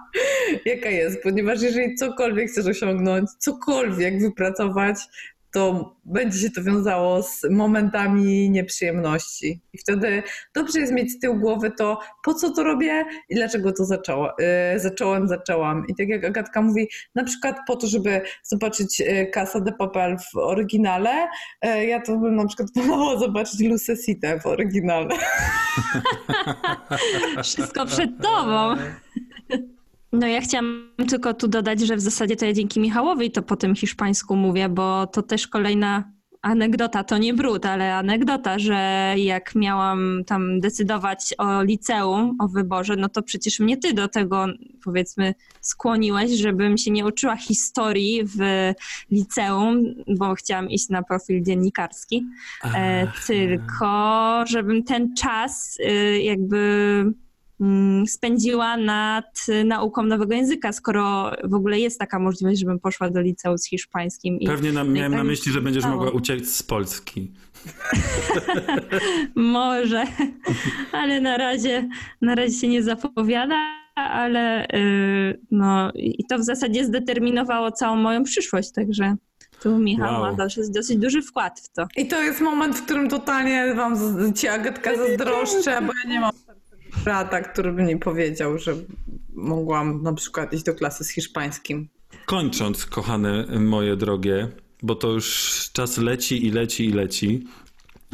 [0.65, 4.97] jaka jest, ponieważ jeżeli cokolwiek chcesz osiągnąć, cokolwiek wypracować,
[5.53, 9.61] to będzie się to wiązało z momentami nieprzyjemności.
[9.73, 10.23] I wtedy
[10.55, 14.35] dobrze jest mieć z tyłu głowy to, po co to robię i dlaczego to zaczęła,
[14.75, 15.85] y, zacząłem, zaczęłam.
[15.89, 20.17] I tak jak Agatka mówi, na przykład po to, żeby zobaczyć y, Casa de Papel
[20.19, 21.29] w oryginale,
[21.65, 25.17] y, ja to bym na przykład wolała zobaczyć Lucesitę w oryginale.
[27.43, 28.75] Wszystko przed tobą.
[30.13, 33.57] No ja chciałam tylko tu dodać, że w zasadzie to ja dzięki Michałowi to po
[33.57, 36.13] tym hiszpańsku mówię, bo to też kolejna
[36.43, 42.97] anegdota, to nie brud, ale anegdota, że jak miałam tam decydować o liceum, o wyborze,
[42.97, 44.47] no to przecież mnie ty do tego
[44.85, 48.39] powiedzmy skłoniłeś, żebym się nie uczyła historii w
[49.11, 49.85] liceum,
[50.19, 52.27] bo chciałam iść na profil dziennikarski,
[52.75, 57.05] e, tylko żebym ten czas y, jakby
[58.09, 63.59] spędziła nad nauką nowego języka, skoro w ogóle jest taka możliwość, żebym poszła do liceum
[63.59, 64.41] z hiszpańskim.
[64.41, 65.97] I Pewnie na, miałem tak na myśli, że będziesz stało.
[65.97, 67.33] mogła uciec z Polski.
[69.35, 70.05] może,
[70.93, 71.89] ale na razie,
[72.21, 73.57] na razie się nie zapowiada,
[73.95, 79.17] ale y, no i to w zasadzie zdeterminowało całą moją przyszłość, także
[79.63, 80.23] tu Michał Wow.
[80.23, 81.87] ma dosyć, dosyć duży wkład w to.
[81.97, 83.97] I to jest moment, w którym totalnie wam
[84.35, 86.31] ci Agatka zazdroszczę, bo ja nie mam
[87.05, 88.75] brata, który by mi powiedział, że
[89.35, 91.89] mogłam na przykład iść do klasy z hiszpańskim.
[92.27, 94.49] Kończąc, kochane moje drogie,
[94.83, 97.47] bo to już czas leci i leci i leci.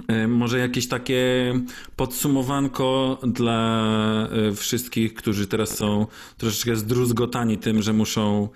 [0.09, 1.53] e, Może jakieś takie
[1.97, 6.07] podsumowanko dla e, wszystkich, którzy teraz są
[6.37, 8.49] troszeczkę zdruzgotani tym, że muszą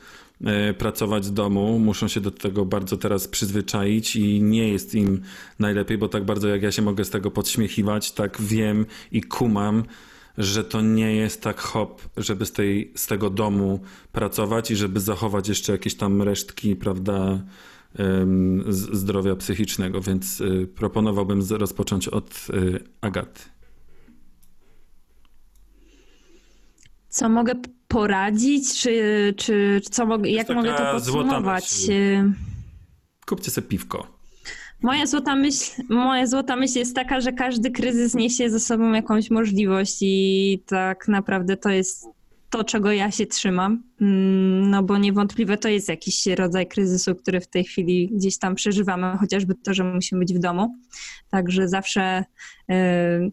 [0.44, 5.22] e, pracować z domu, muszą się do tego bardzo teraz przyzwyczaić i nie jest im
[5.58, 9.84] najlepiej, bo tak bardzo jak ja się mogę z tego podśmiechiwać, tak wiem i kumam,
[10.38, 13.80] że to nie jest tak hop, żeby z, tej, z tego domu
[14.12, 17.42] pracować i żeby zachować jeszcze jakieś tam resztki, prawda,
[18.68, 23.40] zdrowia psychicznego, więc y, proponowałbym rozpocząć od y, Agaty.
[27.08, 27.54] Co mogę
[27.88, 31.72] poradzić, czy, czy czy co mogę, jak mogę to podsumować?
[31.88, 32.32] Y,
[33.26, 34.21] Kupcie sobie piwko.
[34.82, 39.30] Moja złota myśl, moja złota myśl jest taka, że każdy kryzys niesie ze sobą jakąś
[39.30, 42.06] możliwość i tak naprawdę to jest
[42.50, 43.82] to, czego ja się trzymam.
[44.00, 48.54] Mm, No bo niewątpliwie to jest jakiś rodzaj kryzysu, który w tej chwili gdzieś tam
[48.54, 50.74] przeżywamy, chociażby to, że musimy być w domu.
[51.30, 52.24] Także zawsze
[52.70, 52.74] y,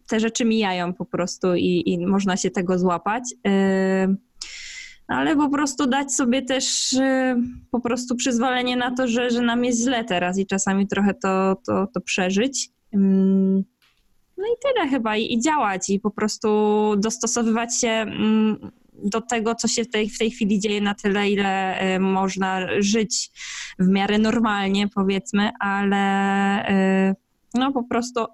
[0.06, 3.22] te rzeczy mijają po prostu i, i można się tego złapać.
[3.46, 4.29] Y,
[5.10, 7.36] ale po prostu dać sobie też y,
[7.70, 11.56] po prostu przyzwolenie na to, że, że nam jest źle teraz i czasami trochę to,
[11.66, 12.70] to, to przeżyć.
[12.92, 16.48] No i tyle chyba i, działać i po prostu
[16.96, 18.06] dostosowywać się
[19.04, 22.66] do tego, co się w tej, w tej chwili dzieje na tyle, ile y, można
[22.78, 23.30] żyć
[23.78, 26.68] w miarę normalnie, powiedzmy, ale
[27.10, 27.14] y,
[27.54, 28.26] no po prostu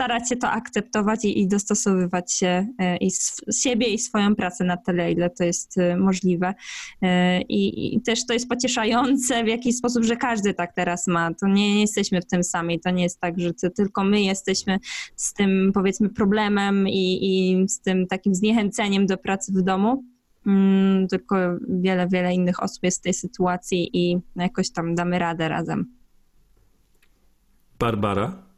[0.00, 4.64] starać się to akceptować i, i dostosowywać się y, i sw- siebie i swoją pracę
[4.64, 6.54] na tyle, ile to jest y, możliwe.
[7.02, 7.06] Y,
[7.48, 11.34] I, I też to jest pocieszające w jakiś sposób, że każdy tak teraz ma.
[11.34, 12.80] To nie, nie jesteśmy w tym sami.
[12.80, 14.78] To nie jest tak, że to tylko my jesteśmy
[15.16, 20.04] z tym powiedzmy problemem i, i z tym takim zniechęceniem do pracy w domu.
[20.46, 21.36] Mm, tylko
[21.68, 25.86] wiele, wiele innych osób jest w tej sytuacji i jakoś tam damy radę razem.
[27.78, 28.49] Barbara?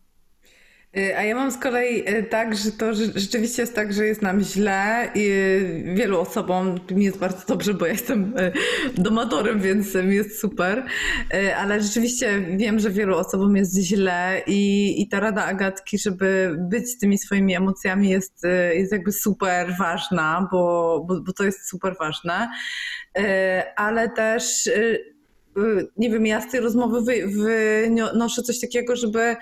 [0.96, 4.06] Y, A ja mam z kolei y, tak, że to rze- rzeczywiście jest tak, że
[4.06, 8.34] jest nam źle i y, wielu osobom mi jest bardzo dobrze, bo ja jestem
[8.94, 10.84] domatorem, więc mi jest super,
[11.56, 16.88] ale rzeczywiście wiem, że wielu osobom jest źle i, i ta rada Agatki, żeby być
[16.88, 18.42] z tymi swoimi emocjami jest,
[18.74, 22.48] jest jakby super ważna, bo, bo, bo to jest super ważne,
[23.76, 24.70] ale też
[25.96, 29.36] nie wiem, ja z tej rozmowy wy- wynoszę coś takiego, żeby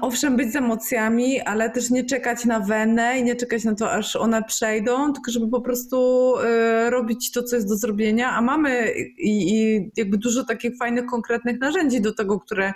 [0.00, 3.92] Owszem, być z emocjami, ale też nie czekać na wenę i nie czekać na to,
[3.92, 8.32] aż one przejdą, tylko żeby po prostu e, robić to, co jest do zrobienia.
[8.32, 12.72] A mamy i, i jakby dużo takich fajnych, konkretnych narzędzi do tego, które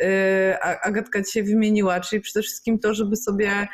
[0.00, 3.68] e, Agatka dzisiaj wymieniła, czyli przede wszystkim to, żeby sobie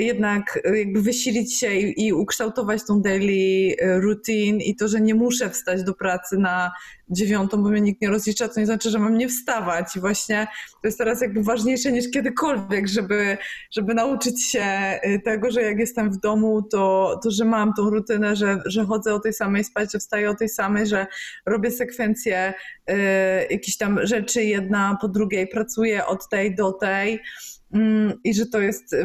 [0.00, 5.00] jednak e, jakby wysilić się i, i ukształtować tą daily e, routine i to, że
[5.00, 6.72] nie muszę wstać do pracy na
[7.08, 9.96] dziewiątą, bo mnie nikt nie rozlicza, to nie znaczy, że mam nie wstawać.
[9.96, 10.46] I właśnie
[10.82, 13.38] to jest teraz jakby ważniejsze niż kiedykolwiek, żeby,
[13.70, 14.64] żeby nauczyć się
[15.24, 19.14] tego, że jak jestem w domu, to, to że mam tą rutynę, że, że chodzę
[19.14, 21.06] o tej samej spać, że wstaję o tej samej, że
[21.46, 22.54] robię sekwencję
[22.90, 22.94] y,
[23.50, 27.20] jakichś tam rzeczy jedna po drugiej, pracuję od tej do tej
[27.72, 28.96] mm, i że to jest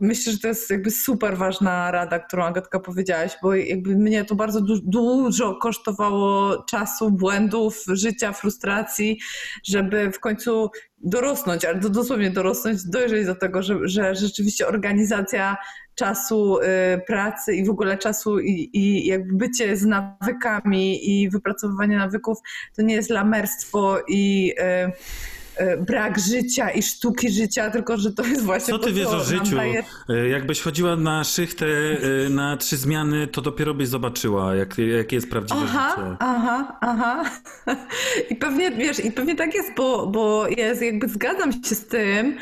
[0.00, 4.34] Myślę, że to jest jakby super ważna rada, którą Agatka powiedziałaś, bo jakby mnie to
[4.34, 9.18] bardzo du- dużo kosztowało czasu, błędów, życia, frustracji,
[9.64, 15.56] żeby w końcu dorosnąć, ale dosłownie dorosnąć, dojrzeć do tego, że, że rzeczywiście organizacja
[15.94, 16.64] czasu y,
[17.06, 22.38] pracy i w ogóle czasu i, i jakby bycie z nawykami i wypracowywanie nawyków
[22.76, 24.92] to nie jest lamerstwo i y,
[25.86, 29.24] brak życia i sztuki życia, tylko że to jest właśnie Co to, ty wiesz o
[29.24, 29.56] życiu?
[29.56, 34.78] daje E, Jakbyś chodziła na szychtę e, na trzy zmiany, to dopiero byś zobaczyła, jak,
[34.78, 36.16] jakie jest prawdziwe Aha, życie.
[36.20, 37.24] aha, aha.
[38.30, 42.36] I pewnie, wiesz, i pewnie tak jest, bo, bo ja jakby zgadzam się z tym,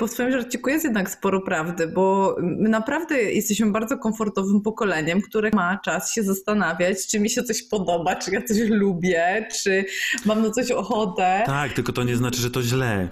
[0.00, 5.20] bo w swoim żarciku jest jednak sporo prawdy, bo my naprawdę jesteśmy bardzo komfortowym pokoleniem,
[5.22, 9.84] które ma czas się zastanawiać, czy mi się coś podoba, czy ja coś lubię, czy
[10.24, 11.42] mam na coś ochotę.
[11.46, 13.08] Tak, tylko to nie znaczy, że to źle.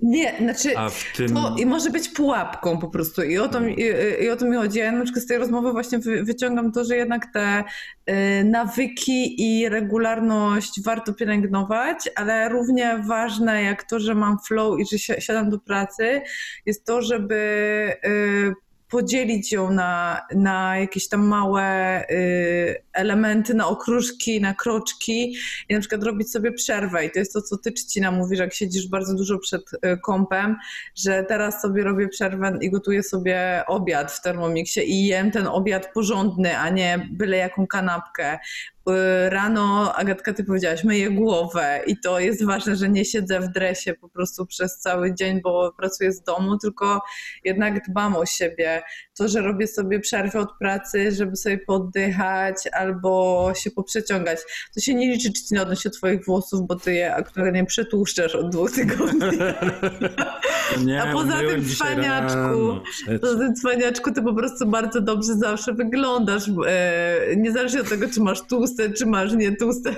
[0.00, 0.68] Nie, znaczy...
[1.16, 1.34] Tym...
[1.34, 3.22] To i może być pułapką po prostu.
[3.22, 3.84] I o to, mi- i,
[4.24, 4.78] i o to mi chodzi.
[4.78, 7.64] Ja na przykład z tej rozmowy właśnie wy, wyciągam to, że jednak te
[8.10, 14.84] y, nawyki i regularność warto pielęgnować, ale równie ważne jak to, że mam flow i
[14.86, 16.20] że si- siadam do pracy,
[16.66, 17.34] jest to, żeby
[18.06, 18.52] y,
[18.90, 25.36] podzielić ją na, na jakieś tam małe y, elementy, na okruszki, na kroczki
[25.68, 27.04] i na przykład robić sobie przerwę.
[27.04, 30.56] I to jest to, co ty, Czcina, mówisz, jak siedzisz bardzo dużo przed y, kompem,
[30.94, 35.92] że teraz sobie robię przerwę i gotuję sobie obiad w Thermomixie i jem ten obiad
[35.94, 38.38] porządny, a nie byle jaką kanapkę.
[38.88, 43.48] Y, Rano, Agatka, ty powiedziałaś, myję głowę i to jest ważne, że nie siedzę w
[43.48, 47.02] dresie po prostu przez cały dzień, bo pracuję z domu, tylko
[47.44, 48.82] jednak dbam o siebie
[49.18, 54.38] to, że robię sobie przerwę od pracy, żeby sobie poddychać albo się poprzeciągać.
[54.74, 58.72] To się nie liczy czcinodność od twoich włosów, bo ty je aktualnie przetłuszczasz od dwóch
[58.72, 59.20] tygodni.
[60.84, 62.80] Nie, A poza tym, cwaniaczku.
[63.20, 66.42] Poza tym, cwaniaczku, ty po prostu bardzo dobrze zawsze wyglądasz.
[66.66, 69.96] E, niezależnie od tego, czy masz tłuste, czy masz nie tłuste.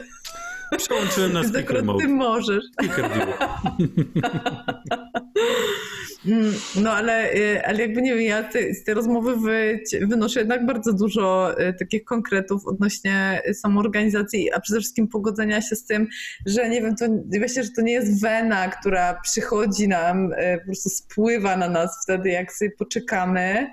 [0.77, 2.05] Przełączyłem na speaker mode.
[2.05, 2.65] ty możesz.
[2.73, 3.29] Speaker view.
[6.27, 6.53] Mm,
[6.83, 10.67] No ale, y, ale jakby nie wiem, ja te, z tej rozmowy wy, wynoszę jednak
[10.67, 16.09] bardzo dużo y, takich konkretów odnośnie samoorganizacji, a przede wszystkim pogodzenia się z tym,
[16.47, 17.05] że nie wiem, to
[17.41, 22.03] myślę, że to nie jest wena, która przychodzi nam, y, po prostu spływa na nas
[22.03, 23.71] wtedy, jak sobie poczekamy,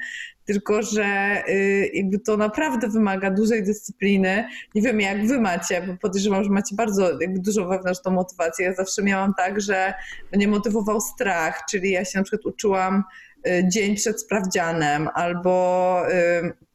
[0.48, 4.48] tylko że y, jakby to naprawdę wymaga dużej dyscypliny.
[4.76, 8.66] Nie wiem, jak wy macie, bo podejrzewam, że macie bardzo jakby dużą wewnętrzną motywację.
[8.66, 9.94] Ja zawsze miałam tak, że
[10.34, 13.04] mnie motywował strach, czyli ja się na przykład uczyłam
[13.48, 16.68] y, dzień przed sprawdzianem albo y,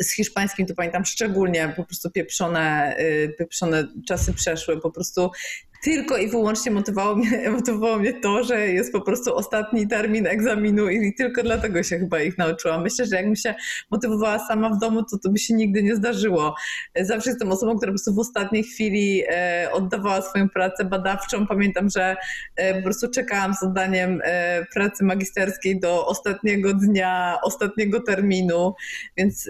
[0.00, 2.96] z hiszpańskim to pamiętam szczególnie po prostu pieprzone,
[3.38, 5.30] pieprzone czasy przeszły, po prostu
[5.82, 10.88] tylko i wyłącznie motywowało mnie, motywowało mnie to, że jest po prostu ostatni termin egzaminu
[10.88, 12.82] i tylko dlatego się chyba ich nauczyłam.
[12.82, 13.54] Myślę, że jakbym się
[13.90, 16.54] motywowała sama w domu, to to by się nigdy nie zdarzyło.
[17.00, 21.46] Zawsze jestem osobą, która po prostu w ostatniej chwili e, oddawała swoją pracę badawczą.
[21.46, 22.16] Pamiętam, że
[22.56, 28.74] e, po prostu czekałam z oddaniem e, pracy magisterskiej do ostatniego dnia, ostatniego terminu,
[29.16, 29.48] więc,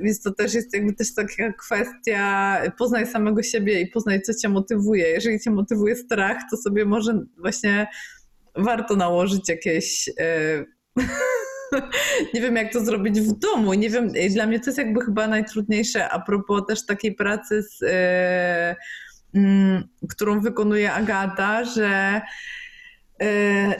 [0.00, 4.48] więc to też jest jakby też taka kwestia poznaj samego siebie i poznaj, co cię
[4.48, 5.06] motywuje.
[5.06, 7.86] Jeżeli cię motywuje strach, to sobie może właśnie
[8.56, 10.10] warto nałożyć jakieś...
[10.20, 10.64] E,
[12.34, 13.74] nie wiem, jak to zrobić w domu.
[13.74, 17.82] Nie wiem, dla mnie to jest jakby chyba najtrudniejsze a propos też takiej pracy, z,
[17.82, 18.76] e,
[19.34, 22.20] mm, którą wykonuje Agata, że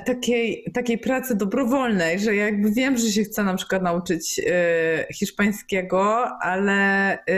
[0.07, 5.07] takiej, takiej pracy dobrowolnej, że ja jakby wiem, że się chcę na przykład nauczyć e,
[5.15, 7.37] hiszpańskiego, ale e,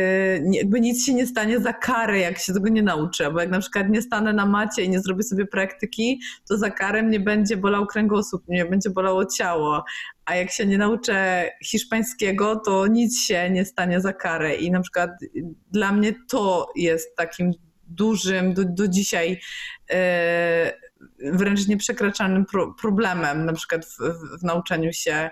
[0.53, 3.61] jakby nic się nie stanie za karę, jak się tego nie nauczę, bo jak na
[3.61, 7.57] przykład nie stanę na macie i nie zrobię sobie praktyki, to za karę mnie będzie
[7.57, 9.85] bolał kręgosłup, mnie będzie bolało ciało,
[10.25, 14.55] a jak się nie nauczę hiszpańskiego, to nic się nie stanie za karę.
[14.55, 15.11] I na przykład
[15.71, 17.53] dla mnie to jest takim
[17.89, 19.41] dużym do, do dzisiaj
[19.91, 20.86] e,
[21.19, 23.99] wręcz nieprzekraczalnym pro, problemem, na przykład w,
[24.41, 25.31] w, nauczaniu się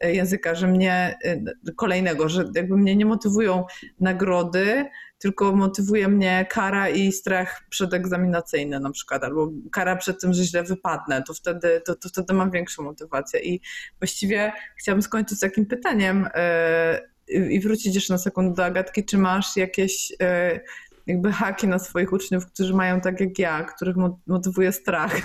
[0.00, 3.64] języka, że mnie e, kolejnego, że jakby mnie nie motywują
[4.00, 4.84] nagrody,
[5.18, 10.62] tylko motywuje mnie kara i strach przedegzaminacyjny na przykład, albo kara przed tym, że źle
[10.62, 13.40] wypadnę, to wtedy, to, to wtedy mam większą motywację.
[13.40, 13.60] I
[14.00, 19.18] właściwie chciałabym skończyć z takim pytaniem e, i wrócić jeszcze na sekundę do Agatki, czy
[19.18, 20.60] masz jakieś e,
[21.06, 25.16] jakby haki na swoich uczniów, którzy mają tak jak ja, których mo- motywuje strach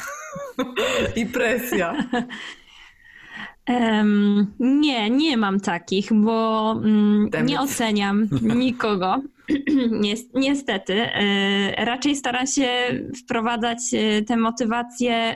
[1.16, 1.96] i presja.
[3.66, 9.22] Em, nie, nie mam takich, bo mm, nie oceniam nikogo.
[10.04, 10.94] Nies- Niestety.
[11.14, 12.68] E, Raczej staram się
[13.24, 15.36] wprowadzać e, tę motywację,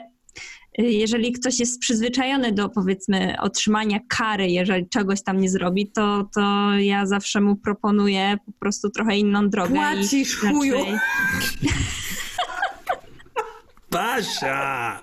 [0.78, 6.70] jeżeli ktoś jest przyzwyczajony do powiedzmy otrzymania kary, jeżeli czegoś tam nie zrobi, to, to
[6.78, 9.74] ja zawsze mu proponuję po prostu trochę inną drogę.
[9.74, 10.74] i Płacisz, chuju.
[10.74, 10.98] raczej-
[13.90, 15.02] Basia!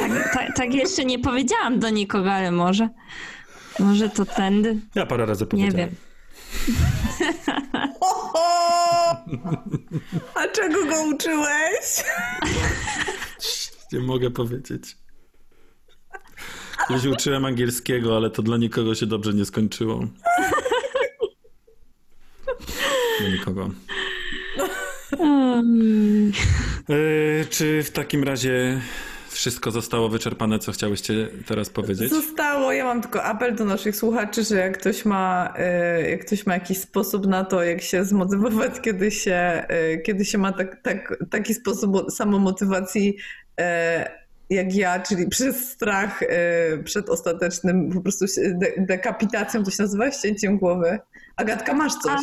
[0.00, 2.88] Tak, tak, tak jeszcze nie powiedziałam do nikogo, ale może.
[3.78, 4.76] Może to tędy.
[4.94, 5.76] Ja parę razy Nie powiedziałem.
[5.90, 5.96] wiem.
[10.34, 12.04] A czego go uczyłeś?
[13.92, 14.96] Nie mogę powiedzieć.
[16.88, 20.06] Kiedyś uczyłem angielskiego, ale to dla nikogo się dobrze nie skończyło.
[23.20, 23.70] Dla nikogo.
[25.18, 26.32] Um,
[26.88, 28.80] Yy, czy w takim razie
[29.32, 32.10] wszystko zostało wyczerpane, co chciałyście teraz powiedzieć?
[32.10, 36.46] Zostało, ja mam tylko apel do naszych słuchaczy, że jak ktoś ma, e, jak ktoś
[36.46, 39.34] ma jakiś sposób na to, jak się zmotywować, kiedy się,
[39.68, 43.16] e, kiedy się ma tak, tak, taki sposób samomotywacji
[43.60, 46.20] e, jak ja, czyli przez strach
[46.84, 50.98] przed ostatecznym po prostu de- dekapitacją, to się nazywa ścięciem głowy.
[51.36, 52.20] Agatka, masz coś?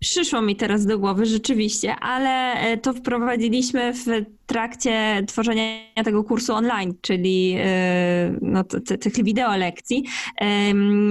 [0.00, 4.04] Przyszło mi teraz do głowy rzeczywiście, ale e, to wprowadziliśmy w
[4.46, 8.64] trakcie tworzenia tego kursu online, czyli e, no,
[9.00, 10.04] tych wideo lekcji.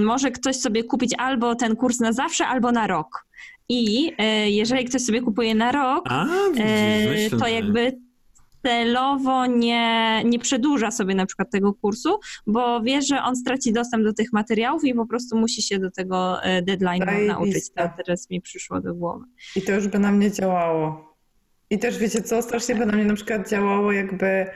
[0.04, 3.26] Może ktoś sobie kupić albo ten kurs na zawsze, albo na rok.
[3.68, 8.07] I e, jeżeli ktoś sobie kupuje na rok, A, widzisz, to jakby
[8.62, 14.04] celowo nie, nie przedłuża sobie na przykład tego kursu, bo wie, że on straci dostęp
[14.04, 17.70] do tych materiałów i po prostu musi się do tego e, deadline'u nauczyć.
[17.76, 19.24] To teraz mi przyszło do głowy.
[19.56, 21.14] I to już by na mnie działało.
[21.70, 24.46] I też wiecie co, strasznie by na mnie na przykład działało, jakby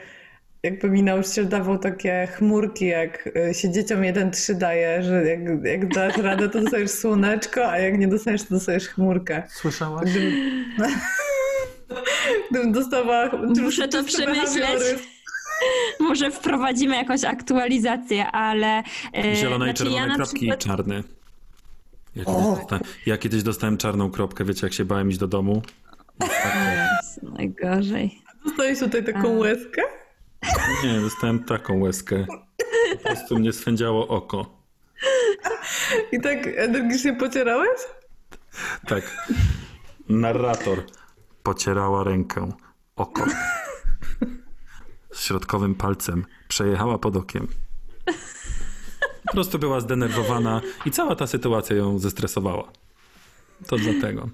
[0.63, 5.93] jakby mi nauczyciel dawał takie chmurki, jak y, się dzieciom 1-3 daje, że jak, jak
[5.93, 9.43] dasz radę, to dostajesz słoneczko, a jak nie dostajesz, to dostajesz chmurkę.
[9.49, 10.11] Słyszałaś?
[10.11, 10.65] Gdybym,
[12.53, 13.29] gdybym dostawała...
[13.61, 14.79] Muszę to przemyśleć.
[15.99, 18.83] Może wprowadzimy jakąś aktualizację, ale...
[19.17, 21.03] e, Zielone i znaczy czerwone ja kropki przykład- i czarne.
[22.15, 25.61] Ja kiedyś, dostałem, ja kiedyś dostałem czarną kropkę, wiecie jak się bałem iść do domu?
[27.23, 28.21] Najgorzej.
[28.45, 29.39] Dostajesz tutaj taką A.
[29.39, 29.81] łezkę.
[30.83, 32.25] Nie, dostałem taką łezkę.
[32.93, 34.57] Po prostu mnie swędziało oko.
[36.11, 37.79] I tak energicznie pocierałeś?
[38.87, 39.27] Tak.
[40.09, 40.83] Narrator
[41.43, 42.51] pocierała rękę,
[42.95, 43.25] oko.
[45.13, 47.47] Z środkowym palcem przejechała pod okiem.
[49.25, 52.71] Po prostu była zdenerwowana i cała ta sytuacja ją zestresowała.
[53.67, 54.29] To dlatego.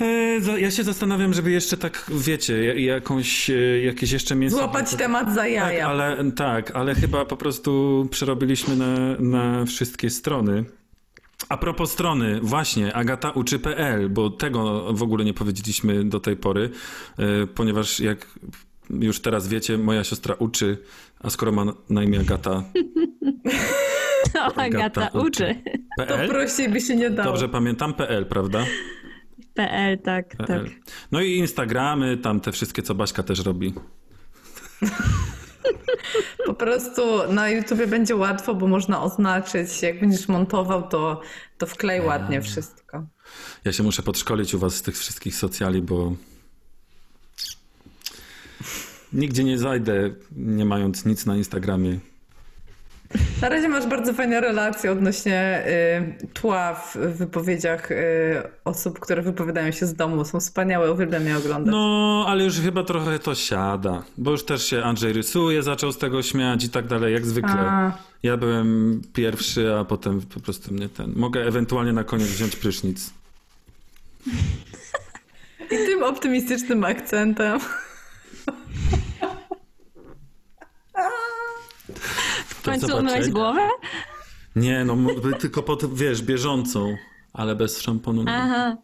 [0.00, 4.56] E, Ja się zastanawiam, żeby jeszcze tak, wiecie, ja- jakąś, e, jakieś jeszcze mięso...
[4.56, 5.88] Złapać temat za Tak, jaja.
[5.88, 10.64] ale, tak, ale chyba po prostu przerobiliśmy na, na wszystkie strony.
[11.48, 16.70] A propos strony, właśnie, agatauczy.pl, bo tego w ogóle nie powiedzieliśmy do tej pory,
[17.18, 18.38] e, ponieważ jak
[18.90, 20.78] już teraz wiecie, moja siostra uczy,
[21.20, 22.62] a skoro ma na imię Agata,
[24.32, 25.62] To Agata uczy.
[25.98, 26.28] To PL?
[26.28, 27.30] prościej by się nie dało.
[27.30, 28.64] Dobrze pamiętam, PL, prawda?
[29.54, 30.46] PL, tak, tak.
[30.46, 30.70] PL.
[31.12, 33.74] No i Instagramy, tam te wszystkie, co Baśka też robi.
[36.46, 41.20] Po prostu na YouTubie będzie łatwo, bo można oznaczyć, jak będziesz montował, to,
[41.58, 43.06] to wklej ładnie wszystko.
[43.64, 46.12] Ja się muszę podszkolić u was z tych wszystkich socjali, bo
[49.12, 51.98] nigdzie nie zajdę, nie mając nic na Instagramie.
[53.42, 55.64] Na razie masz bardzo fajne relacje odnośnie
[56.22, 57.96] y, tła w wypowiedziach y,
[58.64, 60.24] osób, które wypowiadają się z domu.
[60.24, 61.72] Są wspaniałe, uwielbiam je oglądać.
[61.72, 65.98] No, ale już chyba trochę to siada, bo już też się Andrzej rysuje, zaczął z
[65.98, 67.60] tego śmiać i tak dalej, jak zwykle.
[67.60, 67.98] A.
[68.22, 71.12] Ja byłem pierwszy, a potem po prostu mnie ten...
[71.16, 73.10] Mogę ewentualnie na koniec wziąć prysznic.
[75.66, 77.60] I tym optymistycznym akcentem.
[82.60, 83.68] W końcu umyłeś głowę?
[84.56, 84.96] Nie, no
[85.40, 86.96] tylko pod, wiesz, bieżącą,
[87.32, 88.24] ale bez szamponu.
[88.28, 88.76] Aha.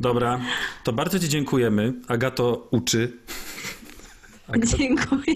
[0.00, 0.40] Dobra,
[0.84, 1.92] to bardzo ci dziękujemy.
[2.08, 3.12] Agato uczy.
[4.48, 5.34] Agato, Dziękuję.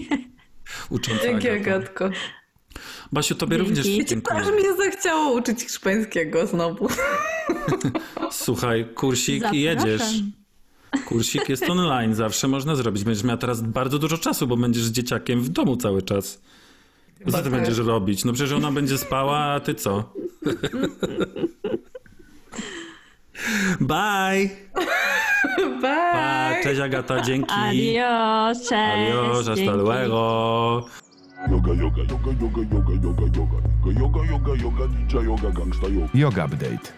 [0.89, 1.49] ucząca Dzięki.
[1.49, 2.09] Agatko.
[3.11, 3.69] Basiu, tobie Dzięki.
[3.69, 4.51] również Wiecie, Aż dziękuję.
[4.51, 6.87] mnie zachciało uczyć hiszpańskiego znowu.
[8.31, 9.89] Słuchaj, kursik i Zapraszam.
[9.89, 10.01] jedziesz.
[11.05, 13.03] Kursik jest online, zawsze można zrobić.
[13.03, 16.41] Będziesz miała teraz bardzo dużo czasu, bo będziesz dzieciakiem w domu cały czas.
[17.31, 17.51] Co ty tak.
[17.51, 18.25] będziesz robić?
[18.25, 20.13] No przecież ona będzie spała, a ty co?
[23.81, 24.49] Bye!
[25.81, 26.11] Bye!
[26.13, 27.53] Pa, cześć Agata, dzięki.
[27.53, 28.73] Adios, cześć.
[28.73, 29.77] Adios, hasta dzięki.
[29.77, 30.85] luego.
[31.51, 33.57] Yoga, yoga, yoga, yoga, yoga, yoga, yoga.
[33.99, 36.07] Yoga, yoga, yoga, ninja yoga, gangsta yoga.
[36.13, 36.93] Yoga Update.